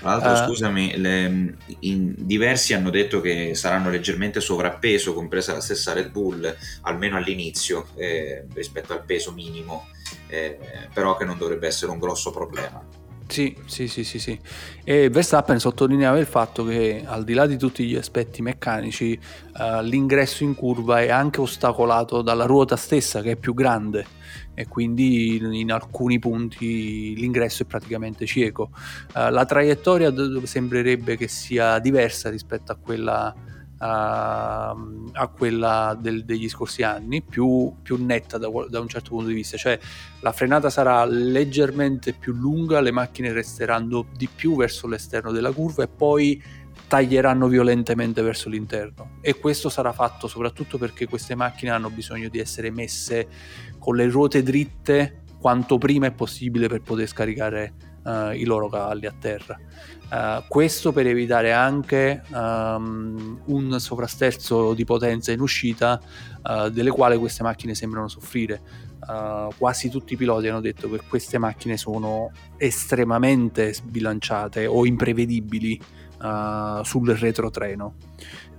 Tra 0.00 0.16
l'altro, 0.16 0.32
uh, 0.32 0.46
scusami, 0.48 0.96
le, 0.96 1.56
diversi 1.80 2.74
hanno 2.74 2.90
detto 2.90 3.20
che 3.20 3.54
saranno 3.54 3.90
leggermente 3.90 4.40
sovrappeso, 4.40 5.14
compresa 5.14 5.52
la 5.52 5.60
stessa 5.60 5.92
Red 5.92 6.10
Bull, 6.10 6.56
almeno 6.82 7.16
all'inizio, 7.16 7.88
eh, 7.96 8.46
rispetto 8.54 8.92
al 8.92 9.04
peso 9.04 9.32
minimo, 9.32 9.86
eh, 10.28 10.58
però 10.92 11.16
che 11.16 11.24
non 11.24 11.38
dovrebbe 11.38 11.66
essere 11.66 11.90
un 11.90 11.98
grosso 11.98 12.30
problema. 12.30 12.95
Sì, 13.28 13.56
sì, 13.66 13.88
sì, 13.88 14.04
sì, 14.04 14.18
sì. 14.20 14.38
E 14.84 15.10
Verstappen 15.10 15.58
sottolineava 15.58 16.18
il 16.18 16.26
fatto 16.26 16.64
che 16.64 17.02
al 17.04 17.24
di 17.24 17.34
là 17.34 17.46
di 17.46 17.58
tutti 17.58 17.84
gli 17.84 17.96
aspetti 17.96 18.40
meccanici, 18.40 19.18
uh, 19.58 19.82
l'ingresso 19.82 20.44
in 20.44 20.54
curva 20.54 21.00
è 21.00 21.10
anche 21.10 21.40
ostacolato 21.40 22.22
dalla 22.22 22.44
ruota 22.46 22.76
stessa 22.76 23.22
che 23.22 23.32
è 23.32 23.36
più 23.36 23.52
grande 23.52 24.06
e 24.54 24.68
quindi 24.68 25.36
in 25.36 25.72
alcuni 25.72 26.18
punti 26.18 27.14
l'ingresso 27.16 27.64
è 27.64 27.66
praticamente 27.66 28.26
cieco. 28.26 28.70
Uh, 29.14 29.30
la 29.30 29.44
traiettoria 29.44 30.12
sembrerebbe 30.44 31.16
che 31.16 31.26
sia 31.28 31.78
diversa 31.80 32.30
rispetto 32.30 32.70
a 32.72 32.76
quella 32.76 33.34
a, 33.78 34.70
a 35.12 35.26
quella 35.28 35.96
del, 36.00 36.24
degli 36.24 36.48
scorsi 36.48 36.82
anni, 36.82 37.22
più, 37.22 37.74
più 37.82 38.02
netta 38.02 38.38
da, 38.38 38.48
da, 38.68 38.80
un 38.80 38.88
certo 38.88 39.10
punto 39.10 39.28
di 39.28 39.34
vista, 39.34 39.56
cioè 39.56 39.78
la 40.20 40.32
frenata 40.32 40.70
sarà 40.70 41.04
leggermente 41.04 42.12
più 42.12 42.32
lunga, 42.32 42.80
le 42.80 42.92
macchine 42.92 43.32
resteranno 43.32 44.06
di 44.14 44.28
più 44.34 44.56
verso 44.56 44.86
l'esterno 44.86 45.30
della 45.30 45.52
curva 45.52 45.82
e 45.82 45.88
poi 45.88 46.42
taglieranno 46.88 47.48
violentemente 47.48 48.22
verso 48.22 48.48
l'interno. 48.48 49.18
E 49.20 49.38
questo 49.38 49.68
sarà 49.68 49.92
fatto 49.92 50.28
soprattutto 50.28 50.78
perché 50.78 51.06
queste 51.06 51.34
macchine 51.34 51.72
hanno 51.72 51.90
bisogno 51.90 52.28
di 52.28 52.38
essere 52.38 52.70
messe 52.70 53.28
con 53.78 53.96
le 53.96 54.08
ruote 54.08 54.42
dritte 54.42 55.22
quanto 55.40 55.78
prima 55.78 56.06
è 56.06 56.12
possibile 56.12 56.68
per 56.68 56.80
poter 56.80 57.06
scaricare 57.06 57.85
uh, 58.06 58.32
i 58.32 58.44
loro 58.44 58.68
cavalli 58.68 59.06
a 59.06 59.14
terra. 59.18 59.58
Uh, 60.08 60.44
questo 60.46 60.92
per 60.92 61.08
evitare 61.08 61.52
anche 61.52 62.22
um, 62.32 63.40
un 63.46 63.80
sovrasterzo 63.80 64.72
di 64.72 64.84
potenza 64.84 65.32
in 65.32 65.40
uscita 65.40 66.00
uh, 66.44 66.68
delle 66.68 66.90
quali 66.90 67.16
queste 67.16 67.42
macchine 67.42 67.74
sembrano 67.74 68.06
soffrire. 68.06 68.84
Uh, 69.06 69.52
quasi 69.58 69.88
tutti 69.90 70.14
i 70.14 70.16
piloti 70.16 70.48
hanno 70.48 70.60
detto 70.60 70.88
che 70.88 71.00
queste 71.08 71.38
macchine 71.38 71.76
sono 71.76 72.30
estremamente 72.56 73.74
sbilanciate 73.74 74.66
o 74.66 74.86
imprevedibili 74.86 75.80
sul 76.82 77.10
retrotreno. 77.10 77.96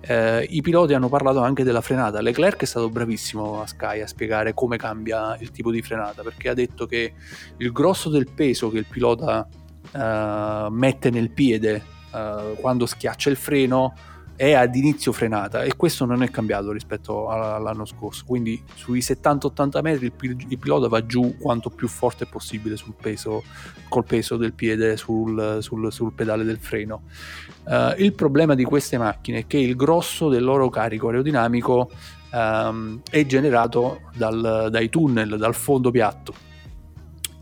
I 0.08 0.62
piloti 0.62 0.94
hanno 0.94 1.10
parlato 1.10 1.42
anche 1.42 1.64
della 1.64 1.82
frenata. 1.82 2.22
Leclerc 2.22 2.62
è 2.62 2.66
stato 2.66 2.90
bravissimo 2.90 3.62
a 3.62 3.68
Sky 3.68 4.02
a 4.02 4.08
spiegare 4.08 4.54
come 4.54 4.78
cambia 4.78 5.36
il 5.40 5.52
tipo 5.52 5.72
di 5.72 5.82
frenata 5.82 6.22
perché 6.22 6.50
ha 6.50 6.54
detto 6.54 6.86
che 6.86 7.14
il 7.58 7.72
grosso 7.72 8.10
del 8.10 8.30
peso 8.34 8.70
che 8.70 8.78
il 8.78 8.86
pilota 8.90 9.48
uh, 9.92 10.72
mette 10.72 11.10
nel 11.10 11.32
piede 11.32 11.84
uh, 12.12 12.56
quando 12.60 12.86
schiaccia 12.86 13.30
il 13.30 13.36
freno 13.36 13.94
è 14.38 14.54
ad 14.54 14.76
inizio 14.76 15.12
frenata 15.12 15.64
e 15.64 15.76
questo 15.76 16.06
non 16.06 16.22
è 16.22 16.30
cambiato 16.30 16.72
rispetto 16.72 17.28
all'anno 17.28 17.86
scorso. 17.86 18.24
Quindi 18.26 18.64
sui 18.76 19.00
70-80 19.00 19.82
metri 19.82 20.06
il, 20.06 20.12
pil- 20.12 20.46
il, 20.48 20.60
pilota 20.60 20.88
va 20.88 21.04
giù 21.06 21.36
quanto 21.40 21.72
più 21.72 21.88
forte 21.88 22.28
possibile 22.28 22.78
sul 22.78 22.94
peso, 22.94 23.44
col 23.90 24.06
peso 24.06 24.38
del 24.38 24.54
piede 24.54 24.96
sul, 24.96 25.58
sul, 25.62 25.92
sul 25.92 26.14
pedale 26.14 26.44
del 26.44 26.60
freno. 26.60 27.02
Uh, 27.66 28.00
il 28.00 28.14
problema 28.14 28.54
di 28.54 28.64
queste 28.64 29.00
macchine 29.00 29.40
è 29.40 29.48
che 29.48 29.58
il 29.58 29.76
grosso 29.76 30.30
del 30.30 30.44
loro 30.44 30.70
carico 30.70 31.08
aerodinamico 31.08 31.90
um, 32.32 33.02
è 33.10 33.26
generato 33.26 34.02
dal, 34.16 34.68
dai 34.70 34.90
tunnel 34.90 35.36
dal 35.38 35.56
fondo 35.56 35.90
piatto. 35.90 36.46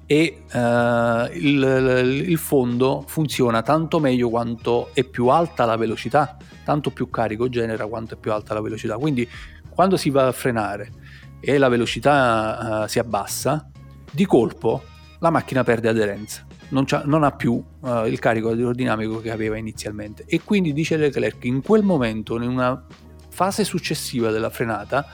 E 0.07 0.43
uh, 0.53 1.35
il, 1.35 2.23
il, 2.27 2.37
fondo 2.37 3.03
funziona 3.07 3.63
tanto 3.63 3.99
meglio 3.99 4.29
quanto 4.29 4.91
è 4.93 5.03
più 5.03 5.27
alta 5.27 5.65
la 5.65 5.75
velocità, 5.75 6.37
tanto 6.66 6.89
più 6.89 7.09
carico 7.09 7.47
genera 7.47 7.86
quanto 7.86 8.16
è 8.16 8.18
più 8.18 8.34
alta 8.34 8.53
la 8.53 8.61
velocità. 8.61 8.97
Quindi 8.97 9.30
quando 9.70 9.95
si 9.95 10.09
va 10.09 10.28
a 10.28 10.32
frenare 10.34 10.91
e 11.39 11.57
la 11.57 11.70
velocità 11.70 12.82
uh, 12.84 12.88
si 12.88 12.99
abbassa, 12.99 13.70
di 14.11 14.26
colpo 14.26 14.84
la 15.20 15.30
macchina 15.30 15.63
perde 15.63 15.89
aderenza, 15.89 16.45
non, 16.70 16.86
non 17.05 17.24
ha 17.24 17.32
più 17.32 17.53
uh, 17.53 18.05
il 18.05 18.20
carico 18.20 18.49
aerodinamico 18.49 19.22
che 19.22 19.32
aveva 19.32 19.57
inizialmente. 19.57 20.26
E 20.28 20.41
quindi 20.43 20.74
dice 20.74 20.97
Leclerc, 20.97 21.43
in 21.45 21.61
quel 21.61 21.84
momento, 21.84 22.36
in 22.41 22.49
una 22.49 22.84
fase 23.30 23.63
successiva 23.63 24.32
della 24.32 24.49
frenata, 24.49 25.05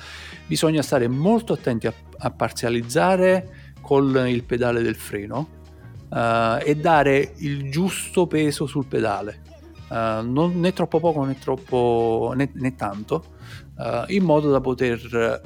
bisogna 0.48 0.82
stare 0.82 1.08
molto 1.08 1.54
attenti 1.54 1.88
a, 1.88 1.94
a 2.20 2.32
parzializzare 2.32 3.74
con 3.82 4.28
il 4.28 4.44
pedale 4.44 4.82
del 4.82 4.96
freno 4.96 5.50
uh, 6.10 6.60
e 6.64 6.76
dare 6.80 7.34
il 7.38 7.72
giusto 7.72 8.28
peso 8.28 8.68
sul 8.68 8.86
pedale, 8.86 9.41
uh, 9.92 10.24
non 10.24 10.60
né 10.60 10.72
troppo 10.74 11.00
poco 11.00 11.24
né 11.26 11.38
troppo 11.38 12.34
né, 12.36 12.50
né 12.54 12.76
tanto, 12.76 13.24
uh, 13.78 14.04
in 14.08 14.24
modo 14.24 14.50
da 14.50 14.62
poter 14.62 15.42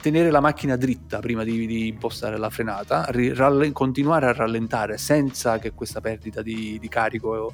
tenere 0.00 0.30
la 0.30 0.40
macchina 0.40 0.76
dritta 0.76 1.18
prima 1.18 1.42
di, 1.42 1.66
di 1.66 1.88
impostare 1.88 2.38
la 2.38 2.50
frenata, 2.50 3.06
ri, 3.10 3.34
ralle, 3.34 3.72
continuare 3.72 4.26
a 4.26 4.32
rallentare 4.32 4.96
senza 4.96 5.58
che 5.58 5.72
questa 5.72 6.00
perdita 6.00 6.40
di, 6.40 6.78
di 6.80 6.88
carico 6.88 7.52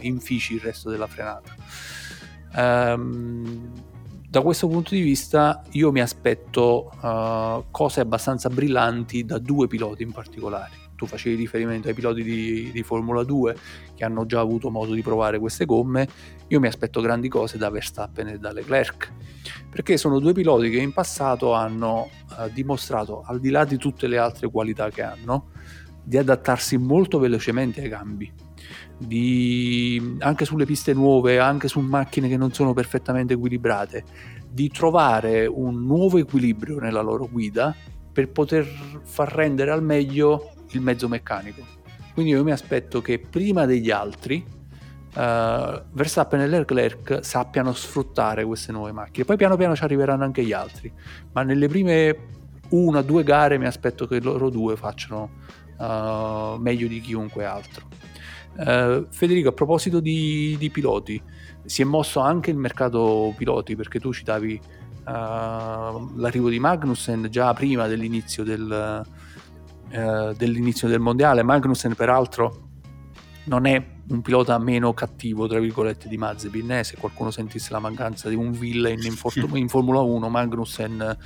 infici 0.00 0.54
il 0.54 0.60
resto 0.60 0.88
della 0.88 1.06
frenata. 1.06 1.54
Um, 2.56 3.70
da 4.34 4.40
questo 4.40 4.66
punto 4.66 4.94
di 4.94 5.00
vista 5.00 5.62
io 5.72 5.92
mi 5.92 6.00
aspetto 6.00 6.90
uh, 7.00 7.64
cose 7.70 8.00
abbastanza 8.00 8.48
brillanti 8.48 9.24
da 9.24 9.38
due 9.38 9.68
piloti 9.68 10.02
in 10.02 10.10
particolare. 10.10 10.83
Tu 10.96 11.06
facevi 11.06 11.36
riferimento 11.36 11.88
ai 11.88 11.94
piloti 11.94 12.22
di, 12.22 12.70
di, 12.72 12.82
Formula 12.82 13.24
2 13.24 13.56
che 13.94 14.04
hanno 14.04 14.26
già 14.26 14.40
avuto 14.40 14.70
modo 14.70 14.92
di 14.92 15.02
provare 15.02 15.38
queste 15.38 15.64
gomme, 15.64 16.08
io 16.48 16.60
mi 16.60 16.66
aspetto 16.66 17.00
grandi 17.00 17.28
cose 17.28 17.58
da 17.58 17.70
Verstappen 17.70 18.28
e 18.28 18.38
da 18.38 18.52
Leclerc, 18.52 19.12
perché 19.70 19.96
sono 19.96 20.18
due 20.18 20.32
piloti 20.32 20.70
che 20.70 20.78
in 20.78 20.92
passato 20.92 21.52
hanno 21.52 22.08
uh, 22.38 22.48
dimostrato, 22.52 23.22
al 23.26 23.40
di 23.40 23.50
là 23.50 23.64
di 23.64 23.76
tutte 23.76 24.06
le 24.06 24.18
altre 24.18 24.48
qualità 24.50 24.90
che 24.90 25.02
hanno, 25.02 25.50
di 26.02 26.18
adattarsi 26.18 26.76
molto 26.76 27.18
velocemente 27.18 27.80
ai 27.80 27.88
cambi 27.88 28.32
di, 28.96 30.16
anche 30.20 30.44
sulle 30.44 30.64
piste 30.64 30.92
nuove, 30.92 31.38
anche 31.38 31.68
su 31.68 31.80
macchine 31.80 32.28
che 32.28 32.36
non 32.36 32.52
sono 32.52 32.72
perfettamente 32.72 33.34
equilibrate, 33.34 34.04
di 34.48 34.68
trovare 34.68 35.46
un 35.46 35.84
nuovo 35.84 36.18
equilibrio 36.18 36.78
nella 36.78 37.00
loro 37.00 37.28
guida 37.28 37.74
per 38.12 38.30
poter 38.30 38.64
far 39.02 39.32
rendere 39.32 39.72
al 39.72 39.82
meglio 39.82 40.53
il 40.76 40.82
mezzo 40.82 41.08
meccanico. 41.08 41.64
Quindi 42.12 42.32
io 42.32 42.44
mi 42.44 42.52
aspetto 42.52 43.00
che 43.00 43.18
prima 43.18 43.66
degli 43.66 43.90
altri 43.90 44.44
uh, 45.14 45.82
Verstappen 45.92 46.40
e 46.40 46.46
Leclerc 46.46 47.24
sappiano 47.24 47.72
sfruttare 47.72 48.44
queste 48.44 48.72
nuove 48.72 48.92
macchine. 48.92 49.24
Poi 49.24 49.36
piano 49.36 49.56
piano 49.56 49.74
ci 49.74 49.84
arriveranno 49.84 50.24
anche 50.24 50.44
gli 50.44 50.52
altri, 50.52 50.92
ma 51.32 51.42
nelle 51.42 51.68
prime 51.68 52.16
una 52.70 53.00
o 53.00 53.02
due 53.02 53.22
gare 53.22 53.58
mi 53.58 53.66
aspetto 53.66 54.06
che 54.06 54.20
loro 54.20 54.50
due 54.50 54.76
facciano 54.76 55.30
uh, 55.78 56.56
meglio 56.58 56.86
di 56.86 57.00
chiunque 57.00 57.44
altro. 57.44 57.88
Uh, 58.56 59.06
Federico, 59.10 59.48
a 59.48 59.52
proposito 59.52 60.00
di, 60.00 60.56
di, 60.58 60.70
piloti, 60.70 61.20
si 61.64 61.82
è 61.82 61.84
mosso 61.84 62.20
anche 62.20 62.50
il 62.50 62.56
mercato 62.56 63.34
piloti 63.36 63.74
perché 63.74 63.98
tu 63.98 64.12
citavi 64.12 64.60
uh, 65.06 65.10
l'arrivo 66.16 66.48
di 66.48 66.60
Magnussen 66.60 67.26
già 67.30 67.52
prima 67.52 67.88
dell'inizio 67.88 68.44
del, 68.44 69.04
uh, 69.94 70.32
dell'inizio 70.34 70.88
del 70.88 71.00
mondiale. 71.00 71.42
Magnussen, 71.42 71.94
peraltro, 71.94 72.68
non 73.44 73.66
è 73.66 73.82
un 74.08 74.22
pilota 74.22 74.58
meno 74.58 74.92
cattivo, 74.92 75.46
tra 75.46 75.58
virgolette, 75.58 76.08
di 76.08 76.16
Mazepin. 76.16 76.72
Eh? 76.72 76.84
Se 76.84 76.96
qualcuno 76.96 77.30
sentisse 77.30 77.72
la 77.72 77.78
mancanza 77.78 78.28
di 78.28 78.34
un 78.34 78.52
villain 78.52 79.02
in, 79.02 79.12
for- 79.12 79.34
in 79.54 79.68
Formula 79.68 80.00
1, 80.00 80.28
Magnussen 80.28 81.16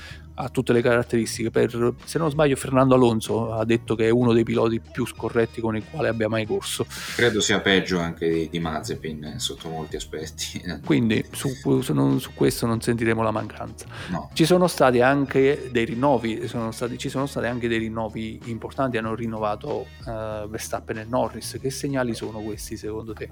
ha 0.40 0.48
tutte 0.48 0.72
le 0.72 0.80
caratteristiche. 0.80 1.50
Per, 1.50 1.94
se 2.04 2.18
non 2.18 2.30
sbaglio, 2.30 2.56
Fernando 2.56 2.94
Alonso 2.94 3.52
ha 3.52 3.64
detto 3.64 3.94
che 3.94 4.06
è 4.06 4.10
uno 4.10 4.32
dei 4.32 4.44
piloti 4.44 4.80
più 4.80 5.04
scorretti 5.04 5.60
con 5.60 5.76
i 5.76 5.82
quali 5.88 6.08
abbia 6.08 6.28
mai 6.28 6.46
corso. 6.46 6.86
Credo 7.16 7.40
sia 7.40 7.60
peggio 7.60 7.98
anche 7.98 8.28
di, 8.28 8.48
di 8.48 8.58
Mazepin 8.60 9.24
eh, 9.24 9.38
sotto 9.38 9.68
molti 9.68 9.96
aspetti. 9.96 10.62
Quindi 10.84 11.24
su, 11.32 11.48
su, 11.82 11.92
non, 11.92 12.20
su, 12.20 12.32
questo 12.34 12.66
non 12.66 12.80
sentiremo 12.80 13.22
la 13.22 13.32
mancanza. 13.32 13.86
No. 14.08 14.30
Ci 14.32 14.44
sono 14.44 14.68
stati 14.68 15.00
anche 15.00 15.68
dei 15.72 15.84
rinnovi, 15.84 16.46
sono 16.46 16.70
stati, 16.70 16.96
ci 16.98 17.08
sono 17.08 17.26
stati 17.26 17.46
anche 17.46 17.66
dei 17.66 17.78
rinnovi 17.78 18.40
importanti, 18.44 18.96
hanno 18.96 19.14
rinnovato 19.14 19.86
uh, 20.04 20.48
Verstappen 20.48 20.98
e 20.98 21.04
Norris. 21.04 21.58
Che 21.60 21.70
segnali 21.70 22.14
sono 22.14 22.38
questi 22.38 22.67
secondo 22.76 23.12
te? 23.12 23.30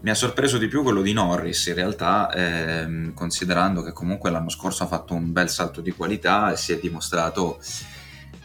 Mi 0.00 0.10
ha 0.10 0.14
sorpreso 0.14 0.58
di 0.58 0.68
più 0.68 0.82
quello 0.82 1.00
di 1.00 1.12
Norris, 1.12 1.66
in 1.66 1.74
realtà, 1.74 2.30
ehm, 2.32 3.14
considerando 3.14 3.82
che 3.82 3.92
comunque 3.92 4.30
l'anno 4.30 4.50
scorso 4.50 4.82
ha 4.82 4.86
fatto 4.86 5.14
un 5.14 5.32
bel 5.32 5.48
salto 5.48 5.80
di 5.80 5.92
qualità 5.92 6.52
e 6.52 6.56
si 6.56 6.72
è 6.72 6.78
dimostrato 6.78 7.58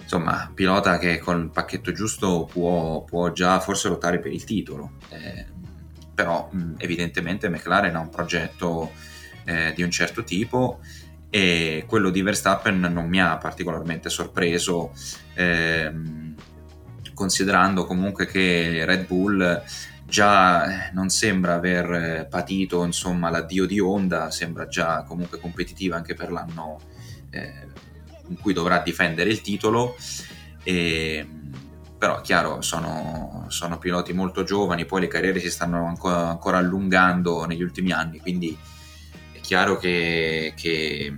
insomma, 0.01 0.51
pilota 0.53 0.97
che 0.97 1.19
con 1.19 1.39
il 1.39 1.49
pacchetto 1.49 1.91
giusto 1.91 2.47
può, 2.51 3.03
può 3.03 3.31
già 3.31 3.59
forse 3.59 3.89
lottare 3.89 4.19
per 4.19 4.31
il 4.31 4.43
titolo. 4.43 4.93
Eh, 5.09 5.45
però 6.15 6.49
evidentemente 6.77 7.47
McLaren 7.47 7.95
ha 7.95 7.99
un 7.99 8.09
progetto 8.09 8.91
eh, 9.45 9.71
di 9.73 9.83
un 9.83 9.91
certo 9.91 10.23
tipo 10.23 10.79
e 11.29 11.85
quello 11.87 12.09
di 12.09 12.21
Verstappen 12.21 12.79
non 12.79 13.07
mi 13.07 13.21
ha 13.21 13.37
particolarmente 13.37 14.09
sorpreso 14.09 14.91
ehm, 15.35 16.35
considerando 17.13 17.85
comunque 17.85 18.25
che 18.25 18.83
Red 18.85 19.05
Bull 19.05 19.63
già 20.09 20.87
eh, 20.87 20.91
non 20.93 21.09
sembra 21.09 21.53
aver 21.53 21.91
eh, 21.91 22.27
patito 22.29 22.83
insomma, 22.83 23.29
l'addio 23.29 23.65
di 23.65 23.79
Honda, 23.79 24.29
sembra 24.31 24.67
già 24.67 25.03
comunque 25.03 25.39
competitiva 25.39 25.95
anche 25.95 26.15
per 26.15 26.31
l'anno 26.31 26.79
eh, 27.29 27.67
in 28.27 28.37
cui 28.39 28.51
dovrà 28.51 28.79
difendere 28.79 29.29
il 29.29 29.41
titolo. 29.41 29.95
E, 30.63 31.27
però 31.97 32.21
chiaro 32.21 32.61
sono, 32.61 33.45
sono, 33.49 33.77
piloti 33.77 34.13
molto 34.13 34.43
giovani, 34.43 34.85
poi 34.85 35.01
le 35.01 35.07
carriere 35.07 35.39
si 35.39 35.49
stanno 35.49 35.85
ancora, 35.85 36.29
ancora 36.29 36.57
allungando 36.57 37.45
negli 37.45 37.61
ultimi 37.61 37.91
anni, 37.91 38.19
quindi 38.19 38.57
è 39.33 39.39
chiaro 39.41 39.77
che, 39.77 40.53
che, 40.55 41.13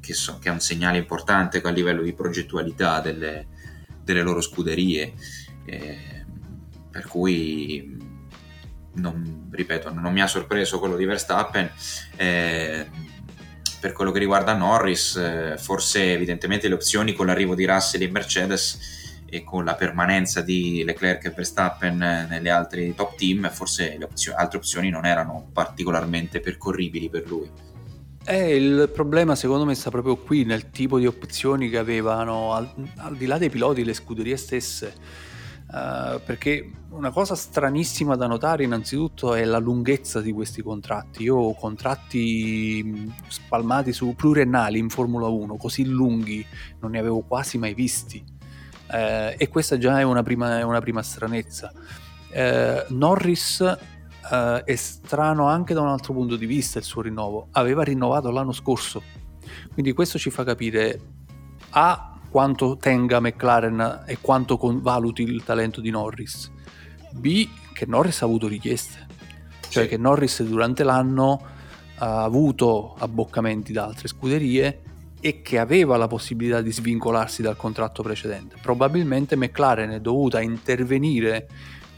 che, 0.00 0.14
so, 0.14 0.38
che, 0.38 0.48
è 0.48 0.52
un 0.52 0.60
segnale 0.60 0.98
importante 0.98 1.60
a 1.60 1.70
livello 1.70 2.02
di 2.02 2.12
progettualità 2.12 3.00
delle, 3.00 3.46
delle 4.02 4.22
loro 4.22 4.40
scuderie. 4.40 5.14
Eh, 5.64 6.17
per 6.98 7.06
cui 7.06 7.96
non, 8.94 9.48
ripeto, 9.52 9.92
non 9.92 10.12
mi 10.12 10.20
ha 10.20 10.26
sorpreso 10.26 10.80
quello 10.80 10.96
di 10.96 11.04
Verstappen. 11.04 11.70
Eh, 12.16 12.86
per 13.78 13.92
quello 13.92 14.10
che 14.10 14.18
riguarda 14.18 14.54
Norris, 14.54 15.14
eh, 15.14 15.54
forse 15.56 16.12
evidentemente 16.12 16.66
le 16.66 16.74
opzioni 16.74 17.12
con 17.12 17.26
l'arrivo 17.26 17.54
di 17.54 17.64
Russell 17.64 18.02
e 18.02 18.10
Mercedes 18.10 19.22
e 19.30 19.44
con 19.44 19.64
la 19.64 19.76
permanenza 19.76 20.40
di 20.40 20.82
Leclerc 20.84 21.26
e 21.26 21.30
Verstappen 21.30 21.96
nelle 21.96 22.50
altre 22.50 22.92
top 22.96 23.16
team, 23.16 23.48
forse 23.52 23.94
le 23.96 24.04
opzioni, 24.04 24.36
altre 24.36 24.58
opzioni 24.58 24.90
non 24.90 25.06
erano 25.06 25.50
particolarmente 25.52 26.40
percorribili 26.40 27.08
per 27.08 27.28
lui. 27.28 27.48
Eh, 28.24 28.56
il 28.56 28.90
problema 28.92 29.36
secondo 29.36 29.64
me 29.64 29.76
sta 29.76 29.90
proprio 29.90 30.16
qui 30.16 30.44
nel 30.44 30.70
tipo 30.70 30.98
di 30.98 31.06
opzioni 31.06 31.70
che 31.70 31.78
avevano 31.78 32.54
al, 32.54 32.68
al 32.96 33.16
di 33.16 33.26
là 33.26 33.38
dei 33.38 33.50
piloti 33.50 33.84
le 33.84 33.94
scuderie 33.94 34.36
stesse 34.36 35.28
Uh, 35.70 36.18
perché 36.24 36.70
una 36.90 37.10
cosa 37.10 37.34
stranissima 37.34 38.16
da 38.16 38.26
notare 38.26 38.64
innanzitutto 38.64 39.34
è 39.34 39.44
la 39.44 39.58
lunghezza 39.58 40.22
di 40.22 40.32
questi 40.32 40.62
contratti. 40.62 41.24
Io 41.24 41.36
ho 41.36 41.54
contratti 41.54 43.12
spalmati 43.26 43.92
su 43.92 44.14
pluriennali 44.14 44.78
in 44.78 44.88
Formula 44.88 45.26
1, 45.26 45.56
così 45.56 45.84
lunghi, 45.84 46.44
non 46.80 46.92
ne 46.92 46.98
avevo 46.98 47.20
quasi 47.20 47.58
mai 47.58 47.74
visti. 47.74 48.24
Uh, 48.90 49.34
e 49.36 49.48
questa 49.50 49.76
già 49.76 50.00
è 50.00 50.02
una 50.04 50.22
prima, 50.22 50.64
una 50.64 50.80
prima 50.80 51.02
stranezza. 51.02 51.70
Uh, 52.30 52.94
Norris 52.94 53.76
è 54.64 54.74
strano 54.74 55.46
anche 55.46 55.72
da 55.72 55.80
un 55.80 55.88
altro 55.88 56.12
punto 56.12 56.36
di 56.36 56.44
vista 56.44 56.78
il 56.78 56.84
suo 56.84 57.00
rinnovo. 57.00 57.48
Aveva 57.52 57.82
rinnovato 57.82 58.30
l'anno 58.30 58.52
scorso, 58.52 59.02
quindi 59.72 59.92
questo 59.94 60.18
ci 60.18 60.28
fa 60.28 60.44
capire 60.44 61.00
A 61.70 62.17
quanto 62.30 62.76
tenga 62.76 63.20
McLaren 63.20 64.04
e 64.06 64.18
quanto 64.20 64.58
valuti 64.80 65.22
il 65.22 65.44
talento 65.44 65.80
di 65.80 65.90
Norris. 65.90 66.50
B, 67.12 67.48
che 67.72 67.86
Norris 67.86 68.22
ha 68.22 68.26
avuto 68.26 68.48
richieste, 68.48 69.06
cioè 69.68 69.88
che 69.88 69.96
Norris 69.96 70.42
durante 70.42 70.84
l'anno 70.84 71.40
ha 71.96 72.22
avuto 72.22 72.94
abboccamenti 72.98 73.72
da 73.72 73.84
altre 73.84 74.08
scuderie 74.08 74.82
e 75.20 75.42
che 75.42 75.58
aveva 75.58 75.96
la 75.96 76.06
possibilità 76.06 76.60
di 76.60 76.72
svincolarsi 76.72 77.42
dal 77.42 77.56
contratto 77.56 78.02
precedente. 78.02 78.56
Probabilmente 78.60 79.36
McLaren 79.36 79.90
è 79.90 80.00
dovuta 80.00 80.40
intervenire 80.40 81.48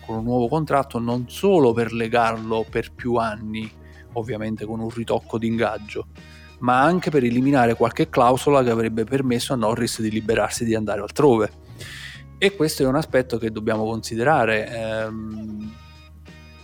con 0.06 0.16
un 0.16 0.24
nuovo 0.24 0.48
contratto 0.48 0.98
non 0.98 1.28
solo 1.28 1.72
per 1.72 1.92
legarlo 1.92 2.64
per 2.68 2.92
più 2.92 3.16
anni, 3.16 3.70
ovviamente 4.14 4.64
con 4.64 4.80
un 4.80 4.88
ritocco 4.88 5.38
di 5.38 5.46
ingaggio, 5.46 6.06
ma 6.60 6.82
anche 6.82 7.10
per 7.10 7.24
eliminare 7.24 7.74
qualche 7.74 8.08
clausola 8.08 8.62
che 8.62 8.70
avrebbe 8.70 9.04
permesso 9.04 9.52
a 9.52 9.56
Norris 9.56 10.00
di 10.00 10.10
liberarsi 10.10 10.64
di 10.64 10.74
andare 10.74 11.00
altrove. 11.00 11.50
E 12.38 12.56
questo 12.56 12.82
è 12.82 12.86
un 12.86 12.96
aspetto 12.96 13.36
che 13.36 13.50
dobbiamo 13.50 13.84
considerare. 13.84 14.68
Ehm, 14.68 15.74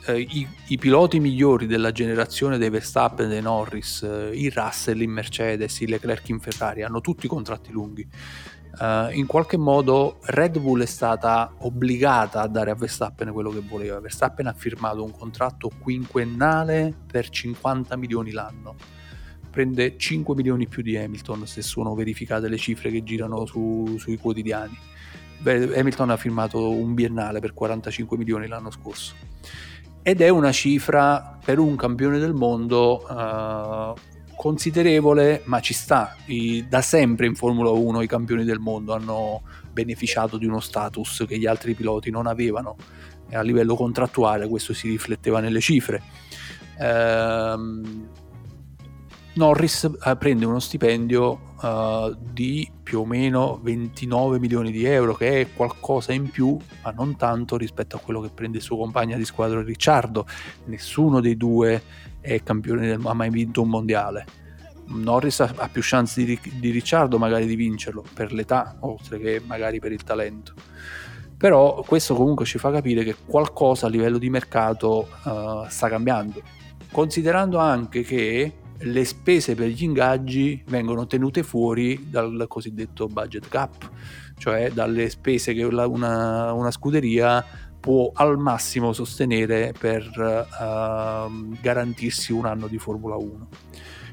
eh, 0.06 0.20
i, 0.20 0.48
i, 0.68 0.78
piloti 0.78 1.18
migliori 1.20 1.66
della 1.66 1.92
generazione 1.92 2.58
dei 2.58 2.70
Verstappen, 2.70 3.28
dei 3.28 3.42
Norris, 3.42 4.02
eh, 4.02 4.30
i 4.32 4.48
Russell 4.50 5.00
in 5.00 5.10
Mercedes, 5.10 5.80
i 5.80 5.86
Leclerc 5.86 6.28
in 6.28 6.40
Ferrari, 6.40 6.82
hanno 6.82 7.00
tutti 7.00 7.26
contratti 7.26 7.72
lunghi. 7.72 8.08
Uh, 8.78 9.10
in 9.12 9.24
qualche 9.24 9.56
modo 9.56 10.18
Red 10.24 10.58
Bull 10.58 10.82
è 10.82 10.86
stata 10.86 11.50
obbligata 11.60 12.42
a 12.42 12.46
dare 12.46 12.70
a 12.70 12.74
Verstappen 12.74 13.32
quello 13.32 13.50
che 13.50 13.62
voleva. 13.66 13.98
Verstappen 14.00 14.46
ha 14.46 14.52
firmato 14.52 15.02
un 15.02 15.12
contratto 15.12 15.70
quinquennale 15.80 16.94
per 17.06 17.30
50 17.30 17.96
milioni 17.96 18.32
l'anno 18.32 18.74
prende 19.56 19.96
5 19.96 20.34
milioni 20.34 20.68
più 20.68 20.82
di 20.82 20.98
Hamilton 20.98 21.46
se 21.46 21.62
sono 21.62 21.94
verificate 21.94 22.46
le 22.46 22.58
cifre 22.58 22.90
che 22.90 23.02
girano 23.02 23.46
su, 23.46 23.96
sui 23.98 24.18
quotidiani. 24.18 24.76
Hamilton 25.42 26.10
ha 26.10 26.18
firmato 26.18 26.68
un 26.68 26.92
biennale 26.92 27.40
per 27.40 27.54
45 27.54 28.18
milioni 28.18 28.48
l'anno 28.48 28.70
scorso 28.70 29.14
ed 30.02 30.20
è 30.20 30.28
una 30.28 30.52
cifra 30.52 31.38
per 31.42 31.58
un 31.58 31.74
campione 31.74 32.18
del 32.18 32.34
mondo 32.34 33.02
uh, 33.08 33.98
considerevole, 34.36 35.40
ma 35.46 35.60
ci 35.60 35.72
sta. 35.72 36.14
I, 36.26 36.66
da 36.68 36.82
sempre 36.82 37.24
in 37.24 37.34
Formula 37.34 37.70
1 37.70 38.02
i 38.02 38.06
campioni 38.06 38.44
del 38.44 38.58
mondo 38.58 38.92
hanno 38.92 39.40
beneficiato 39.72 40.36
di 40.36 40.44
uno 40.44 40.60
status 40.60 41.24
che 41.26 41.38
gli 41.38 41.46
altri 41.46 41.74
piloti 41.74 42.10
non 42.10 42.26
avevano 42.26 42.76
e 43.26 43.36
a 43.36 43.40
livello 43.40 43.74
contrattuale 43.74 44.46
questo 44.48 44.74
si 44.74 44.90
rifletteva 44.90 45.40
nelle 45.40 45.60
cifre. 45.60 46.02
Ehm, 46.78 48.08
Norris 49.36 49.84
eh, 49.84 50.16
prende 50.16 50.46
uno 50.46 50.58
stipendio 50.58 51.54
uh, 51.60 52.16
di 52.18 52.70
più 52.82 53.00
o 53.00 53.04
meno 53.04 53.60
29 53.62 54.38
milioni 54.38 54.70
di 54.70 54.84
euro, 54.84 55.14
che 55.14 55.42
è 55.42 55.52
qualcosa 55.52 56.14
in 56.14 56.30
più, 56.30 56.56
ma 56.82 56.90
non 56.90 57.16
tanto 57.16 57.58
rispetto 57.58 57.96
a 57.96 57.98
quello 57.98 58.22
che 58.22 58.30
prende 58.30 58.58
il 58.58 58.62
suo 58.62 58.78
compagno 58.78 59.16
di 59.18 59.26
squadra 59.26 59.62
Ricciardo. 59.62 60.26
Nessuno 60.66 61.20
dei 61.20 61.36
due 61.36 61.82
è 62.20 62.42
campione 62.42 62.86
del, 62.86 63.00
ha 63.04 63.12
mai 63.12 63.28
vinto 63.28 63.60
un 63.60 63.68
mondiale. 63.68 64.24
Norris 64.86 65.40
ha, 65.40 65.52
ha 65.56 65.68
più 65.68 65.82
chance 65.84 66.24
di, 66.24 66.38
di 66.54 66.70
Ricciardo 66.70 67.18
magari 67.18 67.44
di 67.44 67.56
vincerlo 67.56 68.02
per 68.14 68.32
l'età, 68.32 68.76
oltre 68.80 69.18
che 69.18 69.42
magari 69.44 69.80
per 69.80 69.92
il 69.92 70.02
talento. 70.02 70.54
Però 71.36 71.84
questo 71.86 72.14
comunque 72.14 72.46
ci 72.46 72.56
fa 72.56 72.70
capire 72.70 73.04
che 73.04 73.14
qualcosa 73.26 73.84
a 73.84 73.90
livello 73.90 74.16
di 74.16 74.30
mercato 74.30 75.08
uh, 75.24 75.68
sta 75.68 75.90
cambiando. 75.90 76.40
Considerando 76.90 77.58
anche 77.58 78.00
che 78.00 78.54
le 78.78 79.04
spese 79.04 79.54
per 79.54 79.68
gli 79.68 79.82
ingaggi 79.82 80.62
vengono 80.68 81.06
tenute 81.06 81.42
fuori 81.42 82.08
dal 82.10 82.44
cosiddetto 82.48 83.06
budget 83.06 83.48
cap, 83.48 83.90
cioè 84.38 84.70
dalle 84.70 85.08
spese 85.08 85.54
che 85.54 85.64
una, 85.64 86.52
una 86.52 86.70
scuderia 86.70 87.44
può 87.78 88.10
al 88.14 88.38
massimo 88.38 88.92
sostenere 88.92 89.72
per 89.78 90.10
uh, 90.10 91.58
garantirsi 91.60 92.32
un 92.32 92.46
anno 92.46 92.66
di 92.66 92.78
Formula 92.78 93.16
1. 93.16 93.48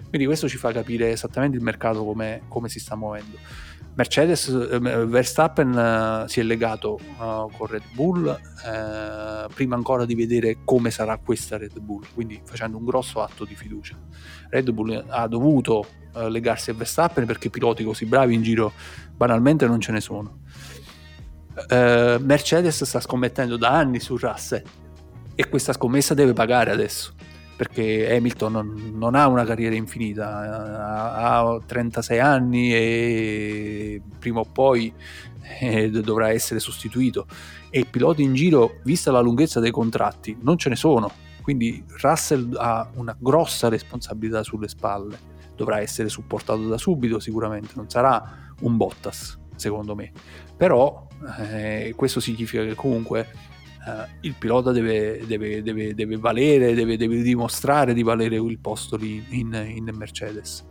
Quindi 0.09 0.27
questo 0.27 0.47
ci 0.47 0.57
fa 0.57 0.71
capire 0.71 1.09
esattamente 1.09 1.57
il 1.57 1.63
mercato 1.63 2.03
come 2.03 2.69
si 2.69 2.79
sta 2.79 2.95
muovendo. 2.95 3.37
Mercedes, 3.95 4.47
eh, 4.47 4.79
Verstappen 4.79 5.77
eh, 5.77 6.27
si 6.27 6.39
è 6.39 6.43
legato 6.43 6.99
uh, 7.17 7.49
con 7.55 7.67
Red 7.67 7.83
Bull 7.93 8.27
eh, 8.27 9.47
prima 9.53 9.75
ancora 9.75 10.05
di 10.05 10.15
vedere 10.15 10.57
come 10.63 10.89
sarà 10.89 11.17
questa 11.17 11.57
Red 11.57 11.79
Bull, 11.79 12.03
quindi 12.13 12.41
facendo 12.43 12.77
un 12.77 12.85
grosso 12.85 13.21
atto 13.21 13.45
di 13.45 13.55
fiducia. 13.55 13.95
Red 14.49 14.71
Bull 14.71 15.05
ha 15.07 15.27
dovuto 15.27 15.85
uh, 16.13 16.27
legarsi 16.27 16.71
a 16.71 16.73
Verstappen 16.73 17.27
perché 17.27 17.51
piloti 17.51 17.83
così 17.83 18.05
bravi 18.05 18.33
in 18.33 18.41
giro 18.41 18.73
banalmente 19.15 19.67
non 19.67 19.79
ce 19.79 19.91
ne 19.91 20.01
sono. 20.01 20.39
Uh, 21.55 22.17
Mercedes 22.19 22.83
sta 22.83 22.99
scommettendo 22.99 23.57
da 23.57 23.69
anni 23.69 23.99
su 23.99 24.17
Russell 24.17 24.63
e 25.35 25.49
questa 25.49 25.71
scommessa 25.71 26.15
deve 26.15 26.33
pagare 26.33 26.71
adesso 26.71 27.13
perché 27.55 28.15
Hamilton 28.15 28.93
non, 28.95 29.15
ha 29.15 29.27
una 29.27 29.45
carriera 29.45 29.75
infinita, 29.75 30.27
ha, 30.27 31.39
ha 31.39 31.59
36 31.65 32.19
anni 32.19 32.73
e 32.73 34.01
prima 34.19 34.39
o 34.39 34.45
poi 34.45 34.93
eh, 35.59 35.89
dovrà 35.89 36.31
essere 36.31 36.59
sostituito. 36.59 37.27
E 37.69 37.85
piloti 37.85 38.23
in 38.23 38.33
giro, 38.33 38.79
vista 38.83 39.11
la 39.11 39.19
lunghezza 39.19 39.59
dei 39.59 39.71
contratti, 39.71 40.37
non 40.41 40.57
ce 40.57 40.69
ne 40.69 40.75
sono, 40.75 41.11
quindi 41.41 41.83
Russell 42.01 42.55
ha 42.57 42.89
una 42.95 43.15
grossa 43.17 43.67
responsabilità 43.69 44.43
sulle 44.43 44.67
spalle, 44.67 45.17
dovrà 45.55 45.79
essere 45.79 46.09
supportato 46.09 46.67
da 46.67 46.77
subito 46.77 47.19
sicuramente, 47.19 47.73
non 47.75 47.89
sarà 47.89 48.53
un 48.61 48.77
Bottas 48.77 49.39
secondo 49.55 49.95
me, 49.95 50.11
però 50.55 51.07
eh, 51.39 51.93
questo 51.95 52.19
significa 52.19 52.63
che 52.63 52.75
comunque 52.75 53.27
uh, 53.85 54.05
il 54.21 54.35
pilota 54.37 54.71
deve, 54.71 55.25
deve, 55.25 55.61
deve, 55.61 55.93
deve 55.93 56.17
valere, 56.17 56.73
deve, 56.73 56.97
dimostrare 56.97 57.93
di 57.93 58.03
valere 58.03 58.35
il 58.35 58.59
posto 58.59 58.95
lì 58.95 59.23
in, 59.29 59.53
in, 59.53 59.89
Mercedes. 59.93 60.65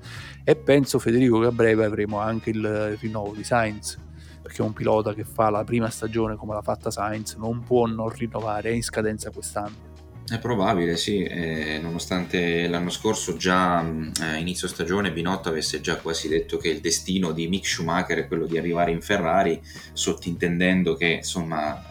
E 0.44 0.56
penso, 0.56 0.98
Federico, 0.98 1.40
che 1.40 1.46
a 1.46 1.52
breve 1.52 1.84
avremo 1.84 2.18
anche 2.18 2.50
il 2.50 2.96
rinnovo 3.00 3.32
di 3.34 3.44
Sainz, 3.44 3.98
perché 4.42 4.62
un 4.62 4.72
pilota 4.72 5.14
che 5.14 5.24
fa 5.24 5.50
la 5.50 5.64
prima 5.64 5.88
stagione 5.88 6.36
come 6.36 6.54
l'ha 6.54 6.62
fatta 6.62 6.90
Sainz 6.90 7.34
non 7.36 7.62
può 7.62 7.86
non 7.86 8.08
rinnovare, 8.08 8.70
è 8.70 8.72
in 8.72 8.82
scadenza 8.82 9.30
quest'anno. 9.30 9.90
È 10.28 10.38
probabile, 10.38 10.96
sì, 10.96 11.22
eh, 11.24 11.78
nonostante 11.82 12.66
l'anno 12.68 12.90
scorso 12.90 13.36
già 13.36 13.84
eh, 13.84 14.38
inizio 14.38 14.68
stagione 14.68 15.12
Binotto 15.12 15.48
avesse 15.48 15.80
già 15.80 15.96
quasi 15.96 16.28
detto 16.28 16.56
che 16.56 16.68
il 16.68 16.80
destino 16.80 17.32
di 17.32 17.48
Mick 17.48 17.66
Schumacher 17.66 18.18
è 18.18 18.26
quello 18.28 18.46
di 18.46 18.56
arrivare 18.56 18.92
in 18.92 19.02
Ferrari, 19.02 19.60
sottintendendo 19.92 20.94
che 20.94 21.06
insomma 21.06 21.82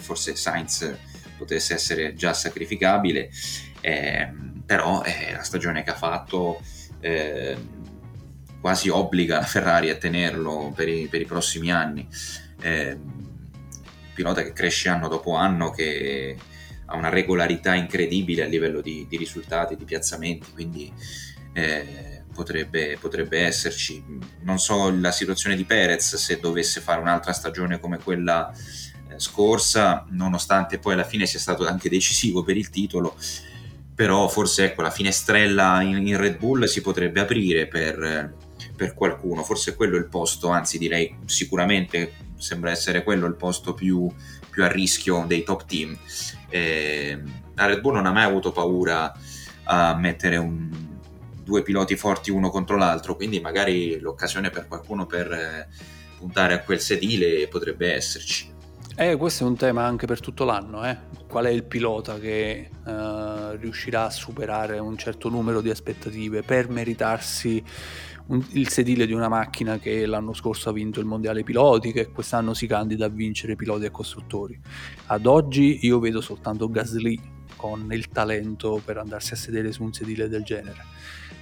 forse 0.00 0.36
Sainz 0.36 0.96
potesse 1.36 1.74
essere 1.74 2.14
già 2.14 2.32
sacrificabile, 2.32 3.30
eh, 3.80 4.32
però 4.66 5.02
eh, 5.02 5.32
la 5.32 5.42
stagione 5.42 5.82
che 5.82 5.90
ha 5.90 5.96
fatto 5.96 6.60
eh, 7.00 7.56
quasi 8.60 8.88
obbliga 8.88 9.38
la 9.38 9.44
Ferrari 9.44 9.90
a 9.90 9.96
tenerlo 9.96 10.72
per 10.74 10.88
i, 10.88 11.08
per 11.08 11.20
i 11.20 11.26
prossimi 11.26 11.72
anni. 11.72 12.06
Eh, 12.60 12.98
pilota 14.12 14.42
che 14.42 14.52
cresce 14.52 14.90
anno 14.90 15.08
dopo 15.08 15.34
anno, 15.34 15.70
che 15.70 16.36
ha 16.84 16.96
una 16.96 17.08
regolarità 17.08 17.74
incredibile 17.74 18.42
a 18.42 18.46
livello 18.46 18.80
di, 18.80 19.06
di 19.08 19.16
risultati, 19.16 19.76
di 19.76 19.84
piazzamenti, 19.84 20.50
quindi 20.52 20.92
eh, 21.54 22.24
potrebbe, 22.34 22.98
potrebbe, 23.00 23.40
esserci. 23.40 24.04
Non 24.42 24.58
so 24.58 24.90
la 24.90 25.12
situazione 25.12 25.56
di 25.56 25.64
Perez 25.64 26.16
se 26.16 26.38
dovesse 26.38 26.80
fare 26.80 27.00
un'altra 27.00 27.32
stagione 27.32 27.80
come 27.80 27.98
quella 27.98 28.52
scorsa, 29.20 30.06
nonostante 30.10 30.78
poi 30.78 30.94
alla 30.94 31.04
fine 31.04 31.26
sia 31.26 31.38
stato 31.38 31.66
anche 31.66 31.88
decisivo 31.88 32.42
per 32.42 32.56
il 32.56 32.70
titolo, 32.70 33.16
però 33.94 34.28
forse 34.28 34.64
ecco, 34.64 34.82
la 34.82 34.90
finestrella 34.90 35.82
in, 35.82 36.06
in 36.06 36.16
Red 36.16 36.38
Bull 36.38 36.64
si 36.64 36.80
potrebbe 36.80 37.20
aprire 37.20 37.68
per, 37.68 38.34
per 38.74 38.94
qualcuno, 38.94 39.42
forse 39.42 39.76
quello 39.76 39.96
è 39.96 39.98
il 39.98 40.08
posto, 40.08 40.48
anzi 40.48 40.78
direi 40.78 41.16
sicuramente 41.26 42.28
sembra 42.36 42.70
essere 42.70 43.04
quello 43.04 43.26
il 43.26 43.36
posto 43.36 43.74
più, 43.74 44.10
più 44.48 44.64
a 44.64 44.68
rischio 44.68 45.24
dei 45.26 45.42
top 45.42 45.66
team. 45.66 45.96
Eh, 46.48 47.22
la 47.54 47.66
Red 47.66 47.80
Bull 47.80 47.94
non 47.94 48.06
ha 48.06 48.12
mai 48.12 48.24
avuto 48.24 48.52
paura 48.52 49.12
a 49.64 49.94
mettere 49.94 50.38
un, 50.38 50.88
due 51.50 51.62
piloti 51.62 51.96
forti 51.96 52.30
uno 52.30 52.48
contro 52.48 52.76
l'altro, 52.76 53.16
quindi 53.16 53.40
magari 53.40 53.98
l'occasione 53.98 54.50
per 54.50 54.66
qualcuno 54.66 55.04
per 55.04 55.30
eh, 55.32 55.68
puntare 56.16 56.54
a 56.54 56.60
quel 56.60 56.80
sedile 56.80 57.46
potrebbe 57.48 57.92
esserci. 57.92 58.58
Eh, 58.96 59.16
questo 59.16 59.44
è 59.44 59.46
un 59.46 59.56
tema 59.56 59.84
anche 59.84 60.06
per 60.06 60.20
tutto 60.20 60.44
l'anno, 60.44 60.86
eh? 60.86 60.96
qual 61.26 61.46
è 61.46 61.50
il 61.50 61.64
pilota 61.64 62.18
che 62.18 62.70
uh, 62.84 63.56
riuscirà 63.56 64.06
a 64.06 64.10
superare 64.10 64.78
un 64.78 64.98
certo 64.98 65.28
numero 65.28 65.60
di 65.60 65.70
aspettative 65.70 66.42
per 66.42 66.68
meritarsi 66.68 67.62
un, 68.26 68.44
il 68.50 68.68
sedile 68.68 69.06
di 69.06 69.12
una 69.12 69.28
macchina 69.28 69.78
che 69.78 70.06
l'anno 70.06 70.32
scorso 70.32 70.68
ha 70.68 70.72
vinto 70.72 71.00
il 71.00 71.06
mondiale 71.06 71.44
piloti, 71.44 71.92
che 71.92 72.10
quest'anno 72.10 72.52
si 72.52 72.66
candida 72.66 73.06
a 73.06 73.08
vincere 73.08 73.56
piloti 73.56 73.84
e 73.84 73.90
costruttori. 73.90 74.58
Ad 75.06 75.26
oggi 75.26 75.78
io 75.82 75.98
vedo 75.98 76.20
soltanto 76.20 76.68
Gasly 76.68 77.18
con 77.56 77.88
il 77.92 78.08
talento 78.08 78.80
per 78.84 78.98
andarsi 78.98 79.34
a 79.34 79.36
sedere 79.36 79.72
su 79.72 79.82
un 79.82 79.92
sedile 79.92 80.28
del 80.28 80.42
genere 80.42 80.84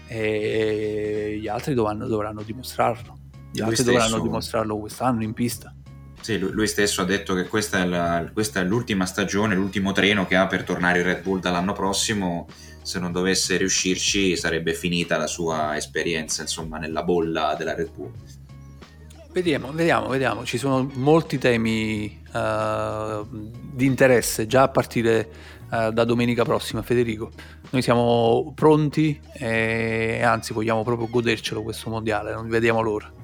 e 0.07 1.39
gli 1.41 1.49
altri 1.49 1.75
dovranno, 1.75 2.07
dovranno 2.07 2.43
dimostrarlo. 2.43 3.17
Gli 3.53 3.61
altri 3.61 3.77
stesso... 3.77 3.91
dovranno 3.91 4.21
dimostrarlo 4.21 4.79
quest'anno 4.79 5.23
in 5.23 5.33
pista. 5.33 5.75
Sì, 6.21 6.39
lui 6.39 6.67
stesso 6.67 7.01
ha 7.01 7.05
detto 7.05 7.35
che 7.35 7.45
questa 7.45 7.81
è, 7.81 7.87
la, 7.87 8.29
questa 8.33 8.61
è, 8.61 8.65
l'ultima 8.65 9.07
stagione, 9.07 9.55
l'ultimo 9.55 9.93
treno 9.93 10.27
che 10.27 10.37
ha 10.37 10.47
per 10.47 10.63
tornare 10.63 10.99
in 10.99 11.05
Red 11.05 11.23
Bull 11.23 11.41
dall'anno 11.41 11.73
prossimo. 11.73 12.47
Se 12.83 12.99
non 12.99 13.13
dovesse 13.13 13.57
riuscirci, 13.57 14.37
sarebbe 14.37 14.75
finita 14.75 15.17
la 15.17 15.27
sua 15.27 15.77
esperienza, 15.77 16.43
insomma, 16.43 16.79
nella 16.79 17.03
bolla 17.03 17.55
della 17.57 17.75
Red 17.75 17.91
Bull. 17.95 18.13
Vediamo, 19.31 19.73
vediamo, 19.73 20.09
vediamo. 20.09 20.45
Ci 20.45 20.59
sono 20.59 20.91
molti 20.95 21.39
temi 21.39 22.23
uh, 22.33 23.27
di 23.31 23.87
interesse 23.87 24.47
già 24.47 24.63
a 24.63 24.69
partire 24.69 25.31
uh, 25.71 25.91
da 25.93 26.05
domenica 26.05 26.45
prossima, 26.45 26.83
Federico. 26.83 27.31
Noi 27.71 27.83
siamo 27.83 28.53
pronti 28.55 29.21
e 29.35 30.23
anzi 30.23 30.55
vogliamo 30.55 30.83
proprio 30.83 31.09
godercelo 31.09 31.63
questo 31.63 31.91
mondiale, 31.91 32.33
non 32.33 32.49
vediamo 32.49 32.81
l'ora. 32.81 33.18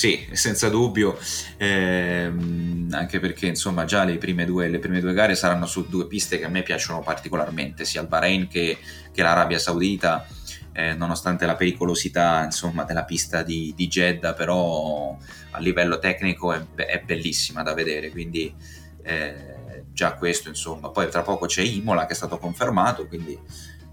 Sì, 0.00 0.26
senza 0.32 0.70
dubbio, 0.70 1.18
ehm, 1.58 2.88
anche 2.92 3.20
perché 3.20 3.48
insomma 3.48 3.84
già 3.84 4.02
le 4.04 4.16
prime, 4.16 4.46
due, 4.46 4.66
le 4.70 4.78
prime, 4.78 4.98
due, 4.98 5.12
gare 5.12 5.34
saranno 5.34 5.66
su 5.66 5.90
due 5.90 6.06
piste 6.06 6.38
che 6.38 6.46
a 6.46 6.48
me 6.48 6.62
piacciono 6.62 7.00
particolarmente, 7.00 7.84
sia 7.84 8.00
il 8.00 8.06
Bahrain 8.06 8.48
che, 8.48 8.78
che 9.12 9.22
l'Arabia 9.22 9.58
Saudita, 9.58 10.26
eh, 10.72 10.94
nonostante 10.94 11.44
la 11.44 11.54
pericolosità 11.54 12.42
insomma, 12.44 12.84
della 12.84 13.04
pista 13.04 13.42
di, 13.42 13.74
di, 13.76 13.88
Jeddah, 13.88 14.32
però 14.32 15.18
a 15.50 15.58
livello 15.58 15.98
tecnico 15.98 16.54
è, 16.54 16.64
è 16.76 17.02
bellissima 17.04 17.62
da 17.62 17.74
vedere, 17.74 18.08
quindi 18.08 18.54
eh, 19.02 19.82
già 19.92 20.14
questo 20.14 20.48
insomma. 20.48 20.88
Poi 20.88 21.10
tra 21.10 21.20
poco 21.20 21.44
c'è 21.44 21.60
Imola 21.60 22.06
che 22.06 22.14
è 22.14 22.16
stato 22.16 22.38
confermato, 22.38 23.06
quindi 23.06 23.38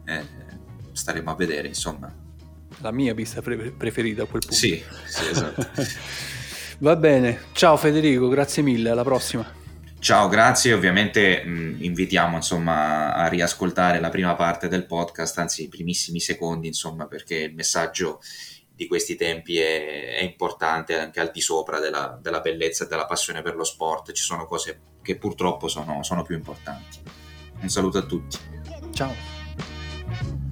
eh, 0.05 0.25
staremo 0.93 1.31
a 1.31 1.35
vedere 1.35 1.67
insomma 1.67 2.26
la 2.81 2.91
mia 2.91 3.13
pista 3.13 3.41
pre- 3.41 3.71
preferita 3.71 4.23
a 4.23 4.25
quel 4.25 4.41
punto. 4.41 4.55
Sì, 4.55 4.81
sì 5.05 5.27
esatto. 5.29 5.67
Va 6.79 6.95
bene, 6.95 7.45
ciao 7.53 7.75
Federico, 7.75 8.27
grazie 8.27 8.61
mille, 8.61 8.89
alla 8.89 9.03
prossima. 9.03 9.65
Ciao, 9.99 10.27
grazie. 10.27 10.73
Ovviamente 10.73 11.43
mh, 11.43 11.77
invitiamo 11.79 12.35
insomma, 12.35 13.13
a 13.15 13.27
riascoltare 13.27 13.99
la 13.99 14.09
prima 14.09 14.35
parte 14.35 14.67
del 14.67 14.85
podcast, 14.85 15.37
anzi 15.39 15.63
i 15.63 15.67
primissimi 15.67 16.19
secondi, 16.19 16.67
insomma, 16.67 17.07
perché 17.07 17.35
il 17.35 17.55
messaggio 17.55 18.21
di 18.73 18.85
questi 18.85 19.15
tempi 19.15 19.57
è, 19.57 20.17
è 20.17 20.23
importante 20.23 20.99
anche 20.99 21.19
al 21.19 21.31
di 21.31 21.41
sopra 21.41 21.79
della, 21.79 22.17
della, 22.21 22.41
bellezza 22.41 22.83
e 22.83 22.87
della 22.87 23.07
passione 23.07 23.41
per 23.41 23.55
lo 23.55 23.63
sport. 23.63 24.11
Ci 24.11 24.23
sono 24.23 24.45
cose 24.45 24.79
che 25.01 25.17
purtroppo 25.17 25.67
sono, 25.67 26.03
sono 26.03 26.21
più 26.21 26.35
importanti. 26.35 26.99
Un 27.59 27.69
saluto 27.69 27.97
a 27.97 28.03
tutti. 28.03 28.37
Ciao. 28.93 30.46